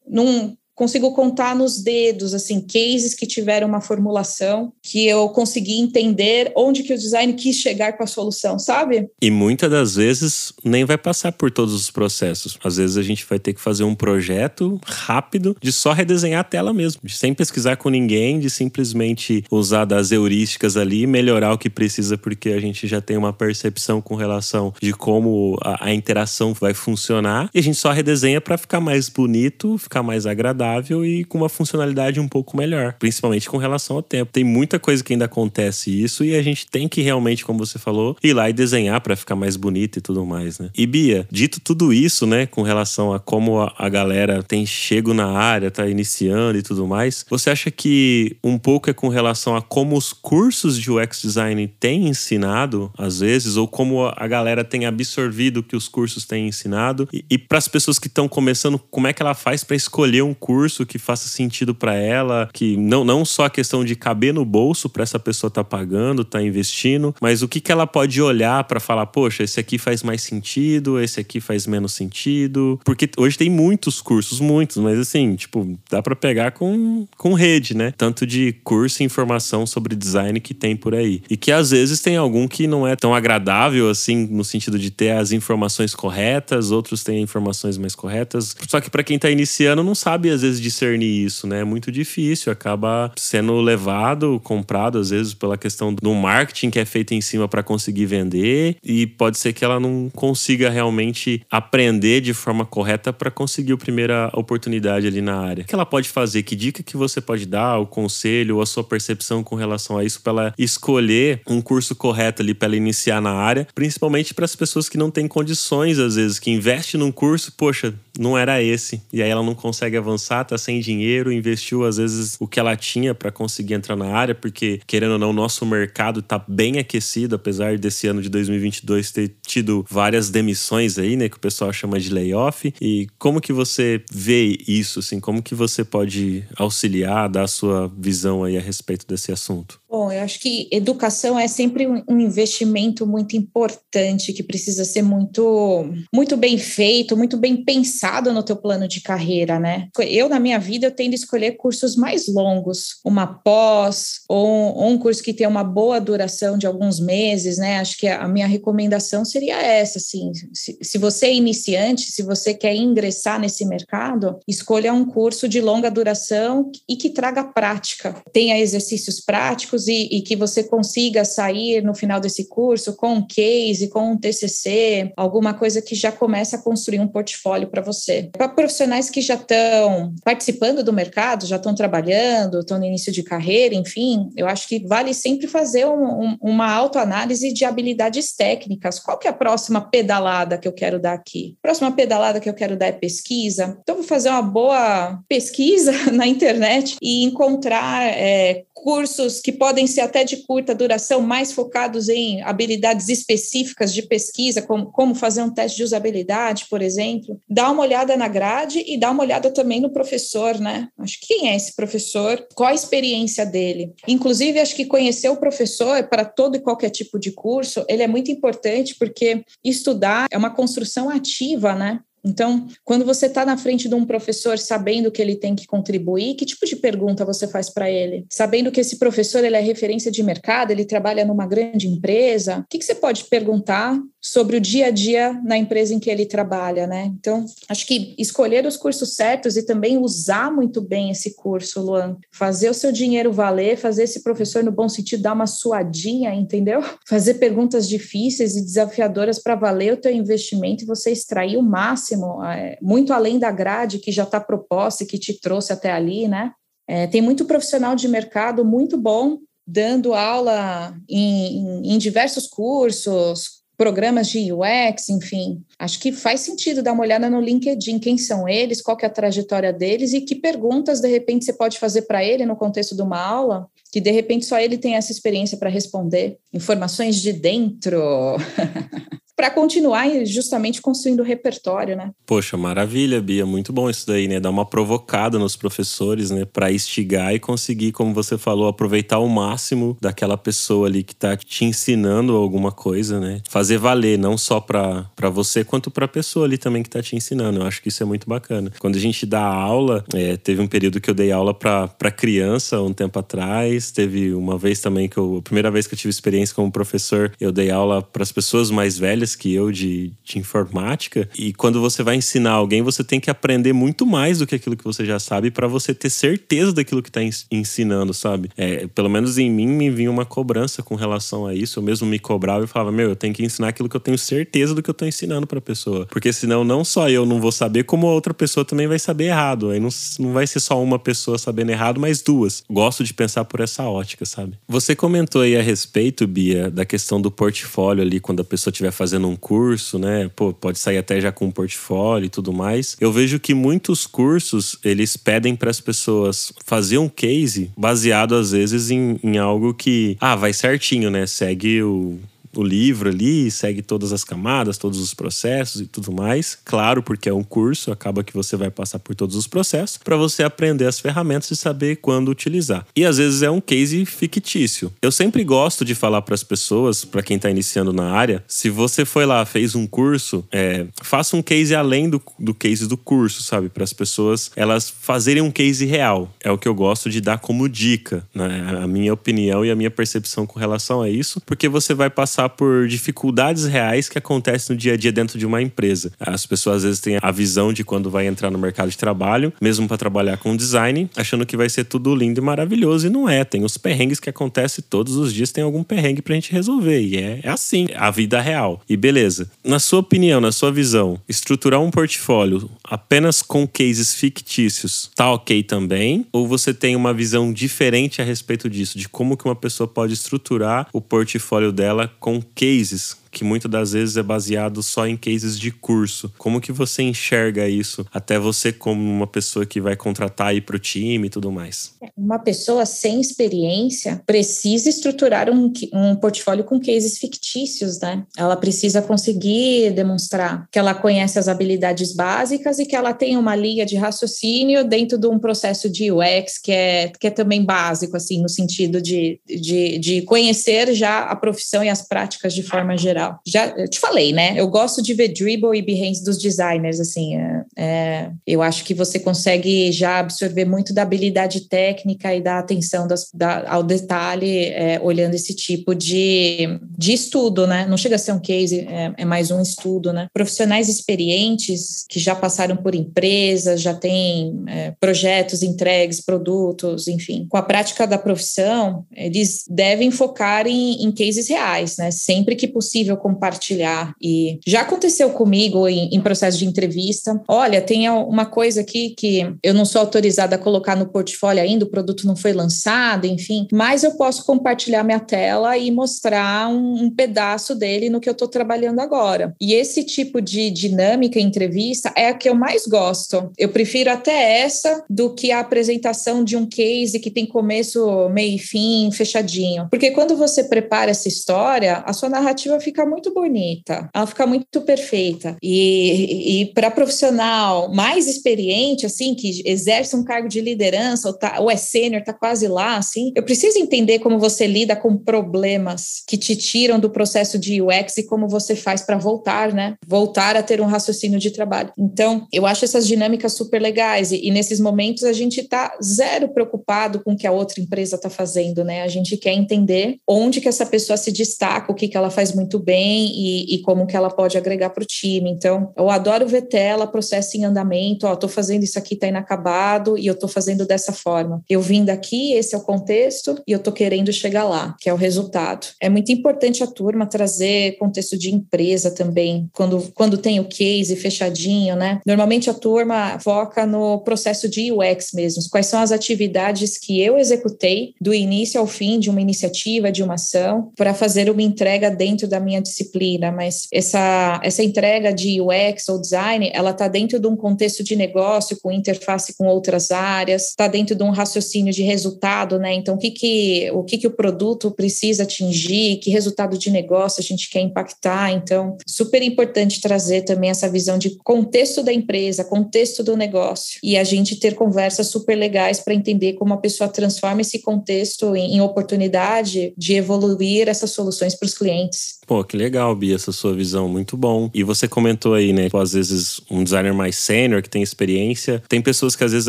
num 0.07 0.57
consigo 0.75 1.13
contar 1.15 1.55
nos 1.55 1.83
dedos, 1.83 2.35
assim, 2.35 2.61
cases 2.61 3.15
que 3.15 3.27
tiveram 3.27 3.69
uma 3.69 3.81
formulação 3.81 4.73
que 4.83 5.07
eu 5.07 5.29
consegui 5.29 5.79
entender 5.79 6.53
onde 6.57 6.83
que 6.83 6.93
o 6.93 6.99
design 6.99 7.33
quis 7.35 7.57
chegar 7.57 7.93
com 7.97 8.03
a 8.03 8.07
solução, 8.07 8.59
sabe? 8.59 9.09
E 9.23 9.31
muitas 9.31 9.71
das 9.71 9.95
vezes 9.95 10.53
nem 10.65 10.85
vai 10.85 10.99
passar 10.99 11.33
por 11.33 11.51
todos 11.51 11.75
os 11.75 11.91
processos. 11.91 12.59
Às 12.63 12.77
vezes 12.77 12.97
a 12.97 13.03
gente 13.03 13.25
vai 13.29 13.39
ter 13.39 13.53
que 13.53 13.61
fazer 13.61 13.85
um 13.85 13.95
projeto 13.95 14.81
rápido 14.85 15.57
de 15.61 15.73
só 15.73 15.93
redesenhar 15.93 16.41
a 16.41 16.45
tela 16.45 16.73
mesmo, 16.73 17.01
de 17.05 17.17
sem 17.17 17.33
pesquisar 17.33 17.77
com 17.77 17.89
ninguém, 17.89 18.41
de 18.41 18.51
simplesmente 18.51 19.45
usar 19.51 19.85
das 19.85 20.11
heurísticas 20.11 20.77
ali 20.77 21.07
melhorar 21.07 21.53
o 21.53 21.59
que 21.59 21.71
precisa 21.71 22.19
porque 22.19 22.51
a 22.51 22.61
gente 22.61 22.87
já 22.87 23.01
tem 23.01 23.17
uma 23.17 23.33
percepção 23.33 24.01
com 24.01 24.17
relação 24.17 24.73
de 24.81 24.93
como 24.93 25.57
a, 25.63 25.89
a 25.89 25.95
interação 25.95 26.53
vai 26.53 26.75
funcionar 26.75 27.49
e 27.55 27.59
a 27.59 27.63
gente 27.63 27.77
só 27.77 27.93
redesenha 27.93 28.41
para 28.41 28.59
ficar 28.59 28.81
mais 28.81 29.09
bonito, 29.09 29.79
ficar 29.79 30.03
mais 30.03 30.27
agradável 30.27 30.64
agradável 30.65 31.05
e 31.05 31.25
com 31.25 31.39
uma 31.39 31.49
funcionalidade 31.49 32.19
um 32.19 32.27
pouco 32.27 32.57
melhor, 32.57 32.95
principalmente 32.99 33.49
com 33.49 33.59
relação 33.59 33.97
ao 33.97 34.03
tempo. 34.03 34.33
Tem 34.33 34.45
muita 34.45 34.79
coisa 34.79 35.05
que 35.05 35.13
ainda 35.13 35.27
acontece 35.27 35.91
isso 35.91 36.25
e 36.25 36.35
a 36.35 36.43
gente 36.43 36.67
tem 36.67 36.89
que 36.89 37.03
realmente, 37.03 37.45
como 37.45 37.65
você 37.65 37.79
falou, 37.79 38.17
ir 38.23 38.33
lá 38.33 38.49
e 38.49 38.53
desenhar 38.53 39.01
para 39.01 39.15
ficar 39.15 39.37
mais 39.37 39.57
bonito 39.57 39.99
e 39.99 40.01
tudo 40.03 40.25
mais, 40.25 40.59
né? 40.59 40.71
E 40.77 40.87
Bia, 40.87 41.27
dito 41.31 41.61
tudo 41.61 41.93
isso, 41.93 42.27
né, 42.27 42.47
com 42.47 42.63
relação 42.63 43.13
a 43.13 43.21
como 43.21 43.61
a, 43.61 43.75
a 43.77 43.89
galera 43.89 44.43
tem 44.43 44.65
chego 44.65 45.13
na 45.13 45.27
área, 45.27 45.71
tá 45.71 45.87
iniciando 45.87 46.59
e 46.59 46.63
tudo 46.63 46.87
mais, 46.87 47.25
você 47.29 47.51
acha 47.51 47.71
que 47.71 48.37
um 48.43 48.59
pouco 48.59 48.89
é 48.89 48.93
com 48.93 49.09
relação 49.09 49.57
a 49.57 49.63
como 49.63 49.97
os 49.97 50.13
cursos 50.13 50.79
de 50.79 50.91
UX 50.91 51.23
design 51.23 51.67
têm 51.79 52.09
ensinado, 52.09 52.91
às 52.97 53.21
vezes, 53.21 53.57
ou 53.57 53.69
como 53.69 54.07
a 54.07 54.27
galera 54.27 54.65
tem 54.65 54.87
absorvido 54.87 55.59
o 55.59 55.63
que 55.63 55.77
os 55.77 55.89
cursos 55.89 56.25
têm 56.25 56.49
ensinado? 56.49 57.09
E, 57.13 57.25
e 57.31 57.39
para 57.39 57.59
as 57.59 57.69
pessoas 57.69 57.99
que 57.99 58.07
estão 58.07 58.29
começando, 58.29 58.79
como 58.91 59.07
é 59.07 59.13
que 59.13 59.23
ela 59.23 59.35
faz 59.35 59.65
para 59.65 59.77
escolher 59.77 60.23
um 60.23 60.35
curso 60.35 60.54
curso 60.55 60.87
que 60.87 61.01
faça 61.01 61.29
sentido 61.29 61.75
para 61.75 61.95
ela, 61.97 62.49
que 62.53 62.77
não, 62.77 63.05
não 63.05 63.25
só 63.25 63.47
a 63.47 63.51
questão 63.51 63.85
de 63.85 63.97
caber 63.97 64.33
no 64.33 64.45
bolso 64.45 64.89
para 64.89 65.03
essa 65.03 65.19
pessoa 65.19 65.51
tá 65.51 65.65
pagando, 65.65 66.25
tá 66.25 66.41
investindo, 66.41 67.13
mas 67.21 67.43
o 67.43 67.49
que, 67.49 67.61
que 67.61 67.73
ela 67.73 67.89
pode 67.89 68.23
olhar 68.23 68.63
para 68.63 68.79
falar, 68.79 69.07
poxa, 69.07 69.43
esse 69.43 69.59
aqui 69.59 69.79
faz 69.79 70.05
mais 70.05 70.23
sentido, 70.23 71.01
esse 71.01 71.19
aqui 71.19 71.41
faz 71.41 71.67
menos 71.67 71.93
sentido. 71.93 72.79
Porque 72.85 73.11
hoje 73.19 73.37
tem 73.37 73.51
muitos 73.51 74.01
cursos, 74.01 74.39
muitos, 74.39 74.77
mas 74.77 74.97
assim, 74.97 75.35
tipo, 75.35 75.77
dá 75.91 76.01
para 76.01 76.15
pegar 76.15 76.53
com, 76.53 77.05
com 77.17 77.35
rede, 77.35 77.77
né? 77.77 77.93
Tanto 77.99 78.25
de 78.25 78.53
curso 78.63 79.03
e 79.03 79.07
informação 79.07 79.67
sobre 79.67 79.97
design 79.97 80.39
que 80.39 80.55
tem 80.55 80.77
por 80.77 80.95
aí. 80.95 81.21
E 81.29 81.37
que 81.37 81.51
às 81.51 81.73
vezes 81.73 82.01
tem 82.01 82.17
algum 82.17 82.47
que 82.47 82.69
não 82.69 82.87
é 82.87 82.95
tão 82.95 83.13
agradável 83.13 83.91
assim, 83.91 84.29
no 84.31 84.45
sentido 84.45 84.79
de 84.79 84.93
ter 84.93 85.11
as 85.11 85.33
informações 85.33 85.97
corretas, 85.97 86.71
outros 86.71 87.03
têm 87.03 87.21
informações 87.21 87.77
mais 87.77 87.97
corretas. 87.97 88.55
Só 88.69 88.81
que 88.81 88.89
para 88.89 89.03
quem 89.03 89.19
tá 89.19 89.29
iniciando 89.29 89.83
não 89.83 89.97
sabe 89.97 90.31
às 90.31 90.44
vezes 90.45 90.61
discernir 90.61 91.25
isso, 91.25 91.47
né? 91.47 91.61
É 91.61 91.65
muito 91.65 91.91
difícil, 91.91 92.53
acaba 92.53 93.11
sendo 93.17 93.61
levado, 93.61 94.41
comprado 94.45 94.99
às 94.99 95.11
vezes 95.11 95.35
pela 95.35 95.57
questão 95.57 95.93
do 95.93 96.15
marketing 96.15 96.71
que 96.71 96.79
é 96.79 96.85
feito 96.85 97.15
em 97.15 97.21
cima 97.21 97.49
para 97.49 97.63
conseguir 97.63 98.07
vender 98.07 98.77
e 98.85 99.07
pode 99.07 99.39
ser 99.39 99.53
que 99.53 99.65
ela 99.65 99.81
não 99.81 100.11
consiga 100.15 100.71
realmente 100.71 101.43
aprender 101.51 102.21
de 102.21 102.35
forma 102.35 102.65
correta 102.65 103.13
para 103.13 103.31
conseguir 103.31 103.73
a 103.73 103.77
primeira 103.77 104.31
oportunidade 104.35 105.07
ali 105.07 105.21
na 105.21 105.37
área. 105.37 105.63
O 105.63 105.67
que 105.67 105.75
ela 105.75 105.87
pode 105.87 106.09
fazer? 106.09 106.43
Que 106.43 106.55
dica 106.55 106.83
que 106.83 106.97
você 106.97 107.21
pode 107.21 107.47
dar, 107.47 107.79
o 107.79 107.87
conselho 107.87 108.57
ou 108.57 108.63
a 108.63 108.67
sua 108.67 108.85
percepção 108.85 109.43
com 109.43 109.57
relação 109.57 109.99
a 109.99 110.05
isso 110.05 110.21
para 110.21 110.33
ela 110.33 110.55
escolher 110.59 111.41
um 111.49 111.61
curso 111.61 111.95
correto 111.95 112.43
ali 112.43 112.55
para 112.55 112.67
ela 112.67 112.77
iniciar 112.77 113.21
na 113.21 113.33
área, 113.33 113.67
principalmente 113.75 114.35
para 114.35 114.45
as 114.45 114.55
pessoas 114.55 114.89
que 114.89 114.99
não 114.99 115.11
têm 115.11 115.27
condições 115.27 115.99
às 115.99 116.17
vezes, 116.17 116.39
que 116.39 116.51
investem 116.51 117.01
num 117.01 117.13
curso, 117.13 117.53
poxa, 117.57 117.95
não 118.19 118.39
era 118.39 118.63
esse, 118.63 119.03
e 119.13 119.23
aí 119.23 119.31
ela 119.31 119.43
não 119.43 119.55
consegue 119.55 119.97
avançar 119.97 120.45
tá 120.45 120.57
sem 120.57 120.81
dinheiro, 120.81 121.33
investiu 121.33 121.85
às 121.85 121.97
vezes 121.97 122.37
o 122.39 122.47
que 122.47 122.61
ela 122.61 122.77
tinha 122.77 123.15
para 123.15 123.31
conseguir 123.31 123.75
entrar 123.75 123.97
na 123.97 124.07
área, 124.07 124.35
porque 124.35 124.81
querendo 124.87 125.13
ou 125.13 125.19
não, 125.19 125.33
nosso 125.33 125.65
mercado 125.67 126.23
tá 126.23 126.43
bem 126.47 126.79
aquecido, 126.79 127.37
apesar 127.37 127.79
desse 127.79 128.07
ano 128.07 128.23
de 128.23 128.29
2022 128.29 129.11
ter 129.11 129.35
tido 129.47 129.85
várias 129.91 130.31
demissões 130.31 130.99
aí, 130.99 131.17
né, 131.17 131.29
que 131.29 131.37
o 131.37 131.41
pessoal 131.41 131.73
chama 131.73 131.99
de 131.99 132.11
layoff. 132.11 132.73
E 132.81 133.07
como 133.19 133.41
que 133.41 133.53
você 133.53 134.03
vê 134.13 134.57
isso, 134.67 135.01
assim, 135.01 135.21
como 135.21 135.43
que 135.43 135.55
você 135.55 135.85
pode 135.85 136.45
auxiliar, 136.57 137.29
dar 137.29 137.45
a 137.45 137.49
sua 137.49 137.93
visão 137.97 138.45
aí 138.45 138.57
a 138.57 138.61
respeito 138.61 139.07
desse 139.07 139.33
assunto? 139.33 139.81
Bom, 139.89 140.11
eu 140.11 140.23
acho 140.23 140.41
que 140.41 140.69
educação 140.73 141.39
é 141.39 141.47
sempre 141.47 141.87
um 141.87 142.19
investimento 142.19 143.07
muito 143.07 143.37
importante 143.37 144.33
que 144.33 144.43
precisa 144.43 144.85
ser 144.85 145.03
muito, 145.03 145.89
muito 146.13 146.37
bem 146.37 146.59
feito, 146.59 147.17
muito 147.17 147.37
bem 147.37 147.65
pensado 147.65 148.04
no 148.33 148.43
teu 148.43 148.57
plano 148.57 148.87
de 148.87 149.01
carreira, 149.01 149.59
né? 149.59 149.89
Eu 149.99 150.29
na 150.29 150.39
minha 150.39 150.59
vida 150.59 150.87
eu 150.87 150.91
tendo 150.91 151.15
escolher 151.15 151.53
cursos 151.53 151.97
mais 151.97 152.27
longos, 152.29 152.97
uma 153.05 153.27
pós 153.27 154.21
ou, 154.29 154.77
ou 154.77 154.89
um 154.91 154.99
curso 154.99 155.23
que 155.23 155.33
tenha 155.33 155.49
uma 155.49 155.65
boa 155.65 156.01
duração 156.01 156.59
de 156.59 156.67
alguns 156.67 157.01
meses, 157.01 157.59
né? 157.59 157.79
Acho 157.79 157.97
que 157.99 158.07
a 158.07 158.29
minha 158.29 158.47
recomendação 158.47 159.25
seria 159.25 159.61
essa, 159.61 159.99
assim, 159.99 160.31
se, 160.53 160.77
se 160.83 160.99
você 160.99 161.27
é 161.27 161.35
iniciante, 161.35 162.13
se 162.13 162.23
você 162.23 162.53
quer 162.53 162.75
ingressar 162.75 163.41
nesse 163.41 163.65
mercado, 163.65 164.39
escolha 164.47 164.93
um 164.93 165.05
curso 165.05 165.49
de 165.49 165.61
longa 165.61 165.91
duração 165.91 166.71
e 166.89 166.97
que 166.97 167.11
traga 167.11 167.45
prática, 167.45 168.23
tenha 168.33 168.59
exercícios 168.59 169.21
práticos 169.21 169.89
e, 169.89 170.09
e, 170.11 170.23
que 170.23 170.37
você 170.37 170.65
consiga 170.65 171.25
sair 171.25 171.83
no 171.83 171.95
final 171.95 172.21
desse 172.21 172.49
curso 172.49 172.95
com 172.95 173.15
um 173.15 173.27
case, 173.27 173.89
com 173.89 174.13
um 174.13 174.17
TCC, 174.17 175.13
alguma 175.17 175.55
coisa 175.55 175.81
que 175.81 175.95
já 175.95 176.13
começa 176.13 176.57
a 176.57 176.63
construir 176.63 177.01
um 177.01 177.09
portfólio 177.09 177.69
para 177.69 177.83
você 177.83 177.94
você. 177.95 178.31
Para 178.33 178.49
profissionais 178.49 179.09
que 179.09 179.21
já 179.21 179.35
estão 179.35 180.15
participando 180.25 180.83
do 180.83 180.93
mercado, 180.93 181.47
já 181.47 181.57
estão 181.57 181.75
trabalhando, 181.75 182.61
estão 182.61 182.79
no 182.79 182.85
início 182.85 183.13
de 183.13 183.23
carreira, 183.23 183.75
enfim, 183.75 184.31
eu 184.37 184.47
acho 184.47 184.69
que 184.69 184.87
vale 184.87 185.15
sempre 185.15 185.47
fazer 185.47 185.87
um, 185.87 186.05
um, 186.05 186.37
uma 186.41 186.71
autoanálise 186.71 187.53
de 187.53 187.65
habilidades 187.65 188.35
técnicas. 188.35 188.99
Qual 188.99 189.19
que 189.19 189.27
é 189.27 189.31
a 189.31 189.35
próxima 189.35 189.81
pedalada 189.81 190.59
que 190.59 190.69
eu 190.69 190.73
quero 190.73 191.01
dar 191.01 191.15
aqui? 191.15 191.57
Próxima 191.63 191.93
pedalada 191.93 192.41
que 192.41 192.49
eu 192.49 192.55
quero 192.55 192.77
dar 192.77 192.87
é 192.87 192.93
pesquisa. 192.93 193.77
Então, 193.83 193.97
vou 193.97 194.05
fazer 194.05 194.29
uma 194.29 194.43
boa 194.43 195.21
pesquisa 195.29 195.93
na 196.13 196.27
internet 196.27 196.97
e 197.01 197.25
encontrar 197.25 198.07
é, 198.07 198.65
cursos 198.75 199.41
que 199.41 199.53
podem 199.53 199.87
ser 199.87 200.03
até 200.03 200.25
de 200.25 200.39
curta 200.39 200.75
duração, 200.75 201.21
mais 201.21 201.53
focados 201.53 202.09
em 202.09 202.43
habilidades 202.43 203.09
específicas 203.09 203.95
de 203.95 204.03
pesquisa, 204.03 204.61
como, 204.61 204.93
como 204.93 205.15
fazer 205.15 205.43
um 205.43 205.51
teste 205.51 205.79
de 205.79 205.85
usabilidade, 205.85 206.67
por 206.69 206.83
exemplo. 206.83 207.41
Dá 207.49 207.71
uma 207.71 207.83
olhada 207.85 208.17
na 208.17 208.29
grade 208.29 208.83
e 208.87 208.99
dá 208.99 209.11
uma 209.11 209.23
olhada 209.23 209.51
também 209.51 209.81
no 209.81 209.91
professor, 209.91 210.59
né? 210.59 210.89
Acho 210.99 211.21
que 211.21 211.29
quem 211.29 211.49
é 211.49 211.57
esse 211.57 211.75
professor, 211.77 212.45
qual 212.55 212.71
a 212.71 212.75
experiência 212.75 213.47
dele. 213.47 213.93
Inclusive, 214.09 214.59
acho 214.59 214.75
que 214.75 214.87
conhecer 214.87 215.29
o 215.29 215.37
professor 215.37 216.03
para 216.09 216.25
todo 216.25 216.57
e 216.57 216.61
qualquer 216.61 216.91
tipo 216.91 217.19
de 217.19 217.31
curso, 217.31 217.85
ele 217.89 218.03
é 218.03 218.09
muito 218.09 218.31
importante 218.31 218.97
porque 218.99 219.45
estudar 219.63 220.27
é 220.31 220.37
uma 220.37 220.51
construção 220.51 221.09
ativa, 221.09 221.75
né? 221.75 222.01
Então, 222.25 222.67
quando 222.83 223.05
você 223.05 223.27
está 223.27 223.45
na 223.45 223.57
frente 223.57 223.87
de 223.87 223.95
um 223.95 224.07
professor 224.07 224.59
sabendo 224.59 225.11
que 225.11 225.21
ele 225.21 225.37
tem 225.37 225.55
que 225.55 225.67
contribuir, 225.67 226.35
que 226.35 226.47
tipo 226.47 226.65
de 226.65 226.77
pergunta 226.77 227.25
você 227.25 227.47
faz 227.47 227.69
para 227.69 227.91
ele? 227.91 228.25
Sabendo 228.31 228.73
que 228.73 228.81
esse 228.81 228.99
professor 228.99 229.45
ele 229.45 229.57
é 229.57 229.61
referência 229.61 230.11
de 230.11 230.23
mercado, 230.23 230.71
ele 230.71 230.87
trabalha 230.87 231.25
numa 231.25 231.47
grande 231.47 231.87
empresa, 231.87 232.61
o 232.61 232.65
que, 232.69 232.79
que 232.79 232.85
você 232.85 232.95
pode 232.95 233.25
perguntar 233.25 234.01
sobre 234.25 234.57
o 234.57 234.61
dia 234.61 234.87
a 234.87 234.91
dia 234.91 235.39
na 235.45 235.59
empresa 235.59 235.93
em 235.93 236.01
que 236.01 236.09
ele 236.09 236.25
trabalha, 236.25 236.87
né? 236.87 237.13
Então, 237.19 237.45
acho 237.69 237.87
que 237.87 238.15
escolher 238.17 238.65
os 238.65 238.75
cursos 238.75 239.15
certos 239.15 239.55
e 239.55 239.67
também 239.67 239.99
usar 239.99 240.51
muito 240.51 240.81
bem 240.81 241.11
esse 241.11 241.35
curso, 241.35 241.83
Luan, 241.83 242.17
fazer 242.33 242.71
o 242.71 242.75
seu 242.75 242.91
dinheiro 242.91 243.31
valer, 243.31 243.77
fazer 243.77 244.05
esse 244.05 244.23
professor 244.23 244.65
no 244.65 244.73
bom 244.73 244.89
sentido 244.89 245.23
dar 245.23 245.35
uma 245.35 245.47
suadinha, 245.47 246.35
entendeu? 246.35 246.83
Fazer 247.07 247.35
perguntas 247.35 247.87
difíceis 247.87 248.57
e 248.57 248.65
desafiadoras 248.65 249.39
para 249.39 249.55
valer 249.55 249.93
o 249.93 249.97
teu 249.97 250.13
investimento 250.13 250.83
e 250.83 250.87
você 250.87 251.11
extrair 251.11 251.59
o 251.59 251.63
máximo, 251.63 252.43
é, 252.45 252.79
muito 252.81 253.13
além 253.13 253.39
da 253.39 253.51
grade 253.51 253.99
que 253.99 254.11
já 254.11 254.23
está 254.23 254.41
proposta 254.41 255.05
e 255.05 255.07
que 255.07 255.19
te 255.19 255.39
trouxe 255.39 255.73
até 255.73 255.93
ali, 255.93 256.27
né? 256.27 256.53
É, 256.89 257.07
tem 257.07 257.21
muito 257.21 257.45
profissional 257.45 257.95
de 257.95 258.09
mercado 258.09 258.65
muito 258.65 258.97
bom 258.97 259.39
dando 259.67 260.15
aula 260.15 260.95
em, 261.09 261.59
em, 261.59 261.95
em 261.95 261.99
diversos 261.99 262.47
cursos, 262.47 263.64
programas 263.77 264.29
de 264.29 264.53
UX, 264.53 265.09
enfim. 265.09 265.63
Acho 265.79 265.99
que 266.01 266.13
faz 266.13 266.41
sentido 266.41 266.83
dar 266.83 266.93
uma 266.93 267.03
olhada 267.03 267.29
no 267.29 267.41
LinkedIn, 267.41 267.99
quem 267.99 268.17
são 268.17 268.49
eles, 268.49 268.81
qual 268.81 268.97
é 269.01 269.07
a 269.07 269.11
trajetória 269.11 269.73
deles 269.73 270.13
e 270.13 270.21
que 270.21 270.35
perguntas 270.35 271.01
de 271.01 271.09
repente 271.09 271.45
você 271.45 271.53
pode 271.53 271.79
fazer 271.79 272.03
para 272.03 272.25
ele 272.25 272.47
no 272.47 272.57
contexto 272.57 272.95
de 272.95 273.03
uma 273.03 273.21
aula, 273.21 273.67
que 273.93 274.01
de 274.01 274.11
repente 274.11 274.45
só 274.45 274.59
ele 274.59 274.79
tem 274.79 274.95
essa 274.95 275.13
experiência 275.13 275.59
para 275.59 275.71
responder. 275.71 276.39
Informações 276.53 277.17
de 277.17 277.33
dentro. 277.33 278.01
para 279.37 279.51
continuar 279.51 280.09
justamente 280.25 280.81
construindo 280.81 281.23
repertório, 281.23 281.97
né? 281.97 282.13
Poxa, 282.27 282.57
maravilha, 282.57 283.21
Bia, 283.21 283.45
muito 283.45 283.73
bom 283.73 283.91
isso 283.91 284.07
daí, 284.07 284.29
né? 284.29 284.39
Dar 284.39 284.51
uma 284.51 284.65
provocada 284.65 285.39
nos 285.39 285.57
professores, 285.57 286.31
né, 286.31 286.45
para 286.45 286.73
instigar 286.73 287.35
e 287.35 287.39
conseguir, 287.39 287.93
como 287.93 288.15
você 288.15 288.39
falou, 288.39 288.69
aproveitar 288.69 289.19
o 289.19 289.29
máximo 289.29 289.97
daquela 290.01 290.37
pessoa 290.37 290.87
ali 290.87 291.03
que 291.03 291.15
tá 291.15 291.37
te 291.37 291.65
ensinando 291.65 292.35
alguma 292.37 292.71
coisa, 292.71 293.19
né? 293.19 293.41
Fazer 293.49 293.79
valer 293.79 294.19
não 294.19 294.39
só 294.39 294.61
para 294.61 295.09
você 295.33 295.65
quanto 295.65 295.91
para 295.91 296.05
a 296.05 296.09
pessoa 296.09 296.47
ali 296.47 296.59
também 296.59 296.83
que 296.83 296.91
tá 296.91 297.03
te 297.03 297.17
ensinando. 297.17 297.61
Eu 297.61 297.67
acho 297.67 297.83
que 297.83 297.89
isso 297.89 298.03
é 298.03 298.07
muito 298.07 298.29
bacana. 298.29 298.71
Quando 298.79 298.97
a 298.97 299.01
gente 299.01 299.27
dá 299.27 299.43
aula, 299.43 300.05
é, 300.15 300.37
teve 300.37 300.61
um 300.61 300.67
período 300.67 301.01
que 301.01 301.11
eu 301.11 301.15
dei 301.15 301.33
aula 301.33 301.53
para 301.55 302.11
criança 302.11 302.81
um 302.81 302.93
tempo 302.93 303.19
atrás, 303.19 303.91
teve 303.91 304.33
uma 304.33 304.57
vez 304.57 304.81
também 304.81 305.09
que 305.09 305.17
eu, 305.17 305.39
a 305.39 305.43
primeira 305.43 305.71
vez 305.71 305.87
que 305.87 305.95
eu 305.95 305.99
tive 305.99 306.11
experiência 306.11 306.55
como 306.55 306.71
professor, 306.71 307.33
eu 307.41 307.51
dei 307.51 307.71
aula 307.71 308.03
para 308.03 308.23
as 308.23 308.33
pessoas 308.33 308.71
mais 308.71 308.99
velhas 309.25 309.35
que 309.35 309.53
eu 309.53 309.73
de, 309.73 310.13
de 310.23 310.39
informática. 310.39 311.29
E 311.37 311.53
quando 311.53 311.81
você 311.81 312.03
vai 312.03 312.17
ensinar 312.17 312.53
alguém, 312.53 312.83
você 312.83 313.03
tem 313.03 313.19
que 313.19 313.31
aprender 313.31 313.73
muito 313.73 314.07
mais 314.07 314.39
do 314.39 314.47
que 314.47 314.55
aquilo 314.55 314.77
que 314.77 314.85
você 314.85 315.05
já 315.05 315.19
sabe 315.19 315.51
para 315.51 315.67
você 315.67 315.95
ter 315.95 316.11
certeza 316.11 316.73
daquilo 316.73 317.03
que 317.03 317.09
está 317.09 317.21
ensinando, 317.51 318.13
sabe? 318.13 318.51
É, 318.57 318.87
pelo 318.89 319.09
menos 319.09 319.39
em 319.39 319.51
mim 319.51 319.67
me 319.67 319.91
vinha 319.91 320.11
uma 320.11 320.27
cobrança 320.27 320.83
com 320.83 320.95
relação 320.95 321.47
a 321.47 321.55
isso. 321.55 321.79
Eu 321.79 321.83
mesmo 321.83 322.07
me 322.07 322.19
cobrava 322.19 322.65
e 322.65 322.69
falava: 322.69 322.93
Meu, 322.93 323.11
eu 323.11 323.17
tenho 323.17 323.33
que 323.33 323.45
ensinar 323.45 323.69
aquilo 323.69 323.89
que 323.89 323.97
eu 323.97 324.01
tenho 324.01 324.19
certeza 324.19 324.75
do 324.75 324.83
que 324.83 324.91
eu 324.91 324.93
estou 324.93 325.09
ensinando 325.09 325.47
para 325.47 325.59
a 325.59 325.63
pessoa. 325.63 326.07
Porque 326.07 326.33
senão, 326.33 326.63
não 326.63 326.85
só 326.85 327.09
eu 327.09 327.25
não 327.25 327.41
vou 327.41 327.53
saber, 327.53 327.85
como 327.85 328.07
a 328.07 328.13
outra 328.13 328.35
pessoa 328.35 328.65
também 328.65 328.87
vai 328.87 328.99
saber 328.99 329.25
errado. 329.25 329.71
Aí 329.71 329.81
não, 329.81 329.89
não 330.19 330.33
vai 330.33 330.47
ser 330.47 330.61
só 330.61 330.83
uma 330.83 330.99
pessoa 330.99 331.39
sabendo 331.39 331.71
errado, 331.71 332.01
mas 332.01 332.23
duas. 332.23 332.63
Gosto 332.69 333.03
de 333.03 333.15
pensar 333.15 333.45
por 333.45 333.61
essa 333.61 333.85
ótica, 333.85 334.27
sabe? 334.27 334.59
Você 334.69 334.95
comentou 334.95 335.43
aí 335.43 335.57
a 335.57 335.63
respeito, 335.63 336.27
Bia, 336.27 336.71
da 336.71 336.85
questão 336.85 337.21
do 337.21 337.31
portfólio 337.31 338.03
ali, 338.03 338.21
quando 338.21 338.41
a 338.41 338.45
pessoa 338.45 338.71
estiver 338.75 338.91
fazendo 338.91 339.14
fazendo 339.15 339.29
um 339.29 339.37
curso, 339.37 339.99
né? 339.99 340.31
Pô, 340.35 340.53
pode 340.53 340.79
sair 340.79 340.99
até 340.99 341.21
já 341.21 341.31
com 341.31 341.47
um 341.47 341.51
portfólio 341.51 342.27
e 342.27 342.29
tudo 342.29 342.53
mais. 342.53 342.97
Eu 343.01 343.13
vejo 343.13 343.39
que 343.39 343.55
muitos 343.55 344.07
cursos 344.07 344.77
eles 344.85 345.17
pedem 345.17 345.55
para 345.55 345.71
as 345.71 345.81
pessoas 345.81 346.53
fazer 346.65 346.99
um 346.99 347.09
case 347.09 347.71
baseado 347.77 348.35
às 348.35 348.51
vezes 348.51 348.91
em, 348.91 349.19
em 349.23 349.39
algo 349.39 349.73
que, 349.73 350.17
ah, 350.21 350.35
vai 350.35 350.53
certinho, 350.53 351.11
né? 351.11 351.27
Segue 351.27 351.83
o 351.83 352.19
o 352.57 352.63
livro 352.63 353.09
ali, 353.09 353.51
segue 353.51 353.83
todas 353.83 354.13
as 354.13 354.25
camadas, 354.25 354.79
todos 354.79 354.99
os 354.99 355.15
processos 355.15 355.81
e 355.81 355.87
tudo 355.87 356.13
mais. 356.13 356.59
Claro, 356.65 357.03
porque 357.03 357.29
é 357.29 357.35
um 357.35 357.43
curso, 357.43 357.93
acaba 357.93 358.25
que 358.25 358.35
você 358.35 358.57
vai 358.57 358.71
passar 358.71 358.99
por 358.99 359.15
todos 359.15 359.37
os 359.37 359.47
processos 359.47 359.99
para 359.99 360.17
você 360.17 360.43
aprender 360.43 360.87
as 360.87 361.01
ferramentas 361.01 361.51
e 361.51 361.57
saber 361.57 361.97
quando 361.97 362.31
utilizar. 362.31 362.87
E 362.95 363.05
às 363.05 363.19
vezes 363.19 363.43
é 363.43 363.51
um 363.51 363.61
case 363.61 364.05
fictício. 364.05 364.93
Eu 365.01 365.13
sempre 365.13 365.45
gosto 365.45 365.85
de 365.85 365.95
falar 365.95 366.23
para 366.23 366.35
as 366.35 366.43
pessoas, 366.43 367.05
para 367.05 367.23
quem 367.23 367.37
está 367.37 367.51
iniciando 367.51 367.93
na 367.93 368.11
área, 368.11 368.45
se 368.47 368.71
você 368.71 369.05
foi 369.05 369.27
lá, 369.27 369.45
fez 369.45 369.75
um 369.75 369.87
curso, 369.87 370.45
é, 370.51 370.87
faça 371.03 371.37
um 371.37 371.43
case 371.43 371.75
além 371.75 372.09
do, 372.09 372.23
do 372.39 372.55
case 372.55 372.87
do 372.87 372.97
curso, 372.97 373.43
sabe? 373.43 373.69
Para 373.69 373.85
as 373.85 373.93
pessoas 373.93 374.51
elas 374.57 374.89
fazerem 374.89 375.43
um 375.43 375.51
case 375.51 375.85
real. 375.85 376.33
É 376.41 376.51
o 376.51 376.59
que 376.59 376.69
eu 376.69 376.75
gosto 376.75 377.11
de 377.11 377.21
dar 377.21 377.39
como 377.39 377.69
dica, 377.69 378.27
né? 378.35 378.79
A 378.83 378.87
minha 378.87 379.13
opinião 379.13 379.65
e 379.65 379.71
a 379.71 379.77
minha 379.77 379.91
percepção 379.91 380.47
com 380.47 380.59
relação 380.59 381.03
a 381.03 381.09
isso, 381.09 381.41
porque 381.45 381.69
você 381.69 381.95
vai 381.95 382.11
passar 382.11 382.44
passar 382.45 382.49
por 382.51 382.87
dificuldades 382.87 383.65
reais 383.65 384.09
que 384.09 384.19
acontecem 384.19 384.75
no 384.75 384.81
dia 384.81 384.95
a 384.95 384.97
dia 384.97 385.13
dentro 385.13 385.39
de 385.39 385.47
uma 385.47 385.63
empresa. 385.63 386.13
As 386.19 386.47
pessoas 386.47 386.77
às 386.77 386.83
vezes 386.83 387.01
têm 387.01 387.19
a 387.21 387.31
visão 387.31 387.73
de 387.73 387.85
quando 387.85 388.11
vai 388.11 388.27
entrar 388.27 388.51
no 388.51 388.59
mercado 388.59 388.91
de 388.91 388.99
trabalho, 388.99 389.53
mesmo 389.61 389.87
para 389.87 389.97
trabalhar 389.97 390.37
com 390.37 390.57
design, 390.57 391.09
achando 391.17 391.47
que 391.47 391.57
vai 391.57 391.69
ser 391.69 391.85
tudo 391.85 392.15
lindo 392.15 392.41
e 392.41 392.43
maravilhoso 392.43 393.07
e 393.07 393.11
não 393.11 393.29
é. 393.29 393.45
Tem 393.45 393.65
os 393.65 393.77
perrengues 393.77 394.21
que 394.21 394.31
acontecem 394.31 394.85
todos 394.89 395.17
os 395.17 395.33
dias, 395.33 395.53
tem 395.53 395.65
algum 395.65 395.83
perrengue 395.83 396.23
pra 396.23 396.35
gente 396.35 396.53
resolver 396.53 397.01
e 397.01 397.17
é, 397.17 397.41
é 397.43 397.49
assim, 397.49 397.87
a 397.95 398.11
vida 398.11 398.41
real. 398.41 398.81
E 398.89 398.97
beleza. 398.97 399.51
Na 399.65 399.79
sua 399.79 400.01
opinião, 400.01 400.41
na 400.41 400.53
sua 400.53 400.73
visão, 400.73 401.21
estruturar 401.29 401.81
um 401.81 401.91
portfólio 401.91 402.71
apenas 402.83 403.43
com 403.43 403.67
cases 403.67 404.15
fictícios 404.15 405.11
tá 405.15 405.31
ok 405.31 405.63
também? 405.63 406.27
Ou 406.33 406.47
você 406.47 406.75
tem 406.75 406.97
uma 406.97 407.15
visão 407.15 407.53
diferente 407.53 408.21
a 408.21 408.25
respeito 408.25 408.69
disso, 408.69 408.99
de 408.99 409.09
como 409.09 409.37
que 409.37 409.45
uma 409.45 409.57
pessoa 409.57 409.87
pode 409.87 410.13
estruturar 410.13 410.89
o 410.93 411.01
portfólio 411.01 411.73
dela 411.73 412.11
com 412.19 412.34
com 412.35 412.43
cases 412.55 413.17
que 413.35 413.45
muitas 413.45 413.71
das 413.71 413.93
vezes 413.93 414.17
é 414.17 414.23
baseado 414.23 414.83
só 414.83 415.07
em 415.07 415.17
cases 415.17 415.59
de 415.59 415.73
curso. 415.73 416.33
Como 416.39 416.61
que 416.61 416.71
você 416.71 417.03
enxerga 417.03 417.69
isso? 417.69 418.07
Até 418.15 418.39
você 418.39 418.73
como 418.73 419.03
uma 419.03 419.27
pessoa 419.27 419.67
que 419.67 419.81
vai 419.81 419.97
contratar 419.97 420.49
aí 420.49 420.61
para 420.61 420.77
o 420.77 420.79
time 420.79 421.27
e 421.27 421.31
tudo 421.31 421.51
mais. 421.51 421.95
Uma 422.17 422.39
pessoa 422.39 422.87
sem 422.87 423.21
experiência 423.21 424.23
precisa 424.25 424.89
estruturar 424.89 425.51
um, 425.51 425.73
um 425.93 426.15
portfólio 426.15 426.65
com 426.65 426.81
cases 426.81 427.19
fictícios, 427.19 427.99
né? 428.01 428.25
Ela 428.37 428.57
precisa 428.57 429.03
conseguir 429.03 429.91
demonstrar 429.91 430.69
que 430.71 430.79
ela 430.79 430.95
conhece 430.95 431.39
as 431.39 431.49
habilidades 431.49 432.15
básicas 432.15 432.79
e 432.79 432.87
que 432.87 432.95
ela 432.95 433.13
tem 433.13 433.37
uma 433.37 433.57
linha 433.57 433.85
de 433.85 433.97
raciocínio 433.97 434.85
dentro 434.85 435.19
de 435.19 435.27
um 435.27 435.39
processo 435.39 435.91
de 435.91 436.13
UX 436.13 436.59
que 436.63 436.71
é, 436.71 437.13
que 437.19 437.27
é 437.27 437.31
também 437.31 437.65
básico, 437.65 438.17
assim, 438.17 438.41
no 438.41 438.49
sentido 438.49 439.03
de, 439.03 439.41
de, 439.47 439.99
de 439.99 440.23
conhecer 440.23 440.95
já 440.95 441.25
a 441.25 441.35
profissão 441.35 441.83
e 441.83 441.89
as 441.89 442.03
práticas 442.03 442.55
de 442.55 442.63
forma 442.63 442.97
geral 442.97 443.24
legal. 443.25 443.41
Já 443.47 443.89
te 443.89 443.99
falei, 443.99 444.33
né? 444.33 444.55
Eu 444.57 444.69
gosto 444.69 445.03
de 445.03 445.15
ver 445.15 445.29
dribble 445.29 445.77
e 445.77 445.83
behance 445.83 446.23
dos 446.23 446.39
designers, 446.39 447.01
assim. 447.01 447.37
É, 447.37 447.65
é, 447.77 448.31
eu 448.47 448.63
acho 448.63 448.85
que 448.85 448.95
você 448.95 449.19
consegue 449.19 449.91
já 449.93 450.19
absorver 450.19 450.65
muito 450.65 450.93
da 450.93 451.03
habilidade 451.03 451.69
técnica 451.69 452.35
e 452.35 452.41
da 452.41 452.59
atenção 452.59 453.07
das, 453.07 453.31
da, 453.33 453.69
ao 453.71 453.83
detalhe 453.83 454.67
é, 454.67 455.01
olhando 455.03 455.35
esse 455.35 455.55
tipo 455.55 455.95
de, 455.95 456.79
de 456.97 457.13
estudo, 457.13 457.67
né? 457.67 457.87
Não 457.87 457.97
chega 457.97 458.17
a 458.17 458.19
ser 458.19 458.33
um 458.33 458.41
case, 458.41 458.81
é, 458.81 459.13
é 459.17 459.25
mais 459.25 459.51
um 459.51 459.61
estudo, 459.61 460.13
né? 460.13 460.27
Profissionais 460.33 460.89
experientes 460.89 462.05
que 462.09 462.21
já 462.21 462.35
passaram 462.35 462.77
por 462.77 462.95
empresas, 462.95 463.81
já 463.81 463.95
têm 463.95 464.65
é, 464.69 464.93
projetos 465.01 465.63
entregues, 465.63 466.21
produtos, 466.21 467.09
enfim. 467.09 467.47
Com 467.49 467.57
a 467.57 467.63
prática 467.63 468.07
da 468.07 468.19
profissão, 468.19 469.05
eles 469.13 469.65
devem 469.69 470.11
focar 470.11 470.67
em, 470.67 471.05
em 471.05 471.13
cases 471.13 471.49
reais, 471.49 471.97
né? 471.97 472.11
Sempre 472.11 472.57
que 472.57 472.69
possível 472.75 473.14
possível 473.15 473.17
compartilhar. 473.17 474.15
E 474.21 474.59
já 474.67 474.83
aconteceu 474.83 475.31
comigo 475.31 475.89
em, 475.89 476.11
em 476.13 476.21
processo 476.21 476.59
de 476.59 476.67
entrevista. 476.67 477.41
Olha, 477.49 477.81
tem 477.81 478.09
uma 478.09 478.47
coisa 478.47 478.81
aqui 478.81 479.15
que 479.17 479.47
eu 479.63 479.73
não 479.73 479.85
sou 479.85 480.01
autorizada 480.01 480.57
a 480.57 480.59
colocar 480.59 480.97
no 480.97 481.07
portfólio 481.07 481.63
ainda, 481.63 481.85
o 481.85 481.91
produto 481.91 482.27
não 482.27 482.37
foi 482.37 482.53
lançado, 482.53 483.27
enfim, 483.27 483.67
mas 483.73 484.03
eu 484.03 484.13
posso 484.13 484.45
compartilhar 484.45 485.05
minha 485.05 485.21
tela 485.21 485.77
e 485.77 485.91
mostrar 485.91 486.69
um, 486.69 487.05
um 487.05 487.11
pedaço 487.11 487.75
dele 487.75 488.11
no 488.11 488.21
que 488.21 488.29
eu 488.29 488.33
estou 488.33 488.49
trabalhando 488.49 489.01
agora. 489.01 489.55
E 489.61 489.73
esse 489.75 490.05
tipo 490.05 490.41
de 490.41 490.71
dinâmica 490.71 491.39
em 491.39 491.47
entrevista 491.47 492.13
é 492.17 492.29
a 492.29 492.35
que 492.35 492.49
eu 492.49 492.55
mais 492.55 492.87
gosto. 492.87 493.51
Eu 493.57 493.69
prefiro 493.69 494.11
até 494.11 494.61
essa 494.61 495.05
do 495.09 495.35
que 495.35 495.53
a 495.53 495.61
apresentação 495.61 496.45
de 496.45 496.57
um 496.57 496.67
case 496.67 497.21
que 497.21 497.31
tem 497.31 497.47
começo, 497.47 498.29
meio 498.31 498.57
e 498.57 498.59
fim, 498.59 499.11
fechadinho. 499.11 499.89
Porque 499.91 500.11
quando 500.11 500.37
você 500.37 500.65
prepara 500.65 501.11
essa 501.11 501.29
história, 501.29 502.03
a 502.07 502.13
sua 502.13 502.29
narrativa 502.29 502.81
fica 502.81 503.04
muito 503.07 503.33
bonita, 503.33 504.09
ela 504.15 504.27
fica 504.27 504.47
muito 504.47 504.81
perfeita. 504.83 505.57
E, 505.63 506.63
e 506.63 506.67
para 506.67 506.91
profissional 506.91 507.93
mais 507.93 508.27
experiente, 508.29 509.07
assim, 509.07 509.35
que 509.35 509.63
exerce 509.65 510.17
um 510.17 510.25
cargo 510.25 510.49
de 510.49 510.61
liderança 510.61 511.29
ou, 511.29 511.35
tá, 511.35 511.61
ou 511.61 511.71
é 511.71 511.77
sênior, 511.77 512.23
tá 512.23 512.33
quase 512.33 512.67
lá, 512.69 512.97
assim, 512.97 513.33
eu 513.35 513.43
preciso 513.43 513.79
entender 513.79 514.19
como 514.19 514.39
você 514.39 514.67
lida 514.67 514.97
com 514.97 515.17
problemas 515.17 516.23
que 516.27 516.37
te 516.37 516.57
tiram 516.57 516.99
do 516.99 517.11
processo 517.11 517.59
de 517.59 517.81
UX 517.81 518.19
e 518.19 518.27
como 518.27 518.49
você 518.49 518.75
faz 518.75 519.03
para 519.03 519.17
voltar, 519.17 519.73
né? 519.73 519.97
Voltar 520.07 520.57
a 520.57 520.63
ter 520.63 520.81
um 520.81 520.87
raciocínio 520.87 521.39
de 521.39 521.51
trabalho. 521.51 521.93
Então, 521.99 522.47
eu 522.53 522.67
acho 522.67 522.85
essas 522.85 523.07
dinâmicas 523.07 523.53
super 523.53 523.81
legais 523.81 524.33
e, 524.33 524.47
e 524.47 524.51
nesses 524.51 524.81
momentos 524.81 525.25
a 525.25 525.33
gente 525.33 525.61
está 525.61 525.97
zero 526.03 526.49
preocupado 526.49 527.23
com 527.23 527.33
o 527.33 527.37
que 527.37 527.47
a 527.47 527.53
outra 527.53 527.81
empresa 527.81 528.17
está 528.17 528.31
fazendo, 528.31 528.85
né? 528.85 529.03
A 529.03 529.09
gente 529.09 529.37
quer 529.37 529.53
entender 529.53 530.17
onde 530.29 530.61
que 530.61 530.69
essa 530.69 530.87
pessoa 530.87 531.17
se 531.17 531.33
destaca, 531.33 531.91
o 531.91 531.95
que 531.95 532.09
que 532.09 532.17
ela 532.17 532.31
faz 532.31 532.55
muito 532.55 532.79
bem 532.79 532.94
e, 532.97 533.75
e 533.75 533.79
como 533.83 534.07
que 534.07 534.17
ela 534.17 534.31
pode 534.31 534.57
agregar 534.57 534.91
para 534.91 535.03
o 535.03 535.07
time. 535.07 535.51
Então, 535.51 535.93
eu 535.97 536.11
adoro 536.11 536.47
ver 536.47 536.63
tela, 536.63 537.07
processo 537.07 537.57
em 537.57 537.65
andamento, 537.65 538.27
ó, 538.27 538.37
tô 538.37 538.49
fazendo 538.49 538.85
isso 538.85 538.99
aqui, 538.99 539.17
tá 539.17 539.27
inacabado 539.27 540.19
e 540.19 540.27
eu 540.27 540.35
tô 540.35 540.49
fazendo 540.49 540.87
dessa 540.87 541.13
forma. 541.13 541.63
Eu 541.69 541.81
vim 541.81 542.05
daqui, 542.05 542.53
esse 542.53 542.75
é 542.75 542.79
o 542.79 542.83
contexto 542.83 543.61
e 543.67 543.73
eu 543.73 543.79
tô 543.79 543.93
querendo 543.93 544.33
chegar 544.33 544.65
lá, 544.65 544.97
que 545.01 545.09
é 545.09 545.13
o 545.13 545.17
resultado. 545.17 545.87
É 546.01 546.09
muito 546.09 546.33
importante 546.33 546.83
a 546.83 546.87
turma 546.87 547.27
trazer 547.27 547.97
contexto 547.99 548.37
de 548.37 548.55
empresa 548.55 549.11
também, 549.11 549.69
quando, 549.73 550.13
quando 550.15 550.39
tem 550.39 550.61
o 550.61 550.65
case 550.65 551.17
fechadinho, 551.17 551.97
né? 551.97 552.21
Normalmente 552.27 552.71
a 552.71 552.75
turma 552.75 553.39
foca 553.39 553.87
no 553.87 554.19
processo 554.21 554.69
de 554.69 554.93
UX 554.93 555.33
mesmo, 555.33 555.63
quais 555.71 555.87
são 555.87 556.01
as 556.01 556.13
atividades 556.13 556.99
que 556.99 557.21
eu 557.21 557.39
executei 557.39 558.15
do 558.21 558.33
início 558.35 558.81
ao 558.81 558.87
fim 558.87 559.19
de 559.19 559.31
uma 559.31 559.41
iniciativa, 559.41 560.13
de 560.13 560.23
uma 560.23 560.35
ação, 560.35 560.93
para 560.97 561.15
fazer 561.15 561.51
uma 561.51 561.63
entrega 561.63 562.11
dentro 562.11 562.47
da 562.49 562.61
minha 562.61 562.74
disciplina, 562.81 563.51
mas 563.51 563.87
essa, 563.93 564.61
essa 564.63 564.83
entrega 564.83 565.33
de 565.33 565.61
UX 565.61 566.09
ou 566.09 566.21
design, 566.21 566.71
ela 566.73 566.91
está 566.91 567.09
dentro 567.09 567.39
de 567.39 567.47
um 567.47 567.57
contexto 567.57 568.03
de 568.03 568.17
negócio, 568.17 568.79
com 568.83 568.91
interface 568.91 569.55
com 569.57 569.67
outras 569.67 570.11
áreas, 570.11 570.69
está 570.69 570.89
dentro 570.89 571.15
de 571.15 571.23
um 571.23 571.31
raciocínio 571.31 571.93
de 571.93 572.03
resultado, 572.03 572.79
né? 572.79 572.95
Então, 572.95 573.15
o 573.15 573.19
que, 573.19 573.31
que, 573.31 573.91
o, 573.93 574.03
que, 574.03 574.19
que 574.19 574.27
o 574.27 574.31
produto 574.31 574.91
precisa 574.91 575.43
atingir, 575.43 576.17
que 576.17 576.31
resultado 576.31 576.77
de 576.77 576.91
negócio 576.91 577.41
a 577.41 577.45
gente 577.45 577.71
quer 577.71 577.81
impactar. 577.81 578.53
Então, 578.53 578.97
super 579.07 579.43
importante 579.43 580.01
trazer 580.01 580.43
também 580.43 580.71
essa 580.71 580.89
visão 580.89 581.19
de 581.19 581.37
contexto 581.39 582.03
da 582.03 582.13
empresa, 582.13 582.65
contexto 582.65 583.23
do 583.23 583.37
negócio, 583.37 583.99
e 584.03 584.17
a 584.17 584.25
gente 584.25 584.57
ter 584.57 584.75
conversas 584.75 585.29
super 585.29 585.55
legais 585.55 586.01
para 586.01 586.15
entender 586.15 586.55
como 586.55 586.75
a 586.75 586.79
pessoa 586.79 587.09
transforma 587.09 587.61
esse 587.61 587.81
contexto 587.81 588.57
em, 588.57 588.77
em 588.77 588.81
oportunidade 588.81 589.93
de 589.97 590.15
evoluir 590.15 590.89
essas 590.89 591.11
soluções 591.11 591.55
para 591.55 591.67
os 591.67 591.75
clientes. 591.75 592.39
Pô, 592.47 592.64
que 592.65 592.77
legal, 592.77 593.15
Bia, 593.15 593.35
essa 593.35 593.53
sua 593.53 593.75
visão, 593.75 594.09
muito 594.09 594.37
bom. 594.37 594.71
E 594.75 594.83
você 594.83 595.07
comentou 595.07 595.55
aí, 595.55 595.73
né, 595.73 595.85
tipo, 595.85 595.99
às 595.99 596.13
vezes 596.13 596.61
um 596.71 596.83
designer 596.83 597.15
mais 597.15 597.37
sênior, 597.37 597.83
que 597.83 597.91
tem 597.91 598.03
experiência. 598.03 598.83
Tem 598.89 599.01
pessoas 599.01 599.37
que 599.37 599.45
às 599.45 599.53
vezes 599.53 599.69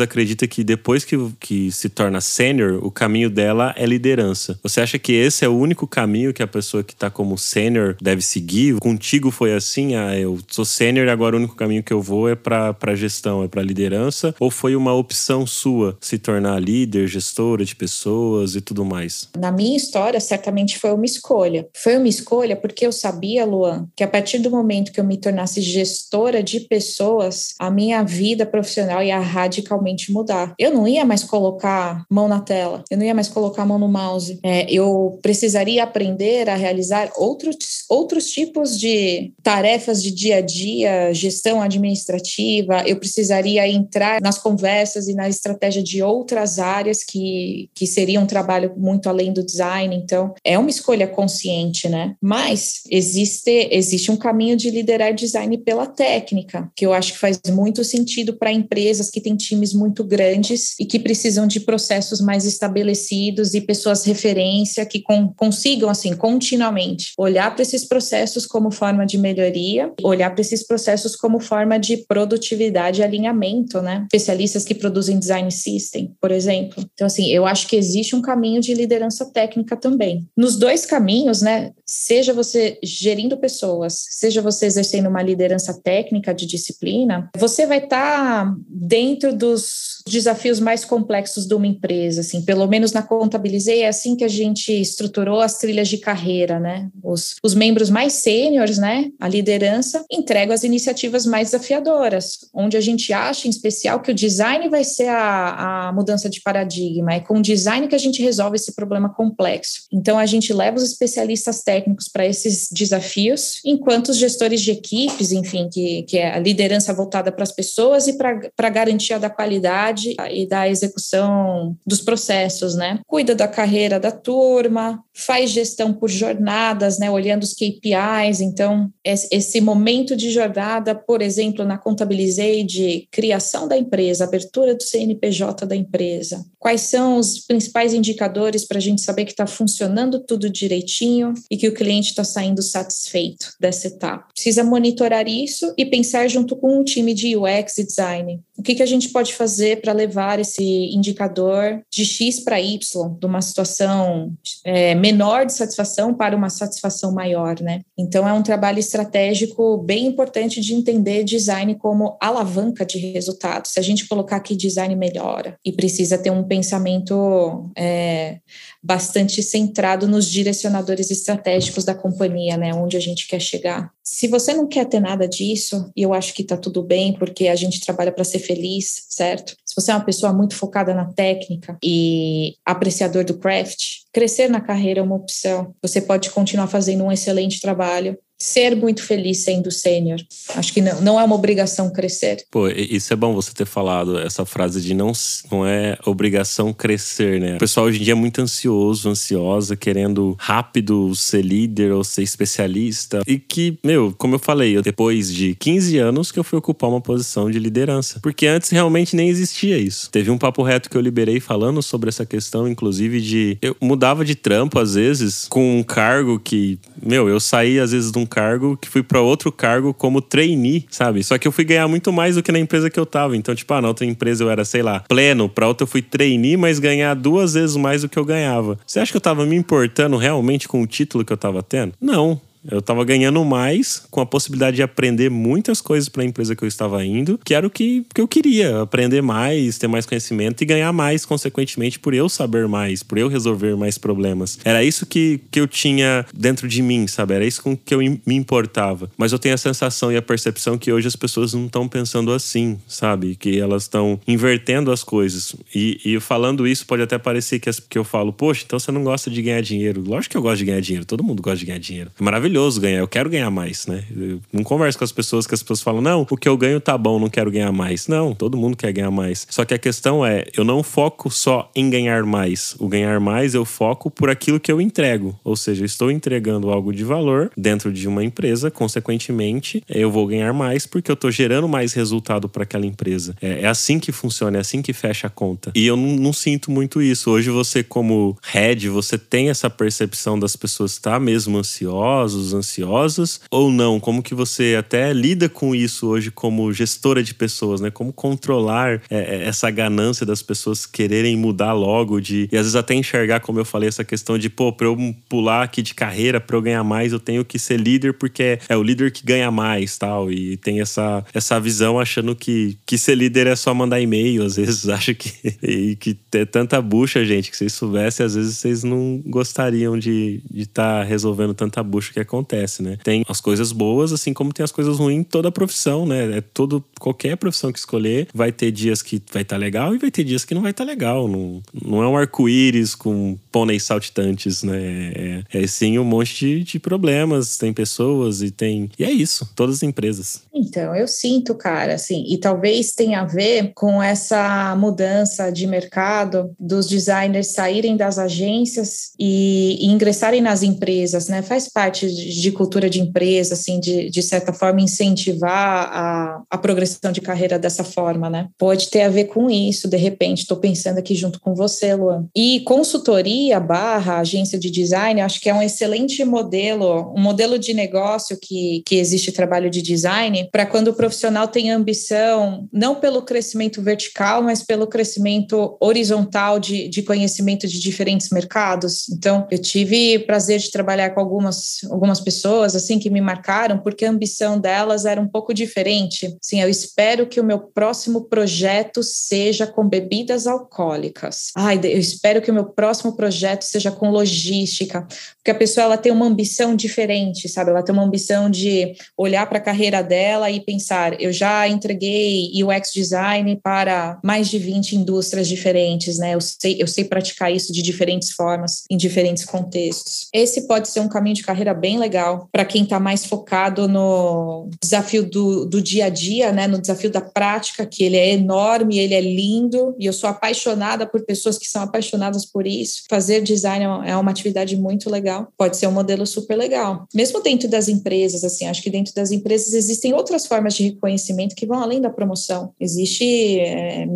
acreditam 0.00 0.48
que 0.48 0.64
depois 0.64 1.04
que, 1.04 1.16
que 1.38 1.70
se 1.70 1.88
torna 1.88 2.20
sênior, 2.20 2.84
o 2.84 2.90
caminho 2.90 3.30
dela 3.30 3.74
é 3.76 3.86
liderança. 3.86 4.58
Você 4.62 4.80
acha 4.80 4.98
que 4.98 5.12
esse 5.12 5.44
é 5.44 5.48
o 5.48 5.56
único 5.56 5.86
caminho 5.86 6.32
que 6.32 6.42
a 6.42 6.46
pessoa 6.46 6.82
que 6.82 6.94
tá 6.94 7.10
como 7.10 7.36
sênior 7.38 7.96
deve 8.00 8.22
seguir? 8.22 8.76
Contigo 8.78 9.30
foi 9.30 9.54
assim? 9.54 9.94
Ah, 9.94 10.16
eu 10.16 10.38
sou 10.48 10.64
sênior 10.64 11.06
e 11.06 11.10
agora 11.10 11.36
o 11.36 11.38
único 11.38 11.54
caminho 11.54 11.82
que 11.82 11.92
eu 11.92 12.00
vou 12.00 12.28
é 12.28 12.34
para 12.34 12.94
gestão, 12.94 13.42
é 13.42 13.48
para 13.48 13.62
liderança? 13.62 14.34
Ou 14.40 14.50
foi 14.50 14.74
uma 14.76 14.92
opção 14.92 15.46
sua 15.46 15.96
se 16.00 16.18
tornar 16.18 16.60
líder, 16.60 17.06
gestora 17.06 17.64
de 17.64 17.74
pessoas 17.74 18.54
e 18.54 18.60
tudo 18.60 18.84
mais? 18.84 19.28
Na 19.38 19.52
minha 19.52 19.76
história, 19.76 20.20
certamente 20.20 20.78
foi 20.78 20.92
uma 20.92 21.04
escolha. 21.04 21.66
Foi 21.74 21.96
uma 21.96 22.08
escolha 22.08 22.56
porque 22.56 22.85
eu 22.86 22.92
sabia, 22.92 23.44
Luan, 23.44 23.88
que 23.96 24.04
a 24.04 24.08
partir 24.08 24.38
do 24.38 24.50
momento 24.50 24.92
que 24.92 25.00
eu 25.00 25.04
me 25.04 25.16
tornasse 25.16 25.60
gestora 25.60 26.42
de 26.42 26.60
pessoas, 26.60 27.54
a 27.58 27.70
minha 27.70 28.02
vida 28.02 28.46
profissional 28.46 29.02
ia 29.02 29.18
radicalmente 29.18 30.12
mudar. 30.12 30.54
Eu 30.58 30.72
não 30.72 30.86
ia 30.86 31.04
mais 31.04 31.22
colocar 31.22 32.04
mão 32.10 32.28
na 32.28 32.40
tela, 32.40 32.84
eu 32.90 32.96
não 32.96 33.04
ia 33.04 33.14
mais 33.14 33.28
colocar 33.28 33.66
mão 33.66 33.78
no 33.78 33.88
mouse. 33.88 34.38
É, 34.42 34.70
eu 34.70 35.18
precisaria 35.22 35.82
aprender 35.82 36.48
a 36.48 36.54
realizar 36.54 37.10
outros, 37.16 37.56
outros 37.88 38.30
tipos 38.30 38.78
de 38.78 39.32
tarefas 39.42 40.02
de 40.02 40.10
dia 40.10 40.36
a 40.36 40.40
dia, 40.40 41.12
gestão 41.12 41.60
administrativa, 41.60 42.82
eu 42.86 42.96
precisaria 42.96 43.68
entrar 43.68 44.20
nas 44.20 44.38
conversas 44.38 45.08
e 45.08 45.14
na 45.14 45.28
estratégia 45.28 45.82
de 45.82 46.02
outras 46.02 46.58
áreas 46.58 47.02
que, 47.02 47.68
que 47.74 47.86
seria 47.86 48.20
um 48.20 48.26
trabalho 48.26 48.74
muito 48.76 49.08
além 49.08 49.32
do 49.32 49.44
design. 49.44 49.94
Então, 49.94 50.34
é 50.44 50.58
uma 50.58 50.70
escolha 50.70 51.06
consciente, 51.06 51.88
né? 51.88 52.14
Mas 52.20 52.75
existe, 52.90 53.68
existe 53.70 54.10
um 54.10 54.16
caminho 54.16 54.56
de 54.56 54.70
liderar 54.70 55.14
design 55.14 55.56
pela 55.58 55.86
técnica, 55.86 56.70
que 56.74 56.84
eu 56.84 56.92
acho 56.92 57.12
que 57.12 57.18
faz 57.18 57.40
muito 57.48 57.84
sentido 57.84 58.34
para 58.34 58.52
empresas 58.52 59.10
que 59.10 59.20
têm 59.20 59.36
times 59.36 59.72
muito 59.72 60.04
grandes 60.04 60.74
e 60.78 60.84
que 60.84 60.98
precisam 60.98 61.46
de 61.46 61.60
processos 61.60 62.20
mais 62.20 62.44
estabelecidos 62.44 63.54
e 63.54 63.60
pessoas 63.60 64.04
referência 64.04 64.84
que 64.86 65.00
com, 65.00 65.32
consigam, 65.34 65.88
assim, 65.88 66.14
continuamente 66.14 67.12
olhar 67.18 67.54
para 67.54 67.62
esses 67.62 67.84
processos 67.84 68.46
como 68.46 68.70
forma 68.70 69.06
de 69.06 69.18
melhoria, 69.18 69.92
olhar 70.02 70.30
para 70.30 70.42
esses 70.42 70.66
processos 70.66 71.16
como 71.16 71.40
forma 71.40 71.78
de 71.78 71.98
produtividade 71.98 73.00
e 73.00 73.04
alinhamento, 73.04 73.80
né? 73.80 74.06
Especialistas 74.12 74.64
que 74.64 74.74
produzem 74.74 75.18
design 75.18 75.50
system, 75.50 76.14
por 76.20 76.30
exemplo. 76.30 76.84
Então, 76.94 77.06
assim, 77.06 77.28
eu 77.30 77.46
acho 77.46 77.66
que 77.68 77.76
existe 77.76 78.14
um 78.14 78.22
caminho 78.22 78.60
de 78.60 78.74
liderança 78.74 79.24
técnica 79.26 79.76
também. 79.76 80.26
Nos 80.36 80.56
dois 80.56 80.84
caminhos, 80.86 81.42
né? 81.42 81.72
Seja 81.84 82.32
você 82.32 82.65
gerindo 82.82 83.36
pessoas, 83.36 84.06
seja 84.10 84.42
você 84.42 84.66
exercendo 84.66 85.08
uma 85.08 85.22
liderança 85.22 85.74
técnica 85.82 86.34
de 86.34 86.46
disciplina, 86.46 87.30
você 87.36 87.66
vai 87.66 87.78
estar 87.78 88.44
tá 88.44 88.56
dentro 88.68 89.34
dos 89.34 90.02
desafios 90.06 90.60
mais 90.60 90.84
complexos 90.84 91.46
de 91.46 91.54
uma 91.54 91.66
empresa, 91.66 92.20
assim, 92.20 92.42
pelo 92.42 92.66
menos 92.66 92.92
na 92.92 93.02
Contabilizei 93.02 93.82
é 93.82 93.88
assim 93.88 94.16
que 94.16 94.24
a 94.24 94.28
gente 94.28 94.72
estruturou 94.72 95.40
as 95.40 95.58
trilhas 95.58 95.88
de 95.88 95.98
carreira, 95.98 96.60
né? 96.60 96.88
Os, 97.02 97.36
os 97.42 97.54
membros 97.54 97.90
mais 97.90 98.12
sêniores, 98.14 98.78
né, 98.78 99.10
a 99.20 99.28
liderança, 99.28 100.04
entregam 100.10 100.54
as 100.54 100.64
iniciativas 100.64 101.26
mais 101.26 101.50
desafiadoras, 101.50 102.38
onde 102.54 102.76
a 102.76 102.80
gente 102.80 103.12
acha, 103.12 103.46
em 103.46 103.50
especial, 103.50 104.00
que 104.00 104.10
o 104.10 104.14
design 104.14 104.68
vai 104.68 104.84
ser 104.84 105.08
a, 105.08 105.88
a 105.88 105.92
mudança 105.92 106.28
de 106.28 106.40
paradigma, 106.40 107.14
é 107.14 107.20
com 107.20 107.38
o 107.38 107.42
design 107.42 107.88
que 107.88 107.94
a 107.94 107.98
gente 107.98 108.22
resolve 108.22 108.56
esse 108.56 108.74
problema 108.74 109.08
complexo. 109.08 109.82
Então, 109.92 110.18
a 110.18 110.26
gente 110.26 110.52
leva 110.52 110.76
os 110.76 110.84
especialistas 110.84 111.62
técnicos 111.62 112.08
para 112.08 112.26
esses 112.26 112.55
desafios, 112.70 113.60
enquanto 113.64 114.08
os 114.08 114.16
gestores 114.16 114.60
de 114.60 114.70
equipes, 114.70 115.32
enfim, 115.32 115.68
que, 115.70 116.02
que 116.04 116.18
é 116.18 116.34
a 116.34 116.38
liderança 116.38 116.92
voltada 116.92 117.30
para 117.32 117.42
as 117.42 117.52
pessoas 117.52 118.06
e 118.08 118.16
para 118.16 118.40
a 118.58 118.70
garantia 118.70 119.18
da 119.18 119.30
qualidade 119.30 120.14
e 120.30 120.46
da 120.46 120.68
execução 120.68 121.76
dos 121.86 122.00
processos, 122.00 122.74
né? 122.74 123.00
Cuida 123.06 123.34
da 123.34 123.48
carreira 123.48 123.98
da 123.98 124.10
turma, 124.10 125.02
faz 125.14 125.50
gestão 125.50 125.92
por 125.92 126.10
jornadas, 126.10 126.98
né? 126.98 127.10
Olhando 127.10 127.42
os 127.42 127.54
KPIs. 127.54 128.40
Então, 128.40 128.90
esse 129.04 129.60
momento 129.60 130.14
de 130.16 130.30
jornada, 130.30 130.94
por 130.94 131.22
exemplo, 131.22 131.64
na 131.64 131.78
Contabilizei 131.78 132.64
de 132.64 133.08
criação 133.10 133.66
da 133.66 133.76
empresa, 133.76 134.24
abertura 134.24 134.74
do 134.74 134.82
CNPJ 134.82 135.66
da 135.66 135.74
empresa. 135.76 136.44
Quais 136.58 136.82
são 136.82 137.18
os 137.18 137.38
principais 137.40 137.94
indicadores 137.94 138.66
para 138.66 138.78
a 138.78 138.80
gente 138.80 139.02
saber 139.02 139.24
que 139.24 139.30
está 139.30 139.46
funcionando 139.46 140.20
tudo 140.20 140.50
direitinho 140.50 141.32
e 141.50 141.56
que 141.56 141.68
o 141.68 141.74
cliente 141.74 142.10
está 142.10 142.24
saindo 142.24 142.45
satisfeito 142.62 143.52
dessa 143.58 143.88
etapa? 143.88 144.28
Precisa 144.32 144.62
monitorar 144.62 145.26
isso 145.26 145.74
e 145.76 145.86
pensar 145.86 146.28
junto 146.28 146.56
com 146.56 146.78
o 146.78 146.84
time 146.84 147.14
de 147.14 147.36
UX 147.36 147.78
e 147.78 147.86
design. 147.86 148.40
O 148.56 148.62
que, 148.62 148.74
que 148.74 148.82
a 148.82 148.86
gente 148.86 149.10
pode 149.10 149.34
fazer 149.34 149.80
para 149.80 149.92
levar 149.92 150.38
esse 150.38 150.64
indicador 150.94 151.82
de 151.92 152.04
X 152.04 152.40
para 152.40 152.60
Y, 152.60 152.78
de 153.18 153.26
uma 153.26 153.42
situação 153.42 154.32
é, 154.64 154.94
menor 154.94 155.44
de 155.44 155.52
satisfação 155.52 156.14
para 156.14 156.34
uma 156.34 156.48
satisfação 156.48 157.12
maior, 157.12 157.60
né? 157.60 157.82
Então, 157.98 158.26
é 158.26 158.32
um 158.32 158.42
trabalho 158.42 158.78
estratégico 158.78 159.78
bem 159.78 160.06
importante 160.06 160.60
de 160.60 160.74
entender 160.74 161.24
design 161.24 161.74
como 161.74 162.16
alavanca 162.20 162.84
de 162.84 162.98
resultados. 162.98 163.72
Se 163.72 163.78
a 163.78 163.82
gente 163.82 164.08
colocar 164.08 164.40
que 164.40 164.56
design 164.56 164.96
melhora 164.96 165.58
e 165.64 165.72
precisa 165.72 166.16
ter 166.16 166.30
um 166.30 166.42
pensamento 166.42 167.70
é, 167.76 168.38
bastante 168.82 169.42
centrado 169.42 170.08
nos 170.08 170.30
direcionadores 170.30 171.10
estratégicos 171.10 171.84
da 171.84 171.94
companhia, 171.94 172.56
né? 172.56 172.72
Onde 172.72 172.96
a 172.96 173.00
gente 173.00 173.26
quer 173.26 173.40
chegar. 173.40 173.90
Se 174.02 174.28
você 174.28 174.54
não 174.54 174.68
quer 174.68 174.86
ter 174.86 175.00
nada 175.00 175.26
disso, 175.26 175.90
e 175.96 176.02
eu 176.02 176.14
acho 176.14 176.32
que 176.32 176.42
está 176.42 176.56
tudo 176.56 176.82
bem, 176.82 177.12
porque 177.12 177.48
a 177.48 177.56
gente 177.56 177.80
trabalha 177.80 178.12
para 178.12 178.22
ser 178.22 178.38
feliz, 178.46 179.06
certo? 179.08 179.56
Se 179.64 179.74
você 179.74 179.90
é 179.90 179.94
uma 179.94 180.04
pessoa 180.04 180.32
muito 180.32 180.54
focada 180.54 180.94
na 180.94 181.12
técnica 181.12 181.76
e 181.82 182.54
apreciador 182.64 183.24
do 183.24 183.38
craft, 183.38 184.04
crescer 184.12 184.48
na 184.48 184.60
carreira 184.60 185.00
é 185.00 185.02
uma 185.02 185.16
opção. 185.16 185.74
Você 185.82 186.00
pode 186.00 186.30
continuar 186.30 186.68
fazendo 186.68 187.04
um 187.04 187.12
excelente 187.12 187.60
trabalho 187.60 188.18
ser 188.38 188.76
muito 188.76 189.02
feliz 189.02 189.38
sendo 189.38 189.70
sênior. 189.70 190.20
Acho 190.54 190.72
que 190.72 190.80
não, 190.80 191.00
não 191.00 191.20
é 191.20 191.24
uma 191.24 191.34
obrigação 191.34 191.90
crescer. 191.90 192.44
Pô, 192.50 192.68
isso 192.68 193.12
é 193.12 193.16
bom 193.16 193.34
você 193.34 193.52
ter 193.52 193.66
falado 193.66 194.18
essa 194.18 194.44
frase 194.44 194.80
de 194.80 194.94
não, 194.94 195.12
não 195.50 195.66
é 195.66 195.96
obrigação 196.04 196.72
crescer, 196.72 197.40
né? 197.40 197.56
O 197.56 197.58
pessoal 197.58 197.86
hoje 197.86 198.00
em 198.00 198.04
dia 198.04 198.12
é 198.12 198.16
muito 198.16 198.40
ansioso, 198.40 199.08
ansiosa, 199.08 199.74
querendo 199.74 200.36
rápido 200.38 201.14
ser 201.14 201.42
líder 201.42 201.92
ou 201.92 202.04
ser 202.04 202.22
especialista. 202.22 203.22
E 203.26 203.38
que, 203.38 203.78
meu, 203.82 204.14
como 204.16 204.34
eu 204.34 204.38
falei, 204.38 204.76
eu, 204.76 204.82
depois 204.82 205.32
de 205.32 205.54
15 205.54 205.98
anos 205.98 206.30
que 206.30 206.38
eu 206.38 206.44
fui 206.44 206.58
ocupar 206.58 206.90
uma 206.90 207.00
posição 207.00 207.50
de 207.50 207.58
liderança. 207.58 208.20
Porque 208.20 208.46
antes 208.46 208.70
realmente 208.70 209.16
nem 209.16 209.28
existia 209.28 209.78
isso. 209.78 210.10
Teve 210.10 210.30
um 210.30 210.38
papo 210.38 210.62
reto 210.62 210.90
que 210.90 210.96
eu 210.96 211.00
liberei 211.00 211.40
falando 211.40 211.82
sobre 211.82 212.10
essa 212.10 212.26
questão, 212.26 212.68
inclusive, 212.68 213.20
de 213.20 213.58
eu 213.62 213.74
mudava 213.80 214.24
de 214.24 214.34
trampo 214.34 214.78
às 214.78 214.94
vezes 214.94 215.46
com 215.48 215.78
um 215.78 215.82
cargo 215.82 216.38
que, 216.38 216.78
meu, 217.02 217.28
eu 217.28 217.40
saí 217.40 217.78
às 217.78 217.92
vezes 217.92 218.10
de 218.10 218.18
um 218.18 218.25
cargo 218.26 218.76
que 218.76 218.88
fui 218.88 219.02
para 219.02 219.20
outro 219.20 219.50
cargo 219.50 219.94
como 219.94 220.20
trainee, 220.20 220.86
sabe? 220.90 221.22
Só 221.22 221.38
que 221.38 221.46
eu 221.46 221.52
fui 221.52 221.64
ganhar 221.64 221.88
muito 221.88 222.12
mais 222.12 222.34
do 222.34 222.42
que 222.42 222.52
na 222.52 222.58
empresa 222.58 222.90
que 222.90 222.98
eu 222.98 223.06
tava. 223.06 223.36
Então, 223.36 223.54
tipo, 223.54 223.72
ah, 223.72 223.80
na 223.80 223.88
outra 223.88 224.04
empresa 224.04 224.44
eu 224.44 224.50
era, 224.50 224.64
sei 224.64 224.82
lá, 224.82 225.00
pleno, 225.08 225.48
pra 225.48 225.68
outra 225.68 225.84
eu 225.84 225.88
fui 225.88 226.02
trainee, 226.02 226.56
mas 226.56 226.78
ganhar 226.78 227.14
duas 227.14 227.54
vezes 227.54 227.76
mais 227.76 228.02
do 228.02 228.08
que 228.08 228.18
eu 228.18 228.24
ganhava. 228.24 228.78
Você 228.86 229.00
acha 229.00 229.12
que 229.12 229.16
eu 229.16 229.20
tava 229.20 229.46
me 229.46 229.56
importando 229.56 230.16
realmente 230.16 230.68
com 230.68 230.82
o 230.82 230.86
título 230.86 231.24
que 231.24 231.32
eu 231.32 231.36
tava 231.36 231.62
tendo? 231.62 231.92
Não. 232.00 232.40
Eu 232.70 232.78
estava 232.78 233.04
ganhando 233.04 233.44
mais, 233.44 234.02
com 234.10 234.20
a 234.20 234.26
possibilidade 234.26 234.76
de 234.76 234.82
aprender 234.82 235.30
muitas 235.30 235.80
coisas 235.80 236.08
para 236.08 236.22
a 236.22 236.26
empresa 236.26 236.54
que 236.56 236.64
eu 236.64 236.68
estava 236.68 237.04
indo, 237.04 237.38
que 237.44 237.54
era 237.54 237.66
o 237.66 237.70
que, 237.70 238.04
que 238.14 238.20
eu 238.20 238.28
queria: 238.28 238.82
aprender 238.82 239.22
mais, 239.22 239.78
ter 239.78 239.86
mais 239.86 240.06
conhecimento 240.06 240.62
e 240.62 240.64
ganhar 240.66 240.92
mais, 240.92 241.24
consequentemente, 241.24 241.98
por 241.98 242.14
eu 242.14 242.28
saber 242.28 242.66
mais, 242.66 243.02
por 243.02 243.18
eu 243.18 243.28
resolver 243.28 243.76
mais 243.76 243.98
problemas. 243.98 244.58
Era 244.64 244.82
isso 244.82 245.06
que, 245.06 245.40
que 245.50 245.60
eu 245.60 245.66
tinha 245.66 246.26
dentro 246.34 246.66
de 246.66 246.82
mim, 246.82 247.06
sabe? 247.06 247.34
Era 247.34 247.44
isso 247.44 247.62
com 247.62 247.76
que 247.76 247.94
eu 247.94 247.98
me 247.98 248.34
importava. 248.34 249.10
Mas 249.16 249.32
eu 249.32 249.38
tenho 249.38 249.54
a 249.54 249.58
sensação 249.58 250.10
e 250.10 250.16
a 250.16 250.22
percepção 250.22 250.76
que 250.76 250.92
hoje 250.92 251.06
as 251.06 251.16
pessoas 251.16 251.54
não 251.54 251.66
estão 251.66 251.88
pensando 251.88 252.32
assim, 252.32 252.78
sabe? 252.86 253.36
Que 253.36 253.58
elas 253.60 253.82
estão 253.82 254.20
invertendo 254.26 254.90
as 254.90 255.04
coisas. 255.04 255.54
E, 255.74 256.00
e, 256.04 256.20
falando 256.20 256.66
isso, 256.66 256.86
pode 256.86 257.02
até 257.02 257.18
parecer 257.18 257.58
que, 257.60 257.68
as, 257.68 257.78
que 257.78 257.98
eu 257.98 258.04
falo, 258.04 258.32
poxa, 258.32 258.64
então 258.66 258.78
você 258.78 258.90
não 258.90 259.04
gosta 259.04 259.30
de 259.30 259.40
ganhar 259.40 259.60
dinheiro. 259.60 260.02
Lógico 260.06 260.32
que 260.32 260.36
eu 260.36 260.42
gosto 260.42 260.58
de 260.58 260.64
ganhar 260.64 260.80
dinheiro, 260.80 261.04
todo 261.04 261.22
mundo 261.22 261.42
gosta 261.42 261.58
de 261.58 261.66
ganhar 261.66 261.78
dinheiro. 261.78 262.10
É 262.18 262.24
maravilhoso 262.24 262.55
maravilhoso 262.56 262.80
ganhar, 262.80 262.98
eu 262.98 263.08
quero 263.08 263.28
ganhar 263.28 263.50
mais, 263.50 263.86
né? 263.86 264.02
Eu 264.14 264.40
não 264.52 264.64
converso 264.64 264.98
com 264.98 265.04
as 265.04 265.12
pessoas 265.12 265.46
que 265.46 265.54
as 265.54 265.62
pessoas 265.62 265.82
falam, 265.82 266.00
não, 266.00 266.26
o 266.28 266.36
que 266.36 266.48
eu 266.48 266.56
ganho 266.56 266.80
tá 266.80 266.96
bom, 266.96 267.18
não 267.18 267.28
quero 267.28 267.50
ganhar 267.50 267.70
mais. 267.72 268.08
Não, 268.08 268.34
todo 268.34 268.56
mundo 268.56 268.76
quer 268.76 268.92
ganhar 268.92 269.10
mais. 269.10 269.46
Só 269.50 269.64
que 269.64 269.74
a 269.74 269.78
questão 269.78 270.24
é, 270.24 270.44
eu 270.56 270.64
não 270.64 270.82
foco 270.82 271.30
só 271.30 271.70
em 271.74 271.90
ganhar 271.90 272.24
mais. 272.24 272.74
O 272.78 272.88
ganhar 272.88 273.20
mais 273.20 273.54
eu 273.54 273.64
foco 273.64 274.10
por 274.10 274.30
aquilo 274.30 274.58
que 274.58 274.72
eu 274.72 274.80
entrego. 274.80 275.38
Ou 275.44 275.56
seja, 275.56 275.82
eu 275.82 275.86
estou 275.86 276.10
entregando 276.10 276.70
algo 276.70 276.92
de 276.92 277.04
valor 277.04 277.50
dentro 277.56 277.92
de 277.92 278.08
uma 278.08 278.24
empresa, 278.24 278.70
consequentemente, 278.70 279.82
eu 279.88 280.10
vou 280.10 280.26
ganhar 280.26 280.52
mais 280.52 280.86
porque 280.86 281.10
eu 281.10 281.14
estou 281.14 281.30
gerando 281.30 281.68
mais 281.68 281.92
resultado 281.92 282.48
para 282.48 282.62
aquela 282.62 282.86
empresa. 282.86 283.34
É, 283.40 283.62
é, 283.62 283.66
assim 283.66 283.98
que 283.98 284.12
funciona, 284.12 284.58
é 284.58 284.60
assim 284.60 284.80
que 284.80 284.92
fecha 284.92 285.26
a 285.26 285.30
conta. 285.30 285.72
E 285.74 285.86
eu 285.86 285.96
não, 285.96 286.16
não 286.16 286.32
sinto 286.32 286.70
muito 286.70 287.02
isso. 287.02 287.30
Hoje 287.30 287.50
você, 287.50 287.82
como 287.82 288.36
head, 288.42 288.88
você 288.88 289.18
tem 289.18 289.50
essa 289.50 289.68
percepção 289.68 290.38
das 290.38 290.56
pessoas 290.56 290.92
estar 290.92 291.12
tá 291.12 291.20
mesmo 291.20 291.58
ansiosos, 291.58 292.45
ansiosas 292.52 293.40
ou 293.50 293.70
não? 293.70 293.98
Como 293.98 294.22
que 294.22 294.34
você 294.34 294.76
até 294.78 295.12
lida 295.12 295.48
com 295.48 295.74
isso 295.74 296.08
hoje 296.08 296.30
como 296.30 296.72
gestora 296.72 297.22
de 297.22 297.34
pessoas, 297.34 297.80
né? 297.80 297.90
Como 297.90 298.12
controlar 298.12 299.02
é, 299.10 299.18
é, 299.18 299.44
essa 299.46 299.70
ganância 299.70 300.24
das 300.26 300.42
pessoas 300.42 300.86
quererem 300.86 301.36
mudar 301.36 301.72
logo 301.72 302.20
de 302.20 302.48
e 302.52 302.56
às 302.56 302.62
vezes 302.62 302.76
até 302.76 302.94
enxergar, 302.94 303.40
como 303.40 303.58
eu 303.58 303.64
falei, 303.64 303.88
essa 303.88 304.04
questão 304.04 304.38
de 304.38 304.48
pô, 304.48 304.72
para 304.72 304.86
eu 304.86 304.96
pular 305.28 305.62
aqui 305.62 305.82
de 305.82 305.94
carreira, 305.94 306.40
para 306.40 306.56
eu 306.56 306.62
ganhar 306.62 306.84
mais, 306.84 307.12
eu 307.12 307.20
tenho 307.20 307.44
que 307.44 307.58
ser 307.58 307.78
líder 307.78 308.14
porque 308.14 308.58
é 308.68 308.76
o 308.76 308.82
líder 308.82 309.10
que 309.10 309.24
ganha 309.24 309.50
mais, 309.50 309.96
tal, 309.98 310.30
e 310.30 310.56
tem 310.56 310.80
essa 310.80 311.24
essa 311.32 311.58
visão 311.60 311.98
achando 311.98 312.34
que 312.34 312.78
que 312.86 312.98
ser 312.98 313.14
líder 313.14 313.46
é 313.46 313.56
só 313.56 313.72
mandar 313.74 314.00
e-mail, 314.00 314.44
às 314.44 314.56
vezes 314.56 314.88
acho 314.90 315.14
que 315.14 315.32
e 315.62 315.96
que 315.96 316.14
ter 316.14 316.46
tanta 316.46 316.80
bucha, 316.80 317.24
gente, 317.24 317.50
que 317.50 317.56
vocês 317.56 317.72
soubessem, 317.72 318.24
às 318.24 318.34
vezes 318.34 318.56
vocês 318.56 318.84
não 318.84 319.22
gostariam 319.26 319.98
de 319.98 320.40
estar 320.54 321.00
tá 321.00 321.04
resolvendo 321.04 321.54
tanta 321.54 321.82
bucha 321.82 322.12
que 322.12 322.20
é 322.20 322.24
acontece, 322.26 322.82
né? 322.82 322.98
Tem 323.02 323.24
as 323.28 323.40
coisas 323.40 323.72
boas, 323.72 324.12
assim 324.12 324.32
como 324.32 324.52
tem 324.52 324.64
as 324.64 324.72
coisas 324.72 324.98
ruins 324.98 325.16
em 325.16 325.22
toda 325.22 325.50
profissão, 325.50 326.04
né? 326.04 326.38
É 326.38 326.40
todo, 326.40 326.84
qualquer 327.00 327.36
profissão 327.36 327.72
que 327.72 327.78
escolher, 327.78 328.28
vai 328.34 328.52
ter 328.52 328.70
dias 328.70 329.00
que 329.00 329.22
vai 329.32 329.42
estar 329.42 329.56
tá 329.56 329.60
legal 329.60 329.94
e 329.94 329.98
vai 329.98 330.10
ter 330.10 330.24
dias 330.24 330.44
que 330.44 330.54
não 330.54 330.62
vai 330.62 330.72
estar 330.72 330.84
tá 330.84 330.90
legal. 330.90 331.26
Não, 331.26 331.62
não 331.72 332.02
é 332.02 332.08
um 332.08 332.16
arco-íris 332.16 332.94
com 332.94 333.38
pôneis 333.50 333.82
saltitantes, 333.82 334.62
né? 334.62 335.42
É, 335.52 335.62
é 335.62 335.66
sim 335.66 335.98
um 335.98 336.04
monte 336.04 336.34
de, 336.38 336.64
de 336.64 336.78
problemas, 336.78 337.56
tem 337.56 337.72
pessoas 337.72 338.42
e 338.42 338.50
tem. 338.50 338.90
E 338.98 339.04
é 339.04 339.10
isso, 339.10 339.48
todas 339.54 339.76
as 339.76 339.82
empresas. 339.82 340.42
Então, 340.52 340.94
eu 340.94 341.06
sinto, 341.06 341.54
cara, 341.54 341.94
assim, 341.94 342.24
e 342.28 342.38
talvez 342.38 342.92
tenha 342.92 343.20
a 343.20 343.24
ver 343.24 343.72
com 343.74 344.02
essa 344.02 344.74
mudança 344.76 345.50
de 345.50 345.66
mercado 345.66 346.54
dos 346.58 346.86
designers 346.86 347.48
saírem 347.48 347.96
das 347.96 348.18
agências 348.18 349.12
e, 349.18 349.78
e 349.80 349.86
ingressarem 349.86 350.40
nas 350.40 350.62
empresas, 350.62 351.28
né? 351.28 351.42
Faz 351.42 351.68
parte 351.68 352.06
de 352.16 352.52
cultura 352.52 352.88
de 352.88 353.00
empresa, 353.00 353.54
assim, 353.54 353.78
de, 353.80 354.10
de 354.10 354.22
certa 354.22 354.52
forma 354.52 354.80
incentivar 354.80 355.90
a, 355.92 356.42
a 356.50 356.58
progressão 356.58 357.12
de 357.12 357.20
carreira 357.20 357.58
dessa 357.58 357.84
forma, 357.84 358.28
né? 358.30 358.48
Pode 358.58 358.88
ter 358.90 359.02
a 359.02 359.08
ver 359.08 359.24
com 359.24 359.50
isso, 359.50 359.88
de 359.88 359.96
repente, 359.96 360.40
estou 360.40 360.56
pensando 360.56 360.98
aqui 360.98 361.14
junto 361.14 361.40
com 361.40 361.54
você, 361.54 361.94
Luan. 361.94 362.26
E 362.34 362.60
consultoria 362.60 363.58
barra 363.60 364.18
agência 364.18 364.58
de 364.58 364.70
design, 364.70 365.20
acho 365.20 365.40
que 365.40 365.48
é 365.48 365.54
um 365.54 365.62
excelente 365.62 366.24
modelo, 366.24 367.12
um 367.16 367.20
modelo 367.20 367.58
de 367.58 367.72
negócio 367.74 368.38
que, 368.40 368.82
que 368.86 368.96
existe 368.96 369.32
trabalho 369.32 369.70
de 369.70 369.82
design 369.82 370.48
para 370.50 370.66
quando 370.66 370.88
o 370.88 370.94
profissional 370.94 371.48
tem 371.48 371.70
ambição, 371.70 372.68
não 372.72 372.96
pelo 372.96 373.22
crescimento 373.22 373.82
vertical, 373.82 374.42
mas 374.42 374.62
pelo 374.62 374.86
crescimento 374.86 375.76
horizontal 375.80 376.58
de, 376.58 376.88
de 376.88 377.02
conhecimento 377.02 377.66
de 377.66 377.80
diferentes 377.80 378.30
mercados. 378.30 379.08
Então, 379.08 379.46
eu 379.50 379.58
tive 379.58 380.18
prazer 380.20 380.58
de 380.58 380.70
trabalhar 380.70 381.10
com 381.10 381.20
algumas, 381.20 381.78
algumas 381.90 382.05
algumas 382.06 382.20
pessoas 382.20 382.76
assim 382.76 382.98
que 382.98 383.10
me 383.10 383.20
marcaram 383.20 383.78
porque 383.78 384.04
a 384.04 384.10
ambição 384.10 384.60
delas 384.60 385.04
era 385.04 385.20
um 385.20 385.26
pouco 385.26 385.52
diferente. 385.52 386.36
Sim, 386.40 386.60
eu 386.60 386.68
espero 386.68 387.26
que 387.26 387.40
o 387.40 387.44
meu 387.44 387.58
próximo 387.58 388.22
projeto 388.22 389.02
seja 389.02 389.66
com 389.66 389.88
bebidas 389.88 390.46
alcoólicas. 390.46 391.50
Ai, 391.56 391.80
eu 391.82 391.98
espero 391.98 392.40
que 392.40 392.50
o 392.50 392.54
meu 392.54 392.66
próximo 392.66 393.16
projeto 393.16 393.62
seja 393.62 393.90
com 393.90 394.10
logística, 394.10 395.06
porque 395.36 395.50
a 395.50 395.54
pessoa 395.54 395.84
ela 395.84 395.98
tem 395.98 396.12
uma 396.12 396.26
ambição 396.26 396.76
diferente, 396.76 397.48
sabe? 397.48 397.70
Ela 397.70 397.82
tem 397.82 397.92
uma 397.92 398.04
ambição 398.04 398.48
de 398.48 398.94
olhar 399.16 399.46
para 399.48 399.58
a 399.58 399.62
carreira 399.62 400.02
dela 400.02 400.50
e 400.50 400.60
pensar, 400.60 401.20
eu 401.20 401.32
já 401.32 401.66
entreguei 401.68 402.50
UX 402.62 402.92
design 402.92 403.58
para 403.62 404.20
mais 404.24 404.48
de 404.48 404.58
20 404.58 404.96
indústrias 404.96 405.48
diferentes, 405.48 406.18
né? 406.18 406.34
Eu 406.34 406.40
sei, 406.40 406.76
eu 406.80 406.86
sei 406.86 407.04
praticar 407.04 407.52
isso 407.52 407.72
de 407.72 407.82
diferentes 407.82 408.30
formas, 408.30 408.84
em 408.88 408.96
diferentes 408.96 409.44
contextos. 409.44 410.28
Esse 410.32 410.66
pode 410.66 410.88
ser 410.88 411.00
um 411.00 411.08
caminho 411.08 411.34
de 411.34 411.42
carreira 411.42 411.74
bem 411.74 411.95
legal 411.96 412.26
legal 412.26 412.48
para 412.50 412.64
quem 412.64 412.82
está 412.82 412.98
mais 412.98 413.24
focado 413.24 413.88
no 413.88 414.68
desafio 414.82 415.28
do, 415.28 415.66
do 415.66 415.82
dia 415.82 416.06
a 416.06 416.08
dia, 416.08 416.52
né? 416.52 416.66
No 416.66 416.80
desafio 416.80 417.10
da 417.10 417.20
prática, 417.20 417.86
que 417.86 418.04
ele 418.04 418.16
é 418.16 418.32
enorme, 418.32 418.98
ele 418.98 419.14
é 419.14 419.20
lindo, 419.20 419.94
e 419.98 420.06
eu 420.06 420.12
sou 420.12 420.28
apaixonada 420.28 421.06
por 421.06 421.24
pessoas 421.24 421.58
que 421.58 421.68
são 421.68 421.82
apaixonadas 421.82 422.44
por 422.46 422.66
isso. 422.66 423.02
Fazer 423.08 423.42
design 423.42 423.84
é 424.06 424.16
uma 424.16 424.30
atividade 424.30 424.76
muito 424.76 425.10
legal, 425.10 425.48
pode 425.56 425.76
ser 425.76 425.86
um 425.86 425.92
modelo 425.92 426.26
super 426.26 426.56
legal. 426.56 427.06
Mesmo 427.14 427.42
dentro 427.42 427.68
das 427.68 427.88
empresas, 427.88 428.44
assim, 428.44 428.66
acho 428.66 428.82
que 428.82 428.90
dentro 428.90 429.14
das 429.14 429.30
empresas 429.30 429.74
existem 429.74 430.14
outras 430.14 430.46
formas 430.46 430.74
de 430.74 430.84
reconhecimento 430.84 431.54
que 431.54 431.66
vão 431.66 431.80
além 431.80 432.00
da 432.00 432.10
promoção. 432.10 432.72
Existe 432.80 433.60
é, 433.60 434.06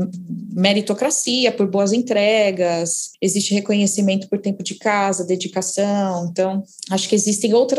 meritocracia 0.52 1.52
por 1.52 1.66
boas 1.66 1.92
entregas, 1.92 3.10
existe 3.20 3.54
reconhecimento 3.54 4.28
por 4.28 4.38
tempo 4.38 4.62
de 4.62 4.74
casa, 4.74 5.24
dedicação. 5.24 6.28
Então, 6.30 6.62
acho 6.90 7.08
que 7.08 7.14
existem 7.14 7.54
outras 7.54 7.69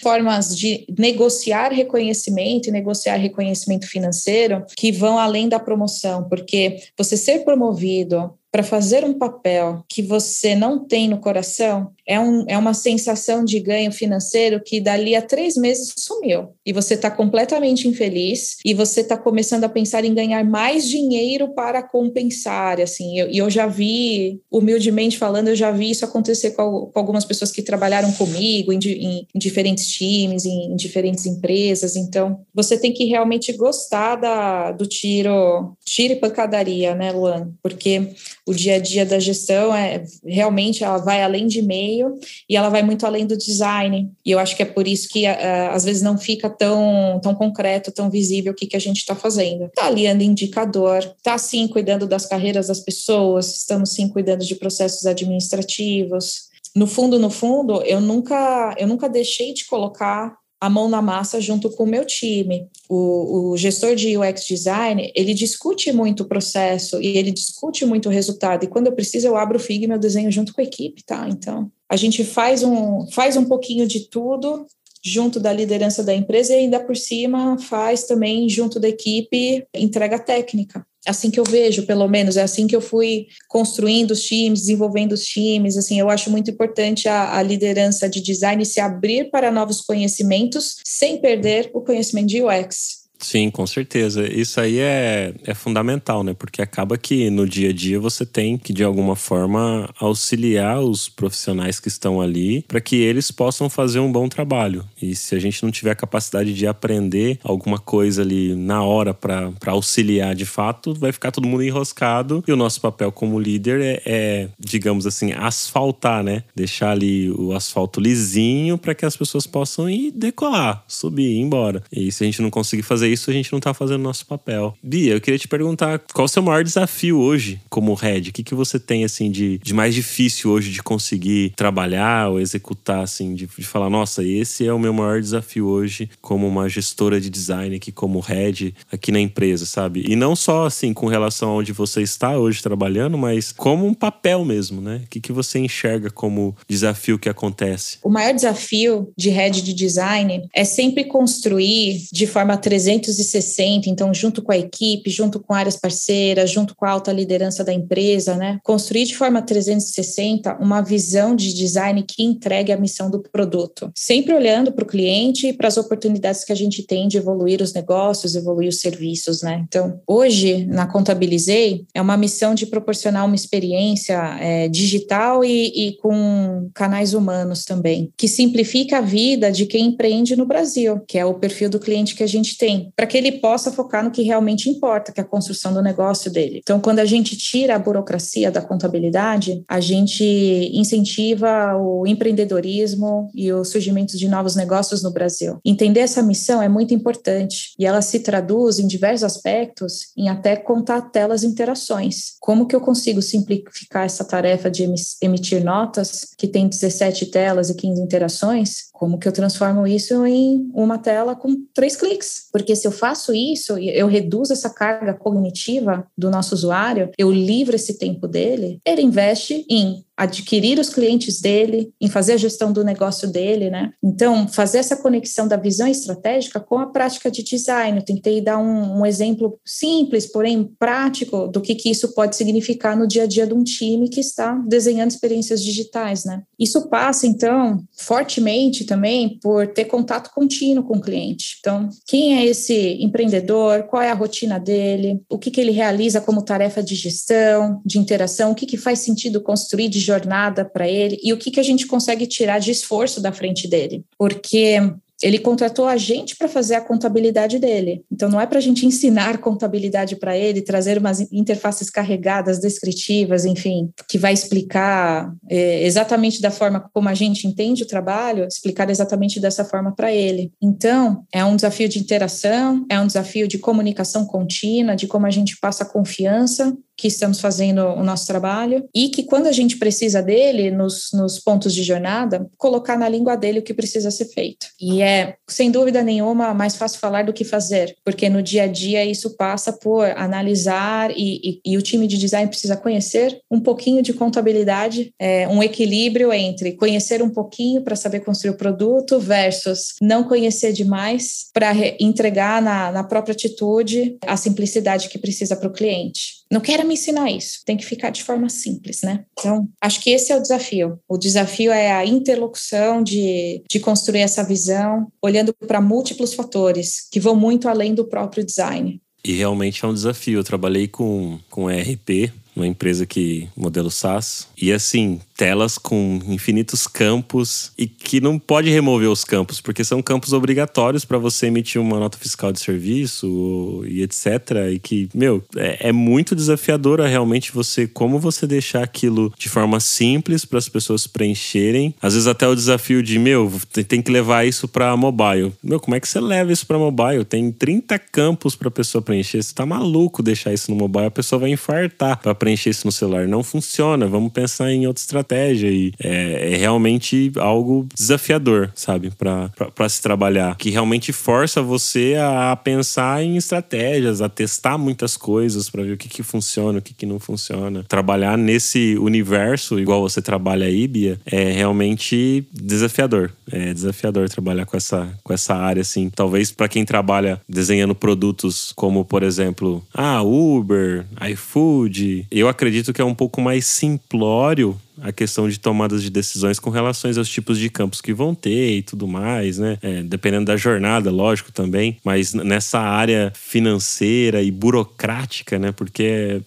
formas 0.00 0.56
de 0.56 0.86
negociar 0.98 1.72
reconhecimento 1.72 2.68
e 2.68 2.72
negociar 2.72 3.16
reconhecimento 3.16 3.86
financeiro 3.86 4.64
que 4.76 4.92
vão 4.92 5.18
além 5.18 5.48
da 5.48 5.58
promoção, 5.58 6.28
porque 6.28 6.78
você 6.96 7.16
ser 7.16 7.44
promovido 7.44 8.34
para 8.52 8.62
fazer 8.62 9.04
um 9.04 9.16
papel 9.16 9.84
que 9.88 10.02
você 10.02 10.54
não 10.56 10.84
tem 10.84 11.08
no 11.08 11.20
coração, 11.20 11.92
é, 12.10 12.18
um, 12.18 12.44
é 12.48 12.58
uma 12.58 12.74
sensação 12.74 13.44
de 13.44 13.60
ganho 13.60 13.92
financeiro 13.92 14.60
que 14.60 14.80
dali 14.80 15.14
a 15.14 15.22
três 15.22 15.56
meses 15.56 15.94
sumiu. 15.96 16.48
E 16.66 16.72
você 16.72 16.94
está 16.94 17.08
completamente 17.08 17.86
infeliz 17.86 18.56
e 18.64 18.74
você 18.74 19.02
está 19.02 19.16
começando 19.16 19.62
a 19.62 19.68
pensar 19.68 20.04
em 20.04 20.12
ganhar 20.12 20.44
mais 20.44 20.88
dinheiro 20.88 21.54
para 21.54 21.84
compensar. 21.84 22.80
Assim, 22.80 23.14
e 23.14 23.18
eu, 23.20 23.28
eu, 23.30 23.48
já 23.48 23.68
vi, 23.68 24.40
humildemente 24.50 25.16
falando, 25.16 25.48
eu 25.48 25.54
já 25.54 25.70
vi 25.70 25.92
isso 25.92 26.04
acontecer 26.04 26.50
com, 26.50 26.90
com 26.92 26.98
algumas 26.98 27.24
pessoas 27.24 27.52
que 27.52 27.62
trabalharam 27.62 28.10
comigo 28.14 28.72
em, 28.72 28.80
em, 28.80 29.26
em 29.32 29.38
diferentes 29.38 29.86
times, 29.86 30.44
em, 30.44 30.72
em, 30.72 30.74
diferentes 30.74 31.26
empresas. 31.26 31.94
Então, 31.94 32.40
você 32.52 32.76
tem 32.76 32.92
que 32.92 33.04
realmente 33.04 33.52
gostar 33.52 34.16
da, 34.16 34.72
do 34.72 34.84
tiro, 34.84 35.76
tiro 35.84 36.14
e 36.14 36.16
pancadaria, 36.16 36.92
né, 36.92 37.12
Luan? 37.12 37.52
Porque 37.62 38.08
o 38.44 38.52
dia 38.52 38.74
a 38.74 38.78
dia 38.80 39.06
da 39.06 39.20
gestão 39.20 39.72
é 39.72 40.02
realmente 40.26 40.82
ela 40.82 40.98
vai 40.98 41.22
além 41.22 41.46
de 41.46 41.62
meio 41.62 41.99
e 42.48 42.56
ela 42.56 42.68
vai 42.68 42.82
muito 42.82 43.04
além 43.06 43.26
do 43.26 43.36
design. 43.36 44.10
E 44.24 44.30
eu 44.30 44.38
acho 44.38 44.56
que 44.56 44.62
é 44.62 44.66
por 44.66 44.86
isso 44.86 45.08
que 45.08 45.26
às 45.26 45.84
vezes 45.84 46.02
não 46.02 46.16
fica 46.16 46.48
tão, 46.48 47.20
tão 47.22 47.34
concreto, 47.34 47.92
tão 47.92 48.10
visível 48.10 48.52
o 48.52 48.54
que, 48.54 48.66
que 48.66 48.76
a 48.76 48.80
gente 48.80 48.98
está 48.98 49.14
fazendo. 49.14 49.66
Está 49.66 49.86
aliando 49.86 50.22
indicador, 50.22 50.98
está 50.98 51.36
sim 51.38 51.68
cuidando 51.68 52.06
das 52.06 52.26
carreiras 52.26 52.68
das 52.68 52.80
pessoas, 52.80 53.56
estamos 53.56 53.90
sim 53.90 54.08
cuidando 54.08 54.44
de 54.44 54.54
processos 54.54 55.06
administrativos. 55.06 56.50
No 56.74 56.86
fundo, 56.86 57.18
no 57.18 57.30
fundo, 57.30 57.82
eu 57.82 58.00
nunca, 58.00 58.74
eu 58.78 58.86
nunca 58.86 59.08
deixei 59.08 59.52
de 59.52 59.64
colocar 59.66 60.39
a 60.60 60.68
mão 60.68 60.88
na 60.88 61.00
massa 61.00 61.40
junto 61.40 61.70
com 61.70 61.84
o 61.84 61.86
meu 61.86 62.04
time. 62.04 62.68
O, 62.88 63.52
o, 63.52 63.56
gestor 63.56 63.94
de 63.94 64.16
UX 64.16 64.44
design, 64.44 65.10
ele 65.14 65.32
discute 65.32 65.90
muito 65.90 66.22
o 66.22 66.26
processo 66.26 67.00
e 67.00 67.16
ele 67.16 67.30
discute 67.30 67.86
muito 67.86 68.08
o 68.08 68.12
resultado. 68.12 68.64
E 68.64 68.68
quando 68.68 68.88
eu 68.88 68.92
preciso, 68.92 69.26
eu 69.26 69.36
abro 69.36 69.56
o 69.56 69.60
Figma, 69.60 69.94
eu 69.94 69.98
desenho 69.98 70.30
junto 70.30 70.52
com 70.52 70.60
a 70.60 70.64
equipe, 70.64 71.02
tá? 71.02 71.26
Então, 71.28 71.70
a 71.88 71.96
gente 71.96 72.22
faz 72.22 72.62
um, 72.62 73.06
faz 73.10 73.36
um 73.36 73.44
pouquinho 73.46 73.86
de 73.86 74.00
tudo 74.00 74.66
junto 75.02 75.40
da 75.40 75.50
liderança 75.50 76.04
da 76.04 76.14
empresa 76.14 76.52
e 76.52 76.56
ainda 76.56 76.78
por 76.78 76.94
cima 76.94 77.58
faz 77.58 78.04
também 78.04 78.46
junto 78.50 78.78
da 78.78 78.86
equipe 78.86 79.66
entrega 79.74 80.18
técnica 80.18 80.84
assim 81.10 81.30
que 81.30 81.38
eu 81.38 81.44
vejo, 81.44 81.86
pelo 81.86 82.08
menos, 82.08 82.36
é 82.36 82.42
assim 82.42 82.66
que 82.66 82.74
eu 82.74 82.80
fui 82.80 83.26
construindo 83.48 84.12
os 84.12 84.22
times, 84.22 84.60
desenvolvendo 84.60 85.12
os 85.12 85.24
times, 85.24 85.76
assim, 85.76 85.98
eu 85.98 86.08
acho 86.08 86.30
muito 86.30 86.50
importante 86.50 87.08
a, 87.08 87.36
a, 87.36 87.42
liderança 87.42 88.08
de 88.08 88.20
design 88.20 88.64
se 88.64 88.80
abrir 88.80 89.30
para 89.30 89.50
novos 89.50 89.80
conhecimentos 89.80 90.76
sem 90.84 91.20
perder 91.20 91.70
o 91.74 91.80
conhecimento 91.80 92.28
de 92.28 92.42
UX. 92.42 92.99
Sim, 93.20 93.50
com 93.50 93.66
certeza. 93.66 94.26
Isso 94.26 94.60
aí 94.60 94.78
é, 94.78 95.34
é 95.44 95.54
fundamental, 95.54 96.24
né? 96.24 96.34
Porque 96.34 96.62
acaba 96.62 96.96
que 96.96 97.28
no 97.28 97.46
dia 97.46 97.68
a 97.68 97.72
dia 97.72 98.00
você 98.00 98.24
tem 98.24 98.56
que, 98.56 98.72
de 98.72 98.82
alguma 98.82 99.14
forma, 99.14 99.88
auxiliar 99.98 100.80
os 100.80 101.08
profissionais 101.08 101.78
que 101.78 101.88
estão 101.88 102.20
ali 102.20 102.62
para 102.66 102.80
que 102.80 102.96
eles 102.96 103.30
possam 103.30 103.68
fazer 103.68 104.00
um 104.00 104.10
bom 104.10 104.28
trabalho. 104.28 104.84
E 105.00 105.14
se 105.14 105.34
a 105.34 105.38
gente 105.38 105.62
não 105.62 105.70
tiver 105.70 105.90
a 105.90 105.94
capacidade 105.94 106.54
de 106.54 106.66
aprender 106.66 107.38
alguma 107.44 107.78
coisa 107.78 108.22
ali 108.22 108.54
na 108.54 108.82
hora 108.82 109.12
para 109.12 109.52
auxiliar 109.66 110.34
de 110.34 110.46
fato, 110.46 110.94
vai 110.94 111.12
ficar 111.12 111.30
todo 111.30 111.46
mundo 111.46 111.62
enroscado. 111.62 112.42
E 112.48 112.52
o 112.52 112.56
nosso 112.56 112.80
papel 112.80 113.12
como 113.12 113.38
líder 113.38 113.80
é, 113.82 114.02
é 114.06 114.48
digamos 114.58 115.06
assim, 115.06 115.32
asfaltar, 115.32 116.24
né? 116.24 116.42
Deixar 116.56 116.92
ali 116.92 117.30
o 117.30 117.52
asfalto 117.52 118.00
lisinho 118.00 118.78
para 118.78 118.94
que 118.94 119.04
as 119.04 119.16
pessoas 119.16 119.46
possam 119.46 119.90
ir 119.90 120.10
decolar, 120.10 120.82
subir, 120.88 121.36
ir 121.36 121.40
embora. 121.40 121.82
E 121.92 122.10
se 122.10 122.24
a 122.24 122.26
gente 122.26 122.40
não 122.40 122.50
conseguir 122.50 122.82
fazer 122.82 123.09
isso, 123.12 123.30
a 123.30 123.32
gente 123.32 123.52
não 123.52 123.60
tá 123.60 123.74
fazendo 123.74 124.02
nosso 124.02 124.26
papel. 124.26 124.74
Bia, 124.82 125.14
eu 125.14 125.20
queria 125.20 125.38
te 125.38 125.48
perguntar, 125.48 126.00
qual 126.12 126.24
o 126.24 126.28
seu 126.28 126.42
maior 126.42 126.64
desafio 126.64 127.18
hoje 127.18 127.60
como 127.68 127.94
head? 127.94 128.30
O 128.30 128.32
que, 128.32 128.42
que 128.42 128.54
você 128.54 128.78
tem, 128.78 129.04
assim, 129.04 129.30
de, 129.30 129.58
de 129.58 129.74
mais 129.74 129.94
difícil 129.94 130.50
hoje 130.50 130.70
de 130.70 130.82
conseguir 130.82 131.52
trabalhar 131.56 132.28
ou 132.30 132.40
executar, 132.40 133.02
assim, 133.02 133.34
de, 133.34 133.46
de 133.46 133.66
falar, 133.66 133.90
nossa, 133.90 134.22
esse 134.22 134.66
é 134.66 134.72
o 134.72 134.78
meu 134.78 134.92
maior 134.92 135.20
desafio 135.20 135.66
hoje 135.66 136.08
como 136.20 136.46
uma 136.46 136.68
gestora 136.68 137.20
de 137.20 137.30
design 137.30 137.76
aqui, 137.76 137.92
como 137.92 138.20
head 138.20 138.74
aqui 138.90 139.12
na 139.12 139.20
empresa, 139.20 139.66
sabe? 139.66 140.04
E 140.06 140.16
não 140.16 140.34
só, 140.34 140.66
assim, 140.66 140.92
com 140.92 141.06
relação 141.06 141.50
a 141.50 141.54
onde 141.54 141.72
você 141.72 142.02
está 142.02 142.38
hoje 142.38 142.62
trabalhando, 142.62 143.16
mas 143.18 143.52
como 143.52 143.86
um 143.86 143.94
papel 143.94 144.44
mesmo, 144.44 144.80
né? 144.80 145.02
O 145.04 145.08
que, 145.08 145.20
que 145.20 145.32
você 145.32 145.58
enxerga 145.58 146.10
como 146.10 146.56
desafio 146.68 147.18
que 147.18 147.28
acontece? 147.28 147.98
O 148.02 148.08
maior 148.08 148.34
desafio 148.34 149.12
de 149.16 149.30
head 149.30 149.62
de 149.62 149.72
design 149.72 150.48
é 150.54 150.64
sempre 150.64 151.04
construir 151.04 152.04
de 152.12 152.26
forma 152.26 152.56
360 152.56 152.99
360, 153.00 153.88
então, 153.88 154.12
junto 154.12 154.42
com 154.42 154.52
a 154.52 154.58
equipe, 154.58 155.10
junto 155.10 155.40
com 155.40 155.54
áreas 155.54 155.76
parceiras, 155.76 156.50
junto 156.50 156.74
com 156.76 156.84
a 156.84 156.90
alta 156.90 157.12
liderança 157.12 157.64
da 157.64 157.72
empresa, 157.72 158.36
né? 158.36 158.58
Construir 158.62 159.04
de 159.04 159.16
forma 159.16 159.42
360 159.42 160.58
uma 160.60 160.80
visão 160.80 161.34
de 161.34 161.52
design 161.54 162.02
que 162.02 162.22
entregue 162.22 162.72
a 162.72 162.76
missão 162.76 163.10
do 163.10 163.20
produto, 163.20 163.90
sempre 163.94 164.34
olhando 164.34 164.72
para 164.72 164.84
o 164.84 164.86
cliente 164.86 165.48
e 165.48 165.52
para 165.52 165.68
as 165.68 165.76
oportunidades 165.76 166.44
que 166.44 166.52
a 166.52 166.56
gente 166.56 166.82
tem 166.82 167.08
de 167.08 167.16
evoluir 167.16 167.62
os 167.62 167.72
negócios, 167.72 168.34
evoluir 168.34 168.68
os 168.68 168.80
serviços, 168.80 169.42
né? 169.42 169.64
Então, 169.66 170.00
hoje, 170.06 170.66
na 170.66 170.86
Contabilizei, 170.86 171.84
é 171.94 172.00
uma 172.00 172.16
missão 172.16 172.54
de 172.54 172.66
proporcionar 172.66 173.24
uma 173.26 173.34
experiência 173.34 174.18
é, 174.40 174.68
digital 174.68 175.44
e, 175.44 175.88
e 175.88 175.96
com 175.96 176.68
canais 176.74 177.14
humanos 177.14 177.64
também, 177.64 178.12
que 178.16 178.28
simplifica 178.28 178.98
a 178.98 179.00
vida 179.00 179.50
de 179.50 179.66
quem 179.66 179.86
empreende 179.86 180.36
no 180.36 180.46
Brasil, 180.46 181.00
que 181.06 181.18
é 181.18 181.24
o 181.24 181.34
perfil 181.34 181.70
do 181.70 181.78
cliente 181.78 182.14
que 182.14 182.22
a 182.22 182.26
gente 182.26 182.56
tem 182.56 182.89
para 182.94 183.06
que 183.06 183.16
ele 183.16 183.32
possa 183.32 183.72
focar 183.72 184.04
no 184.04 184.10
que 184.10 184.22
realmente 184.22 184.68
importa, 184.68 185.12
que 185.12 185.20
é 185.20 185.22
a 185.22 185.26
construção 185.26 185.72
do 185.72 185.82
negócio 185.82 186.30
dele. 186.30 186.60
Então, 186.62 186.80
quando 186.80 186.98
a 186.98 187.04
gente 187.04 187.36
tira 187.36 187.74
a 187.74 187.78
burocracia 187.78 188.50
da 188.50 188.60
contabilidade, 188.60 189.62
a 189.68 189.80
gente 189.80 190.24
incentiva 190.72 191.76
o 191.76 192.06
empreendedorismo 192.06 193.30
e 193.34 193.52
o 193.52 193.64
surgimento 193.64 194.16
de 194.16 194.28
novos 194.28 194.56
negócios 194.56 195.02
no 195.02 195.12
Brasil. 195.12 195.58
Entender 195.64 196.00
essa 196.00 196.22
missão 196.22 196.62
é 196.62 196.68
muito 196.68 196.94
importante 196.94 197.72
e 197.78 197.86
ela 197.86 198.02
se 198.02 198.20
traduz 198.20 198.78
em 198.78 198.86
diversos 198.86 199.24
aspectos 199.24 200.08
em 200.16 200.28
até 200.28 200.56
contar 200.56 201.10
telas 201.10 201.42
interações. 201.42 202.34
Como 202.40 202.66
que 202.66 202.74
eu 202.74 202.80
consigo 202.80 203.22
simplificar 203.22 204.04
essa 204.04 204.24
tarefa 204.24 204.70
de 204.70 204.88
emitir 205.22 205.64
notas 205.64 206.28
que 206.38 206.48
tem 206.48 206.68
17 206.68 207.26
telas 207.26 207.70
e 207.70 207.74
15 207.74 208.00
interações? 208.00 208.89
Como 209.00 209.18
que 209.18 209.26
eu 209.26 209.32
transformo 209.32 209.86
isso 209.86 210.26
em 210.26 210.70
uma 210.74 210.98
tela 210.98 211.34
com 211.34 211.56
três 211.72 211.96
cliques? 211.96 212.50
Porque 212.52 212.76
se 212.76 212.86
eu 212.86 212.92
faço 212.92 213.32
isso, 213.32 213.78
eu 213.78 214.06
reduzo 214.06 214.52
essa 214.52 214.68
carga 214.68 215.14
cognitiva 215.14 216.06
do 216.18 216.30
nosso 216.30 216.54
usuário, 216.54 217.10
eu 217.16 217.30
livro 217.30 217.74
esse 217.74 217.96
tempo 217.96 218.28
dele, 218.28 218.78
ele 218.84 219.00
investe 219.00 219.64
em 219.70 220.04
adquirir 220.20 220.78
os 220.78 220.90
clientes 220.90 221.40
dele, 221.40 221.94
em 221.98 222.10
fazer 222.10 222.34
a 222.34 222.36
gestão 222.36 222.70
do 222.70 222.84
negócio 222.84 223.26
dele, 223.26 223.70
né? 223.70 223.90
Então, 224.04 224.46
fazer 224.46 224.76
essa 224.76 224.94
conexão 224.94 225.48
da 225.48 225.56
visão 225.56 225.88
estratégica 225.88 226.60
com 226.60 226.76
a 226.76 226.84
prática 226.84 227.30
de 227.30 227.42
design. 227.42 227.96
Eu 227.96 228.04
tentei 228.04 228.38
dar 228.38 228.58
um, 228.58 228.98
um 228.98 229.06
exemplo 229.06 229.58
simples, 229.64 230.30
porém 230.30 230.70
prático, 230.78 231.48
do 231.48 231.62
que, 231.62 231.74
que 231.74 231.90
isso 231.90 232.14
pode 232.14 232.36
significar 232.36 232.98
no 232.98 233.08
dia 233.08 233.22
a 233.22 233.26
dia 233.26 233.46
de 233.46 233.54
um 233.54 233.64
time 233.64 234.10
que 234.10 234.20
está 234.20 234.52
desenhando 234.68 235.10
experiências 235.10 235.64
digitais, 235.64 236.26
né? 236.26 236.42
Isso 236.58 236.90
passa, 236.90 237.26
então, 237.26 237.82
fortemente 237.96 238.84
também 238.84 239.38
por 239.42 239.68
ter 239.68 239.86
contato 239.86 240.34
contínuo 240.34 240.84
com 240.84 240.98
o 240.98 241.00
cliente. 241.00 241.56
Então, 241.60 241.88
quem 242.06 242.36
é 242.36 242.44
esse 242.44 243.02
empreendedor? 243.02 243.84
Qual 243.84 244.02
é 244.02 244.10
a 244.10 244.14
rotina 244.14 244.60
dele? 244.60 245.22
O 245.30 245.38
que, 245.38 245.50
que 245.50 245.62
ele 245.62 245.70
realiza 245.70 246.20
como 246.20 246.44
tarefa 246.44 246.82
de 246.82 246.94
gestão, 246.94 247.80
de 247.86 247.98
interação? 247.98 248.50
O 248.50 248.54
que, 248.54 248.66
que 248.66 248.76
faz 248.76 248.98
sentido 248.98 249.40
construir 249.40 249.88
de 249.88 250.09
jornada 250.10 250.64
para 250.64 250.88
ele 250.88 251.18
e 251.22 251.32
o 251.32 251.38
que, 251.38 251.50
que 251.50 251.60
a 251.60 251.62
gente 251.62 251.86
consegue 251.86 252.26
tirar 252.26 252.58
de 252.58 252.70
esforço 252.70 253.20
da 253.20 253.32
frente 253.32 253.68
dele. 253.68 254.04
Porque 254.18 254.78
ele 255.22 255.38
contratou 255.38 255.86
a 255.86 255.96
gente 255.96 256.36
para 256.36 256.48
fazer 256.48 256.74
a 256.76 256.80
contabilidade 256.80 257.58
dele. 257.58 258.02
Então, 258.10 258.28
não 258.28 258.40
é 258.40 258.46
para 258.46 258.58
a 258.58 258.62
gente 258.62 258.86
ensinar 258.86 259.38
contabilidade 259.38 260.16
para 260.16 260.36
ele, 260.36 260.62
trazer 260.62 260.98
umas 260.98 261.20
interfaces 261.30 261.90
carregadas, 261.90 262.58
descritivas, 262.58 263.44
enfim, 263.44 263.90
que 264.08 264.16
vai 264.16 264.32
explicar 264.32 265.30
é, 265.48 265.84
exatamente 265.84 266.40
da 266.40 266.50
forma 266.50 266.88
como 266.92 267.08
a 267.08 267.14
gente 267.14 267.46
entende 267.46 267.82
o 267.82 267.86
trabalho, 267.86 268.46
explicar 268.46 268.88
exatamente 268.88 269.38
dessa 269.38 269.64
forma 269.64 269.94
para 269.94 270.10
ele. 270.10 270.52
Então, 270.62 271.22
é 271.32 271.44
um 271.44 271.56
desafio 271.56 271.88
de 271.88 271.98
interação, 271.98 272.86
é 272.88 272.98
um 272.98 273.06
desafio 273.06 273.46
de 273.46 273.58
comunicação 273.58 274.24
contínua, 274.24 274.96
de 274.96 275.06
como 275.06 275.26
a 275.26 275.30
gente 275.30 275.58
passa 275.60 275.84
confiança 275.84 276.74
que 277.00 277.08
estamos 277.08 277.40
fazendo 277.40 277.80
o 277.80 278.04
nosso 278.04 278.26
trabalho 278.26 278.84
e 278.94 279.08
que 279.08 279.22
quando 279.22 279.46
a 279.46 279.52
gente 279.52 279.78
precisa 279.78 280.22
dele 280.22 280.70
nos, 280.70 281.08
nos 281.14 281.38
pontos 281.38 281.74
de 281.74 281.82
jornada, 281.82 282.46
colocar 282.58 282.94
na 282.98 283.08
língua 283.08 283.36
dele 283.36 283.60
o 283.60 283.62
que 283.62 283.72
precisa 283.72 284.10
ser 284.10 284.26
feito. 284.26 284.66
E 284.78 285.00
é, 285.00 285.36
sem 285.48 285.70
dúvida 285.70 286.02
nenhuma, 286.02 286.52
mais 286.52 286.76
fácil 286.76 287.00
falar 287.00 287.24
do 287.24 287.32
que 287.32 287.42
fazer, 287.42 287.96
porque 288.04 288.28
no 288.28 288.42
dia 288.42 288.64
a 288.64 288.66
dia 288.66 289.02
isso 289.02 289.30
passa 289.30 289.72
por 289.72 290.04
analisar 290.10 291.10
e, 291.12 291.60
e, 291.64 291.72
e 291.72 291.78
o 291.78 291.82
time 291.82 292.06
de 292.06 292.18
design 292.18 292.46
precisa 292.48 292.76
conhecer 292.76 293.40
um 293.50 293.60
pouquinho 293.60 294.02
de 294.02 294.12
contabilidade, 294.12 295.10
é, 295.18 295.48
um 295.48 295.62
equilíbrio 295.62 296.30
entre 296.34 296.72
conhecer 296.72 297.22
um 297.22 297.30
pouquinho 297.30 297.80
para 297.80 297.96
saber 297.96 298.20
construir 298.20 298.50
o 298.50 298.58
produto 298.58 299.18
versus 299.18 299.94
não 300.02 300.22
conhecer 300.24 300.74
demais 300.74 301.46
para 301.54 301.72
entregar 301.98 302.60
na, 302.60 302.92
na 302.92 303.04
própria 303.04 303.32
atitude 303.32 304.18
a 304.26 304.36
simplicidade 304.36 305.08
que 305.08 305.18
precisa 305.18 305.56
para 305.56 305.68
o 305.68 305.72
cliente. 305.72 306.39
Não 306.50 306.60
quero 306.60 306.86
me 306.86 306.94
ensinar 306.94 307.30
isso, 307.30 307.60
tem 307.64 307.76
que 307.76 307.86
ficar 307.86 308.10
de 308.10 308.24
forma 308.24 308.48
simples, 308.48 309.02
né? 309.02 309.24
Então, 309.38 309.68
acho 309.80 310.00
que 310.00 310.10
esse 310.10 310.32
é 310.32 310.36
o 310.36 310.42
desafio. 310.42 310.98
O 311.08 311.16
desafio 311.16 311.70
é 311.70 311.92
a 311.92 312.04
interlocução 312.04 313.02
de, 313.02 313.62
de 313.70 313.78
construir 313.78 314.20
essa 314.20 314.42
visão, 314.42 315.06
olhando 315.22 315.54
para 315.54 315.80
múltiplos 315.80 316.34
fatores 316.34 317.08
que 317.10 317.20
vão 317.20 317.36
muito 317.36 317.68
além 317.68 317.94
do 317.94 318.04
próprio 318.04 318.44
design. 318.44 319.00
E 319.24 319.32
realmente 319.32 319.84
é 319.84 319.88
um 319.88 319.94
desafio. 319.94 320.40
Eu 320.40 320.44
trabalhei 320.44 320.88
com, 320.88 321.38
com 321.48 321.70
ERP, 321.70 322.32
uma 322.56 322.66
empresa 322.66 323.06
que 323.06 323.48
modelo 323.56 323.90
SaaS, 323.90 324.48
e 324.60 324.72
assim, 324.72 325.20
telas 325.40 325.78
com 325.78 326.20
infinitos 326.26 326.86
campos 326.86 327.72
e 327.78 327.86
que 327.86 328.20
não 328.20 328.38
pode 328.38 328.68
remover 328.68 329.08
os 329.08 329.24
campos, 329.24 329.58
porque 329.58 329.82
são 329.82 330.02
campos 330.02 330.34
obrigatórios 330.34 331.06
para 331.06 331.16
você 331.16 331.46
emitir 331.46 331.80
uma 331.80 331.98
nota 331.98 332.18
fiscal 332.18 332.52
de 332.52 332.60
serviço 332.60 333.82
e 333.86 334.02
etc. 334.02 334.26
E 334.70 334.78
que, 334.78 335.08
meu, 335.14 335.42
é, 335.56 335.88
é 335.88 335.92
muito 335.92 336.34
desafiadora 336.34 337.08
realmente 337.08 337.52
você, 337.52 337.86
como 337.86 338.18
você 338.18 338.46
deixar 338.46 338.84
aquilo 338.84 339.32
de 339.38 339.48
forma 339.48 339.80
simples 339.80 340.44
para 340.44 340.58
as 340.58 340.68
pessoas 340.68 341.06
preencherem. 341.06 341.94
Às 342.02 342.12
vezes 342.12 342.28
até 342.28 342.46
o 342.46 342.54
desafio 342.54 343.02
de, 343.02 343.18
meu, 343.18 343.50
tem 343.88 344.02
que 344.02 344.12
levar 344.12 344.46
isso 344.46 344.68
para 344.68 344.94
mobile. 344.94 345.54
Meu, 345.64 345.80
como 345.80 345.94
é 345.94 346.00
que 346.00 346.06
você 346.06 346.20
leva 346.20 346.52
isso 346.52 346.66
para 346.66 346.76
mobile? 346.76 347.24
Tem 347.24 347.50
30 347.50 347.98
campos 347.98 348.54
para 348.54 348.68
a 348.68 348.70
pessoa 348.70 349.00
preencher. 349.00 349.42
Você 349.42 349.54
tá 349.54 349.64
maluco 349.64 350.22
deixar 350.22 350.52
isso 350.52 350.70
no 350.70 350.76
mobile, 350.76 351.06
a 351.06 351.10
pessoa 351.10 351.40
vai 351.40 351.50
infartar 351.50 352.20
para 352.20 352.34
preencher 352.34 352.68
isso 352.68 352.86
no 352.86 352.92
celular. 352.92 353.26
Não 353.26 353.42
funciona. 353.42 354.06
Vamos 354.06 354.34
pensar 354.34 354.70
em 354.70 354.86
outra 354.86 355.00
estratégia 355.00 355.29
estratégia 355.30 355.68
e 355.70 355.92
é, 356.02 356.54
é 356.54 356.56
realmente 356.56 357.32
algo 357.36 357.86
desafiador, 357.94 358.70
sabe, 358.74 359.12
para 359.16 359.88
se 359.88 360.02
trabalhar, 360.02 360.56
que 360.56 360.70
realmente 360.70 361.12
força 361.12 361.62
você 361.62 362.16
a 362.20 362.56
pensar 362.56 363.22
em 363.22 363.36
estratégias, 363.36 364.20
a 364.20 364.28
testar 364.28 364.76
muitas 364.76 365.16
coisas 365.16 365.70
para 365.70 365.82
ver 365.82 365.92
o 365.92 365.96
que, 365.96 366.08
que 366.08 366.22
funciona, 366.22 366.78
o 366.78 366.82
que, 366.82 366.92
que 366.92 367.06
não 367.06 367.20
funciona. 367.20 367.84
Trabalhar 367.88 368.36
nesse 368.36 368.96
universo, 368.98 369.78
igual 369.78 370.02
você 370.02 370.20
trabalha 370.20 370.66
aí, 370.66 370.88
Bia, 370.88 371.20
é 371.24 371.52
realmente 371.52 372.44
desafiador. 372.52 373.30
É 373.50 373.72
desafiador 373.72 374.28
trabalhar 374.28 374.64
com 374.64 374.76
essa, 374.76 375.08
com 375.22 375.32
essa 375.32 375.54
área, 375.54 375.80
assim. 375.80 376.08
Talvez 376.08 376.50
para 376.50 376.68
quem 376.68 376.84
trabalha 376.84 377.40
desenhando 377.48 377.94
produtos 377.94 378.72
como, 378.74 379.04
por 379.04 379.22
exemplo, 379.22 379.84
ah, 379.92 380.22
Uber, 380.22 381.04
iFood, 381.30 382.26
eu 382.30 382.48
acredito 382.48 382.92
que 382.92 383.00
é 383.00 383.04
um 383.04 383.14
pouco 383.14 383.40
mais 383.40 383.66
simplório 383.66 384.78
a 385.02 385.12
questão 385.12 385.48
de 385.48 385.58
tomadas 385.58 386.02
de 386.02 386.10
decisões 386.10 386.58
com 386.58 386.70
relações 386.70 387.18
aos 387.18 387.28
tipos 387.28 387.58
de 387.58 387.68
campos 387.68 388.00
que 388.00 388.12
vão 388.12 388.34
ter 388.34 388.78
e 388.78 388.82
tudo 388.82 389.06
mais, 389.06 389.58
né? 389.58 389.78
É, 389.82 390.02
dependendo 390.02 390.46
da 390.46 390.56
jornada, 390.56 391.10
lógico 391.10 391.52
também, 391.52 391.96
mas 392.04 392.34
nessa 392.34 392.78
área 392.78 393.32
financeira 393.34 394.42
e 394.42 394.50
burocrática, 394.50 395.58
né? 395.58 395.72
Porque 395.72 396.02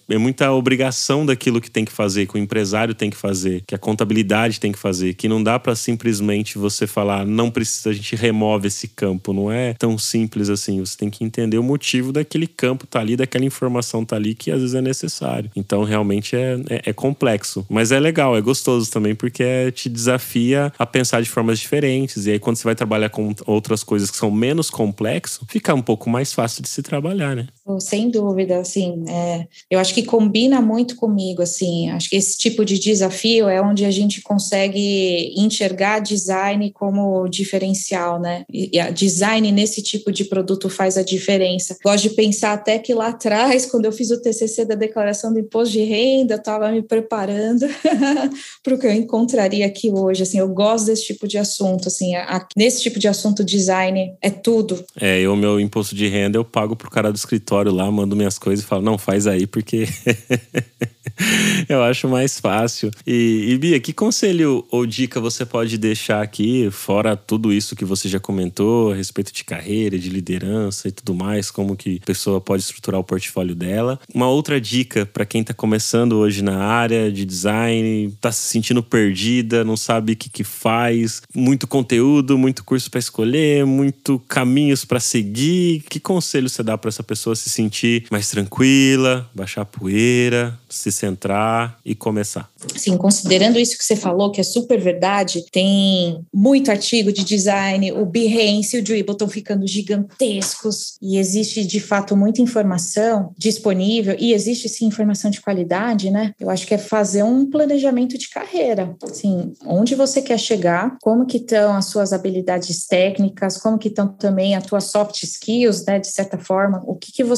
é, 0.08 0.14
é 0.14 0.18
muita 0.18 0.52
obrigação 0.52 1.24
daquilo 1.24 1.60
que 1.60 1.70
tem 1.70 1.84
que 1.84 1.92
fazer, 1.92 2.26
que 2.26 2.34
o 2.34 2.38
empresário 2.38 2.94
tem 2.94 3.10
que 3.10 3.16
fazer, 3.16 3.62
que 3.66 3.74
a 3.74 3.78
contabilidade 3.78 4.60
tem 4.60 4.72
que 4.72 4.78
fazer, 4.78 5.14
que 5.14 5.28
não 5.28 5.42
dá 5.42 5.58
para 5.58 5.74
simplesmente 5.74 6.58
você 6.58 6.86
falar, 6.86 7.26
não 7.26 7.50
precisa, 7.50 7.90
a 7.90 7.92
gente 7.92 8.16
remove 8.16 8.68
esse 8.68 8.88
campo, 8.88 9.32
não 9.32 9.50
é 9.50 9.74
tão 9.74 9.98
simples 9.98 10.48
assim. 10.48 10.80
Você 10.80 10.96
tem 10.96 11.10
que 11.10 11.24
entender 11.24 11.58
o 11.58 11.62
motivo 11.62 12.12
daquele 12.12 12.46
campo 12.46 12.86
tá 12.86 13.00
ali, 13.00 13.16
daquela 13.16 13.44
informação 13.44 14.04
tá 14.04 14.16
ali, 14.16 14.34
que 14.34 14.50
às 14.50 14.60
vezes 14.60 14.74
é 14.74 14.80
necessário. 14.80 15.50
Então, 15.56 15.84
realmente 15.84 16.36
é, 16.36 16.60
é, 16.68 16.82
é 16.86 16.92
complexo, 16.92 17.66
mas 17.68 17.92
é 17.92 17.98
legal, 17.98 18.36
é 18.36 18.40
gostoso 18.44 18.90
também, 18.90 19.14
porque 19.14 19.72
te 19.72 19.88
desafia 19.88 20.72
a 20.78 20.86
pensar 20.86 21.22
de 21.22 21.28
formas 21.28 21.58
diferentes. 21.58 22.26
E 22.26 22.32
aí, 22.32 22.38
quando 22.38 22.56
você 22.56 22.64
vai 22.64 22.74
trabalhar 22.74 23.08
com 23.08 23.34
outras 23.46 23.82
coisas 23.82 24.10
que 24.10 24.16
são 24.16 24.30
menos 24.30 24.70
complexo, 24.70 25.44
fica 25.48 25.74
um 25.74 25.82
pouco 25.82 26.08
mais 26.08 26.32
fácil 26.32 26.62
de 26.62 26.68
se 26.68 26.82
trabalhar, 26.82 27.34
né? 27.34 27.48
Sem 27.80 28.10
dúvida, 28.10 28.58
assim, 28.58 29.04
é, 29.08 29.46
eu 29.70 29.78
acho 29.78 29.94
que 29.94 30.02
combina 30.02 30.60
muito 30.60 30.96
comigo, 30.96 31.40
assim, 31.40 31.88
acho 31.90 32.10
que 32.10 32.16
esse 32.16 32.36
tipo 32.36 32.62
de 32.62 32.78
desafio 32.78 33.48
é 33.48 33.60
onde 33.60 33.86
a 33.86 33.90
gente 33.90 34.20
consegue 34.20 35.32
enxergar 35.34 36.00
design 36.00 36.70
como 36.72 37.26
diferencial, 37.26 38.20
né? 38.20 38.44
E 38.52 38.78
a 38.78 38.90
design 38.90 39.50
nesse 39.50 39.82
tipo 39.82 40.12
de 40.12 40.26
produto 40.26 40.68
faz 40.68 40.98
a 40.98 41.02
diferença. 41.02 41.76
Gosto 41.82 42.08
de 42.08 42.10
pensar 42.10 42.52
até 42.52 42.78
que 42.78 42.92
lá 42.92 43.08
atrás, 43.08 43.64
quando 43.70 43.86
eu 43.86 43.92
fiz 43.92 44.10
o 44.10 44.20
TCC 44.20 44.66
da 44.66 44.74
declaração 44.74 45.32
do 45.32 45.38
imposto 45.38 45.72
de 45.72 45.84
renda, 45.84 46.34
eu 46.34 46.38
estava 46.38 46.70
me 46.70 46.82
preparando 46.82 47.66
para 48.62 48.74
o 48.74 48.78
que 48.78 48.86
eu 48.86 48.92
encontraria 48.92 49.64
aqui 49.64 49.90
hoje. 49.90 50.22
Assim, 50.22 50.38
eu 50.38 50.48
gosto 50.48 50.86
desse 50.86 51.06
tipo 51.06 51.26
de 51.26 51.38
assunto. 51.38 51.88
Assim, 51.88 52.14
a, 52.14 52.46
nesse 52.54 52.82
tipo 52.82 52.98
de 52.98 53.08
assunto, 53.08 53.42
design 53.42 54.14
é 54.20 54.30
tudo. 54.30 54.84
É, 55.00 55.20
eu, 55.20 55.34
meu 55.34 55.58
imposto 55.58 55.94
de 55.94 56.08
renda, 56.08 56.36
eu 56.36 56.44
pago 56.44 56.76
pro 56.76 56.90
cara 56.90 57.10
do 57.10 57.16
escritório 57.16 57.53
lá, 57.62 57.90
mando 57.90 58.16
minhas 58.16 58.38
coisas 58.38 58.64
e 58.64 58.68
falo, 58.68 58.82
não, 58.82 58.98
faz 58.98 59.26
aí, 59.26 59.46
porque 59.46 59.86
eu 61.68 61.82
acho 61.82 62.08
mais 62.08 62.40
fácil. 62.40 62.90
E, 63.06 63.46
e, 63.50 63.58
Bia, 63.58 63.80
que 63.80 63.92
conselho 63.92 64.64
ou 64.70 64.86
dica 64.86 65.20
você 65.20 65.44
pode 65.44 65.78
deixar 65.78 66.22
aqui, 66.22 66.68
fora 66.70 67.16
tudo 67.16 67.52
isso 67.52 67.76
que 67.76 67.84
você 67.84 68.08
já 68.08 68.18
comentou, 68.18 68.92
a 68.92 68.96
respeito 68.96 69.32
de 69.32 69.44
carreira, 69.44 69.98
de 69.98 70.08
liderança 70.08 70.88
e 70.88 70.92
tudo 70.92 71.14
mais, 71.14 71.50
como 71.50 71.76
que 71.76 72.00
a 72.02 72.06
pessoa 72.06 72.40
pode 72.40 72.62
estruturar 72.62 73.00
o 73.00 73.04
portfólio 73.04 73.54
dela? 73.54 73.98
Uma 74.12 74.28
outra 74.28 74.60
dica 74.60 75.06
para 75.06 75.24
quem 75.24 75.40
está 75.40 75.54
começando 75.54 76.14
hoje 76.14 76.42
na 76.42 76.58
área 76.58 77.10
de 77.10 77.24
design, 77.24 78.06
está 78.06 78.32
se 78.32 78.48
sentindo 78.48 78.82
perdida, 78.82 79.64
não 79.64 79.76
sabe 79.76 80.12
o 80.12 80.16
que, 80.16 80.28
que 80.28 80.44
faz, 80.44 81.22
muito 81.34 81.66
conteúdo, 81.66 82.36
muito 82.38 82.64
curso 82.64 82.90
para 82.90 83.00
escolher, 83.00 83.64
muito 83.66 84.18
caminhos 84.28 84.84
para 84.84 85.00
seguir. 85.00 85.84
Que 85.88 86.00
conselho 86.00 86.48
você 86.48 86.62
dá 86.62 86.76
para 86.76 86.88
essa 86.88 87.02
pessoa 87.02 87.36
se 87.36 87.43
sentir 87.50 88.06
mais 88.10 88.28
tranquila, 88.28 89.28
baixar 89.34 89.62
a 89.62 89.64
poeira, 89.64 90.58
se 90.68 90.90
centrar 90.90 91.78
e 91.84 91.94
começar? 91.94 92.50
Sim, 92.76 92.96
considerando 92.96 93.58
isso 93.58 93.76
que 93.76 93.84
você 93.84 93.96
falou, 93.96 94.30
que 94.30 94.40
é 94.40 94.44
super 94.44 94.80
verdade, 94.80 95.44
tem 95.52 96.24
muito 96.32 96.70
artigo 96.70 97.12
de 97.12 97.24
design, 97.24 97.92
o 97.92 98.06
Behance 98.06 98.76
e 98.76 98.80
o 98.80 98.82
Dribble 98.82 99.12
estão 99.12 99.28
ficando 99.28 99.66
gigantescos 99.66 100.96
e 101.00 101.18
existe 101.18 101.64
de 101.64 101.80
fato 101.80 102.16
muita 102.16 102.40
informação 102.40 103.32
disponível 103.36 104.16
e 104.18 104.32
existe 104.32 104.68
sim 104.68 104.86
informação 104.86 105.30
de 105.30 105.40
qualidade, 105.40 106.10
né? 106.10 106.32
Eu 106.40 106.50
acho 106.50 106.66
que 106.66 106.74
é 106.74 106.78
fazer 106.78 107.22
um 107.22 107.48
planejamento 107.48 108.16
de 108.18 108.28
carreira, 108.28 108.94
assim, 109.02 109.52
onde 109.66 109.94
você 109.94 110.22
quer 110.22 110.38
chegar, 110.38 110.96
como 111.00 111.26
que 111.26 111.36
estão 111.36 111.74
as 111.74 111.86
suas 111.86 112.12
habilidades 112.12 112.86
técnicas, 112.86 113.58
como 113.58 113.78
que 113.78 113.88
estão 113.88 114.08
também 114.08 114.54
as 114.54 114.64
tuas 114.64 114.84
soft 114.84 115.22
skills, 115.22 115.84
né, 115.84 115.98
de 115.98 116.08
certa 116.08 116.38
forma, 116.38 116.82
o 116.86 116.94
que 116.94 117.12
que 117.12 117.24
você 117.24 117.33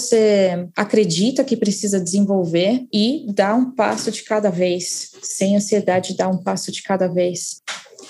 acredita 0.75 1.45
que 1.45 1.57
precisa 1.57 2.01
desenvolver 2.01 2.87
e 2.93 3.27
dar 3.33 3.55
um 3.55 3.73
passo 3.73 4.11
de 4.11 4.23
cada 4.23 4.51
vez 4.51 5.13
sem 5.23 5.57
ansiedade, 5.57 6.17
dar 6.17 6.29
um 6.29 6.39
passo 6.39 6.71
de 6.71 6.83
cada 6.83 7.07
vez 7.07 7.63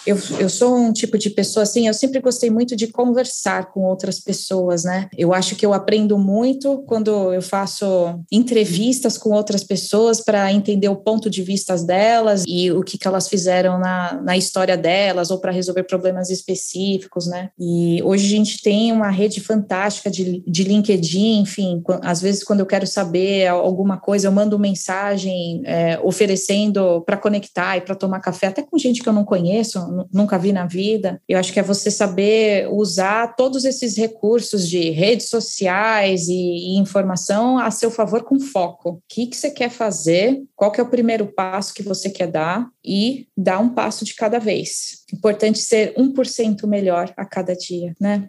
eu, 0.07 0.17
eu 0.39 0.49
sou 0.49 0.77
um 0.77 0.93
tipo 0.93 1.19
de 1.19 1.31
pessoa 1.31 1.65
assim, 1.65 1.87
eu 1.89 1.95
sempre 1.95 2.21
gostei 2.21 2.51
muito 2.51 2.77
de 2.77 2.87
conversar 2.87 3.73
com 3.73 3.81
outras 3.81 4.21
pessoas, 4.21 4.85
né? 4.85 5.09
Eu 5.17 5.33
acho 5.33 5.57
que 5.57 5.67
eu 5.67 5.73
aprendo 5.73 6.19
muito 6.19 6.85
quando 6.87 7.33
eu 7.33 7.43
faço 7.43 7.87
entrevistas 8.31 9.19
com 9.19 9.31
outras 9.31 9.65
pessoas 9.65 10.21
para 10.21 10.53
entender 10.53 10.89
o 10.89 10.97
ponto 10.97 11.29
de 11.29 11.43
vista 11.43 11.67
delas 11.85 12.45
e 12.47 12.71
o 12.71 12.83
que, 12.83 12.97
que 12.97 13.09
elas 13.09 13.29
fizeram 13.29 13.79
na, 13.79 14.21
na 14.23 14.37
história 14.37 14.77
delas 14.77 15.31
ou 15.31 15.39
para 15.39 15.53
resolver 15.53 15.83
problemas 15.85 16.31
específicos, 16.31 17.27
né? 17.27 17.51
E 17.59 18.01
hoje 18.03 18.27
a 18.27 18.37
gente 18.37 18.63
tem 18.63 18.93
uma 18.93 19.11
rede 19.11 19.41
fantástica 19.41 20.11
de, 20.11 20.43
de 20.47 20.65
LinkedIn, 20.65 21.41
enfim, 21.41 21.83
às 22.03 22.21
vezes 22.21 22.45
quando 22.45 22.61
eu 22.61 22.67
quero 22.67 22.87
saber 22.87 23.49
alguma 23.49 23.99
coisa, 23.99 24.29
eu 24.29 24.33
mando 24.33 24.59
mensagem 24.59 25.63
é, 25.65 25.99
oferecendo 26.03 27.01
para 27.03 27.17
conectar 27.17 27.77
e 27.77 27.81
para 27.81 27.95
tomar 27.95 28.21
café, 28.21 28.47
até 28.47 28.63
com 28.63 28.79
gente 28.79 29.03
que 29.03 29.09
eu 29.09 29.13
não 29.13 29.25
conheço, 29.25 29.81
nunca 30.13 30.39
vi 30.39 30.53
na 30.53 30.67
vida. 30.67 31.21
Eu 31.29 31.39
acho 31.39 31.53
que 31.53 31.61
é 31.61 31.63
você 31.63 31.91
saber 31.91 32.69
usar 32.71 33.35
todos 33.37 33.65
esses 33.65 33.97
recursos 33.97 34.69
de 34.69 34.91
redes 34.91 35.29
sociais 35.29 36.29
e, 36.29 36.33
e 36.33 36.79
informação 36.79 37.59
a 37.59 37.71
seu 37.71 37.91
favor 37.91 38.23
com 38.25 38.39
foco. 38.41 38.91
O 38.91 39.03
que, 39.09 39.27
que 39.27 39.37
você 39.37 39.51
quer 39.51 39.71
fazer? 39.71 40.43
Qual 40.55 40.71
que 40.71 40.81
é 40.81 40.85
o 40.85 40.89
primeiro 40.89 41.27
passo 41.27 41.75
que 41.75 41.83
você 41.83 42.11
quer 42.11 42.29
dar? 42.29 42.69
E 42.85 43.27
dar 43.37 43.59
um 43.59 43.69
passo 43.69 44.05
de 44.05 44.15
cada 44.15 44.39
vez. 44.39 45.05
Importante 45.13 45.59
ser 45.59 45.95
1% 45.95 46.67
melhor 46.67 47.13
a 47.17 47.25
cada 47.25 47.55
dia, 47.55 47.95
né? 48.01 48.29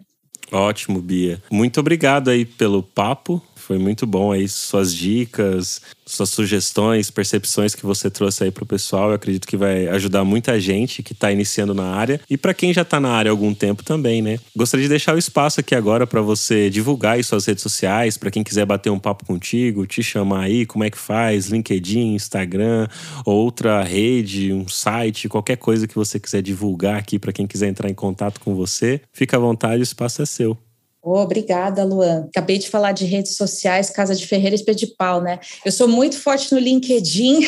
Ótimo, 0.50 1.00
Bia. 1.00 1.42
Muito 1.50 1.78
obrigado 1.78 2.30
aí 2.30 2.44
pelo 2.44 2.82
papo. 2.82 3.42
Foi 3.68 3.76
muito 3.76 4.06
bom 4.06 4.32
aí 4.32 4.48
suas 4.48 4.94
dicas, 4.94 5.82
suas 6.06 6.30
sugestões, 6.30 7.10
percepções 7.10 7.74
que 7.74 7.84
você 7.84 8.10
trouxe 8.10 8.44
aí 8.44 8.50
para 8.50 8.64
o 8.64 8.66
pessoal. 8.66 9.10
Eu 9.10 9.16
acredito 9.16 9.46
que 9.46 9.58
vai 9.58 9.86
ajudar 9.88 10.24
muita 10.24 10.58
gente 10.58 11.02
que 11.02 11.12
está 11.12 11.30
iniciando 11.30 11.74
na 11.74 11.84
área 11.84 12.18
e 12.30 12.38
para 12.38 12.54
quem 12.54 12.72
já 12.72 12.80
está 12.80 12.98
na 12.98 13.10
área 13.10 13.30
há 13.30 13.32
algum 13.32 13.52
tempo 13.52 13.84
também, 13.84 14.22
né? 14.22 14.38
Gostaria 14.56 14.84
de 14.84 14.88
deixar 14.88 15.14
o 15.14 15.18
espaço 15.18 15.60
aqui 15.60 15.74
agora 15.74 16.06
para 16.06 16.22
você 16.22 16.70
divulgar 16.70 17.16
aí 17.16 17.22
suas 17.22 17.44
redes 17.44 17.62
sociais, 17.62 18.16
para 18.16 18.30
quem 18.30 18.42
quiser 18.42 18.64
bater 18.64 18.88
um 18.88 18.98
papo 18.98 19.26
contigo, 19.26 19.86
te 19.86 20.02
chamar 20.02 20.44
aí, 20.44 20.64
como 20.64 20.84
é 20.84 20.88
que 20.88 20.96
faz, 20.96 21.48
LinkedIn, 21.48 22.14
Instagram, 22.14 22.88
outra 23.22 23.82
rede, 23.82 24.50
um 24.50 24.66
site, 24.66 25.28
qualquer 25.28 25.58
coisa 25.58 25.86
que 25.86 25.94
você 25.94 26.18
quiser 26.18 26.40
divulgar 26.40 26.96
aqui 26.96 27.18
para 27.18 27.34
quem 27.34 27.46
quiser 27.46 27.68
entrar 27.68 27.90
em 27.90 27.94
contato 27.94 28.40
com 28.40 28.54
você. 28.54 29.02
Fica 29.12 29.36
à 29.36 29.40
vontade, 29.40 29.82
o 29.82 29.84
espaço 29.84 30.22
é 30.22 30.24
seu. 30.24 30.56
Oh, 31.00 31.20
obrigada, 31.20 31.84
Luan. 31.84 32.26
Acabei 32.28 32.58
de 32.58 32.68
falar 32.68 32.90
de 32.90 33.04
redes 33.04 33.36
sociais, 33.36 33.88
Casa 33.88 34.16
de 34.16 34.26
Ferreira 34.26 34.56
e 34.56 34.74
de 34.74 34.86
Pau, 34.88 35.20
né? 35.20 35.38
Eu 35.64 35.70
sou 35.70 35.86
muito 35.86 36.18
forte 36.18 36.52
no 36.52 36.58
LinkedIn, 36.58 37.40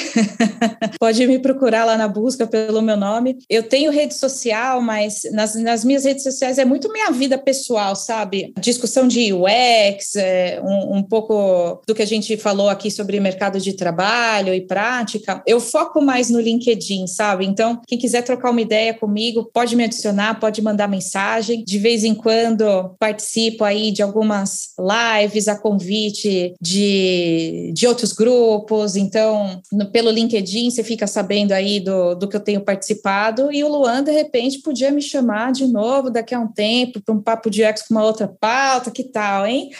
pode 1.01 1.27
me 1.27 1.39
procurar 1.39 1.85
lá 1.85 1.97
na 1.97 2.07
busca 2.07 2.47
pelo 2.47 2.81
meu 2.81 2.97
nome. 2.97 3.39
Eu 3.49 3.65
tenho 3.65 3.91
rede 3.91 4.15
social, 4.15 4.81
mas 4.81 5.23
nas, 5.33 5.55
nas 5.57 5.85
minhas 5.85 6.05
redes 6.05 6.23
sociais 6.23 6.59
é 6.59 6.65
muito 6.65 6.93
minha 6.93 7.11
vida 7.11 7.37
pessoal, 7.37 7.97
sabe? 7.97 8.53
Discussão 8.61 9.09
de 9.09 9.33
UX, 9.33 10.15
é, 10.15 10.61
um, 10.63 10.99
um 10.99 11.03
pouco 11.03 11.83
do 11.87 11.95
que 11.95 12.03
a 12.03 12.07
gente 12.07 12.37
falou 12.37 12.69
aqui 12.69 12.91
sobre 12.91 13.19
mercado 13.19 13.59
de 13.59 13.73
trabalho 13.73 14.55
e 14.55 14.61
prática. 14.61 15.43
Eu 15.45 15.61
foco 15.61 16.01
mais 16.01 16.31
no 16.31 16.41
LinkedIn, 16.41 17.09
sabe? 17.09 17.47
Então, 17.47 17.81
quem 17.87 17.99
quiser 17.99 18.23
trocar 18.23 18.51
uma 18.51 18.61
ideia 18.61 18.95
comigo, 18.95 19.51
pode 19.53 19.75
me 19.75 19.85
adicionar, 19.85 20.39
pode 20.39 20.63
mandar 20.63 20.89
mensagem. 20.89 21.65
De 21.65 21.79
vez 21.79 22.05
em 22.05 22.15
quando 22.15 22.95
participe 22.99 23.40
participo 23.41 23.65
aí 23.65 23.91
de 23.91 24.03
algumas 24.03 24.69
lives 24.79 25.49
a 25.49 25.59
convite 25.59 26.55
de, 26.61 27.73
de 27.75 27.87
outros 27.87 28.13
grupos, 28.13 28.97
então 28.97 29.61
no, 29.73 29.91
pelo 29.91 30.11
LinkedIn 30.11 30.71
você 30.71 30.85
fica 30.85 31.07
sabendo 31.07 31.53
aí 31.53 31.81
do, 31.81 32.15
do 32.15 32.29
que 32.29 32.37
eu 32.37 32.41
tenho 32.41 32.61
participado, 32.61 33.53
e 33.53 33.65
o 33.65 33.69
Luan, 33.69 34.03
de 34.03 34.13
repente, 34.13 34.61
podia 34.61 34.91
me 34.91 35.01
chamar 35.03 35.53
de 35.53 35.67
novo 35.67 36.11
daqui 36.11 36.35
a 36.35 36.41
um 36.41 36.49
tempo 36.49 37.01
para 37.01 37.15
um 37.15 37.21
papo 37.21 37.49
de 37.49 37.63
ex 37.63 37.83
com 37.83 37.95
uma 37.95 38.05
outra 38.05 38.29
pauta, 38.29 38.91
que 38.91 39.05
tal, 39.05 39.47
hein? 39.47 39.71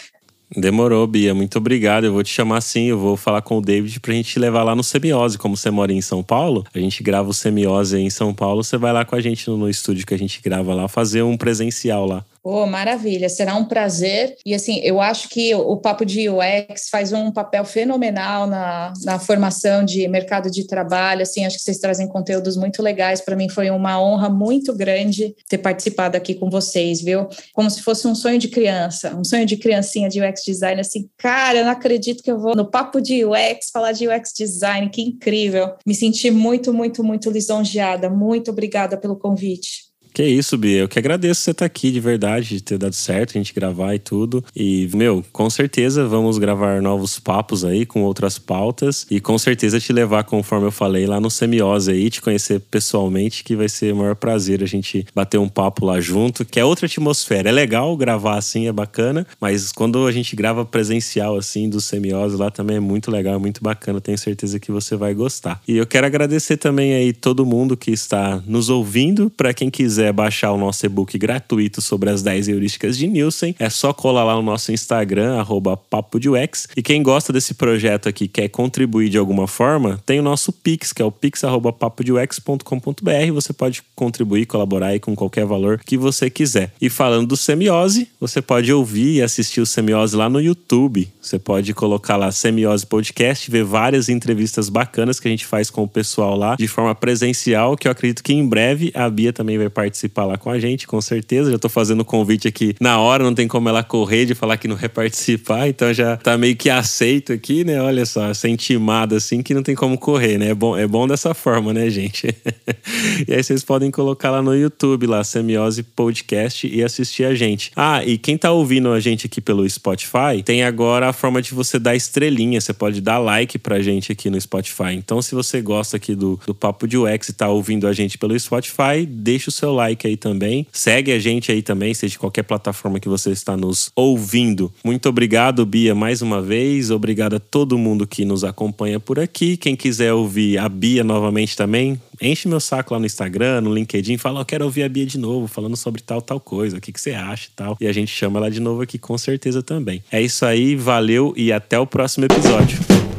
Demorou, 0.55 1.07
Bia. 1.07 1.33
Muito 1.33 1.57
obrigado. 1.57 2.03
Eu 2.03 2.11
vou 2.11 2.23
te 2.23 2.29
chamar 2.29 2.59
sim. 2.59 2.87
Eu 2.87 2.99
vou 2.99 3.15
falar 3.15 3.41
com 3.41 3.57
o 3.57 3.61
David 3.61 4.01
pra 4.01 4.13
gente 4.13 4.37
levar 4.37 4.63
lá 4.63 4.75
no 4.75 4.83
Semiose. 4.83 5.37
Como 5.37 5.55
você 5.55 5.71
mora 5.71 5.93
em 5.93 6.01
São 6.01 6.21
Paulo, 6.21 6.65
a 6.75 6.77
gente 6.77 7.01
grava 7.01 7.29
o 7.29 7.33
Semiose 7.33 7.97
em 7.97 8.09
São 8.09 8.33
Paulo. 8.33 8.61
Você 8.61 8.77
vai 8.77 8.91
lá 8.91 9.05
com 9.05 9.15
a 9.15 9.21
gente 9.21 9.49
no, 9.49 9.55
no 9.55 9.69
estúdio 9.69 10.05
que 10.05 10.13
a 10.13 10.19
gente 10.19 10.41
grava 10.41 10.73
lá, 10.73 10.89
fazer 10.89 11.21
um 11.21 11.37
presencial 11.37 12.05
lá. 12.05 12.25
Oh, 12.43 12.65
maravilha, 12.65 13.29
será 13.29 13.55
um 13.55 13.65
prazer. 13.65 14.35
E 14.43 14.55
assim, 14.55 14.79
eu 14.79 14.99
acho 14.99 15.29
que 15.29 15.53
o 15.53 15.77
Papo 15.77 16.03
de 16.03 16.27
UX 16.27 16.89
faz 16.89 17.13
um 17.13 17.31
papel 17.31 17.63
fenomenal 17.63 18.47
na, 18.47 18.91
na 19.03 19.19
formação 19.19 19.85
de 19.85 20.07
mercado 20.07 20.49
de 20.49 20.65
trabalho. 20.65 21.21
Assim, 21.21 21.45
acho 21.45 21.57
que 21.57 21.63
vocês 21.63 21.77
trazem 21.77 22.07
conteúdos 22.07 22.57
muito 22.57 22.81
legais. 22.81 23.21
Para 23.21 23.35
mim 23.35 23.47
foi 23.47 23.69
uma 23.69 24.01
honra 24.01 24.27
muito 24.27 24.73
grande 24.73 25.35
ter 25.47 25.59
participado 25.59 26.17
aqui 26.17 26.33
com 26.33 26.49
vocês, 26.49 26.99
viu? 26.99 27.27
Como 27.53 27.69
se 27.69 27.83
fosse 27.83 28.07
um 28.07 28.15
sonho 28.15 28.39
de 28.39 28.47
criança, 28.47 29.15
um 29.15 29.23
sonho 29.23 29.45
de 29.45 29.57
criancinha 29.57 30.09
de 30.09 30.19
UX 30.19 30.41
design. 30.43 30.81
Assim, 30.81 31.07
cara, 31.19 31.59
eu 31.59 31.65
não 31.65 31.71
acredito 31.71 32.23
que 32.23 32.31
eu 32.31 32.39
vou 32.39 32.55
no 32.55 32.71
Papo 32.71 32.99
de 32.99 33.23
UX 33.23 33.69
falar 33.71 33.91
de 33.91 34.07
UX 34.07 34.33
design, 34.35 34.89
que 34.89 35.03
incrível. 35.03 35.75
Me 35.85 35.93
senti 35.93 36.31
muito, 36.31 36.73
muito, 36.73 37.03
muito 37.03 37.29
lisonjeada. 37.29 38.09
Muito 38.09 38.49
obrigada 38.49 38.97
pelo 38.97 39.15
convite. 39.15 39.90
Que 40.13 40.23
isso, 40.23 40.57
Bia. 40.57 40.79
Eu 40.79 40.89
que 40.89 40.99
agradeço 40.99 41.41
você 41.41 41.51
estar 41.51 41.65
aqui 41.65 41.89
de 41.89 41.99
verdade, 41.99 42.49
de 42.55 42.61
ter 42.61 42.77
dado 42.77 42.93
certo, 42.93 43.31
a 43.31 43.33
gente 43.33 43.53
gravar 43.53 43.95
e 43.95 43.99
tudo. 43.99 44.43
E, 44.55 44.89
meu, 44.93 45.23
com 45.31 45.49
certeza 45.49 46.05
vamos 46.05 46.37
gravar 46.37 46.81
novos 46.81 47.17
papos 47.17 47.63
aí 47.63 47.85
com 47.85 48.03
outras 48.03 48.37
pautas 48.37 49.05
e 49.09 49.21
com 49.21 49.37
certeza 49.37 49.79
te 49.79 49.93
levar, 49.93 50.25
conforme 50.25 50.67
eu 50.67 50.71
falei, 50.71 51.05
lá 51.05 51.19
no 51.19 51.31
Semiose 51.31 51.91
aí, 51.91 52.09
te 52.09 52.21
conhecer 52.21 52.59
pessoalmente, 52.59 53.43
que 53.43 53.55
vai 53.55 53.69
ser 53.69 53.93
o 53.93 53.97
maior 53.97 54.15
prazer 54.15 54.61
a 54.61 54.65
gente 54.65 55.05
bater 55.15 55.37
um 55.37 55.47
papo 55.47 55.85
lá 55.85 56.01
junto, 56.01 56.43
que 56.43 56.59
é 56.59 56.65
outra 56.65 56.87
atmosfera. 56.87 57.49
É 57.49 57.51
legal 57.51 57.95
gravar 57.95 58.37
assim, 58.37 58.67
é 58.67 58.71
bacana, 58.71 59.25
mas 59.39 59.71
quando 59.71 60.05
a 60.05 60.11
gente 60.11 60.35
grava 60.35 60.65
presencial 60.65 61.37
assim 61.37 61.69
do 61.69 61.79
Semiose 61.79 62.35
lá 62.35 62.51
também 62.51 62.77
é 62.77 62.81
muito 62.81 63.09
legal, 63.09 63.35
é 63.35 63.39
muito 63.39 63.63
bacana. 63.63 64.01
Tenho 64.01 64.17
certeza 64.17 64.59
que 64.59 64.71
você 64.71 64.97
vai 64.97 65.13
gostar. 65.13 65.61
E 65.65 65.77
eu 65.77 65.87
quero 65.87 66.05
agradecer 66.05 66.57
também 66.57 66.93
aí 66.93 67.13
todo 67.13 67.45
mundo 67.45 67.77
que 67.77 67.91
está 67.91 68.43
nos 68.45 68.69
ouvindo, 68.69 69.29
para 69.29 69.53
quem 69.53 69.69
quiser 69.69 70.00
quiser 70.01 70.11
baixar 70.11 70.51
o 70.51 70.57
nosso 70.57 70.83
e-book 70.83 71.15
gratuito 71.15 71.79
sobre 71.79 72.09
as 72.09 72.23
10 72.23 72.47
heurísticas 72.47 72.97
de 72.97 73.05
Nielsen, 73.05 73.55
é 73.59 73.69
só 73.69 73.93
colar 73.93 74.23
lá 74.23 74.35
no 74.35 74.41
nosso 74.41 74.71
Instagram, 74.71 75.37
arroba 75.37 75.77
Papo 75.77 76.19
de 76.19 76.27
UX. 76.27 76.67
E 76.75 76.81
quem 76.81 77.03
gosta 77.03 77.31
desse 77.31 77.53
projeto 77.53 78.09
aqui 78.09 78.27
quer 78.27 78.49
contribuir 78.49 79.09
de 79.09 79.19
alguma 79.19 79.47
forma, 79.47 80.01
tem 80.03 80.19
o 80.19 80.23
nosso 80.23 80.51
Pix, 80.51 80.91
que 80.91 81.03
é 81.03 81.05
o 81.05 81.11
pix.papodux.com.br. 81.11 83.33
Você 83.33 83.53
pode 83.53 83.83
contribuir, 83.95 84.47
colaborar 84.47 84.87
aí 84.87 84.99
com 84.99 85.15
qualquer 85.15 85.45
valor 85.45 85.79
que 85.85 85.97
você 85.97 86.31
quiser. 86.31 86.73
E 86.81 86.89
falando 86.89 87.27
do 87.27 87.37
Semiose, 87.37 88.09
você 88.19 88.41
pode 88.41 88.73
ouvir 88.73 89.17
e 89.17 89.21
assistir 89.21 89.61
o 89.61 89.67
Semiose 89.67 90.15
lá 90.15 90.27
no 90.27 90.41
YouTube. 90.41 91.07
Você 91.21 91.37
pode 91.37 91.75
colocar 91.75 92.15
lá 92.15 92.31
Semiose 92.31 92.87
Podcast, 92.87 93.51
ver 93.51 93.63
várias 93.63 94.09
entrevistas 94.09 94.67
bacanas 94.67 95.19
que 95.19 95.27
a 95.27 95.31
gente 95.31 95.45
faz 95.45 95.69
com 95.69 95.83
o 95.83 95.87
pessoal 95.87 96.35
lá 96.35 96.55
de 96.55 96.67
forma 96.67 96.95
presencial, 96.95 97.77
que 97.77 97.87
eu 97.87 97.91
acredito 97.91 98.23
que 98.23 98.33
em 98.33 98.47
breve 98.47 98.91
a 98.95 99.07
Bia 99.07 99.31
também 99.31 99.59
vai 99.59 99.69
participar 99.69 99.90
participar 99.91 100.25
lá 100.25 100.37
com 100.37 100.49
a 100.49 100.57
gente, 100.57 100.87
com 100.87 101.01
certeza. 101.01 101.51
Já 101.51 101.59
tô 101.59 101.67
fazendo 101.67 101.99
o 101.99 102.05
convite 102.05 102.47
aqui 102.47 102.73
na 102.79 102.97
hora, 102.99 103.23
não 103.23 103.35
tem 103.35 103.47
como 103.47 103.67
ela 103.67 103.83
correr 103.83 104.25
de 104.25 104.33
falar 104.33 104.55
que 104.55 104.67
não 104.67 104.77
vai 104.77 104.87
participar, 104.87 105.67
então 105.67 105.93
já 105.93 106.15
tá 106.15 106.37
meio 106.37 106.55
que 106.55 106.69
aceito 106.69 107.33
aqui, 107.33 107.65
né? 107.65 107.81
Olha 107.81 108.05
só, 108.05 108.29
essa 108.29 108.47
intimada 108.47 109.17
assim 109.17 109.43
que 109.43 109.53
não 109.53 109.61
tem 109.61 109.75
como 109.75 109.97
correr, 109.97 110.37
né? 110.37 110.49
É 110.49 110.53
bom, 110.53 110.77
é 110.77 110.87
bom 110.87 111.05
dessa 111.07 111.33
forma, 111.33 111.73
né, 111.73 111.89
gente? 111.89 112.27
e 113.27 113.33
aí 113.33 113.43
vocês 113.43 113.63
podem 113.63 113.91
colocar 113.91 114.31
lá 114.31 114.41
no 114.41 114.55
YouTube, 114.55 115.05
lá, 115.07 115.23
Semiose 115.23 115.83
Podcast 115.83 116.67
e 116.67 116.83
assistir 116.83 117.25
a 117.25 117.35
gente. 117.35 117.71
Ah, 117.75 118.03
e 118.05 118.17
quem 118.17 118.37
tá 118.37 118.51
ouvindo 118.51 118.91
a 118.91 118.99
gente 118.99 119.25
aqui 119.25 119.41
pelo 119.41 119.69
Spotify, 119.69 120.41
tem 120.43 120.63
agora 120.63 121.09
a 121.09 121.13
forma 121.13 121.41
de 121.41 121.53
você 121.53 121.77
dar 121.77 121.95
estrelinha. 121.95 122.61
Você 122.61 122.73
pode 122.73 123.01
dar 123.01 123.17
like 123.17 123.59
pra 123.59 123.81
gente 123.81 124.11
aqui 124.11 124.29
no 124.29 124.39
Spotify. 124.39 124.93
Então, 124.93 125.21
se 125.21 125.35
você 125.35 125.61
gosta 125.61 125.97
aqui 125.97 126.15
do, 126.15 126.39
do 126.45 126.55
Papo 126.55 126.87
de 126.87 126.97
UX 126.97 127.29
e 127.29 127.33
tá 127.33 127.49
ouvindo 127.49 127.87
a 127.87 127.93
gente 127.93 128.17
pelo 128.17 128.39
Spotify, 128.39 129.05
deixa 129.05 129.49
o 129.49 129.51
seu 129.51 129.73
like 129.73 129.80
like 129.81 130.07
aí 130.07 130.15
também. 130.15 130.65
Segue 130.71 131.11
a 131.11 131.19
gente 131.19 131.51
aí 131.51 131.61
também, 131.61 131.93
seja 131.93 132.11
de 132.11 132.19
qualquer 132.19 132.43
plataforma 132.43 132.99
que 132.99 133.09
você 133.09 133.31
está 133.31 133.57
nos 133.57 133.91
ouvindo. 133.95 134.71
Muito 134.83 135.09
obrigado, 135.09 135.65
Bia, 135.65 135.95
mais 135.95 136.21
uma 136.21 136.41
vez. 136.41 136.91
Obrigado 136.91 137.35
a 137.35 137.39
todo 137.39 137.77
mundo 137.77 138.07
que 138.07 138.23
nos 138.23 138.43
acompanha 138.43 138.99
por 138.99 139.19
aqui. 139.19 139.57
Quem 139.57 139.75
quiser 139.75 140.13
ouvir 140.13 140.57
a 140.57 140.69
Bia 140.69 141.03
novamente 141.03 141.55
também, 141.55 141.99
enche 142.21 142.47
meu 142.47 142.59
saco 142.59 142.93
lá 142.93 142.99
no 142.99 143.05
Instagram, 143.05 143.61
no 143.61 143.73
LinkedIn, 143.73 144.17
fala, 144.17 144.41
eu 144.41 144.45
quero 144.45 144.65
ouvir 144.65 144.83
a 144.83 144.89
Bia 144.89 145.05
de 145.05 145.17
novo, 145.17 145.47
falando 145.47 145.75
sobre 145.75 146.01
tal, 146.01 146.21
tal 146.21 146.39
coisa, 146.39 146.77
o 146.77 146.81
que, 146.81 146.91
que 146.91 147.01
você 147.01 147.11
acha 147.11 147.47
e 147.47 147.55
tal. 147.55 147.77
E 147.81 147.87
a 147.87 147.93
gente 147.93 148.11
chama 148.11 148.39
ela 148.39 148.51
de 148.51 148.59
novo 148.59 148.81
aqui 148.81 148.97
com 148.97 149.17
certeza 149.17 149.63
também. 149.63 150.03
É 150.11 150.21
isso 150.21 150.45
aí, 150.45 150.75
valeu 150.75 151.33
e 151.35 151.51
até 151.51 151.79
o 151.79 151.87
próximo 151.87 152.25
episódio. 152.25 153.10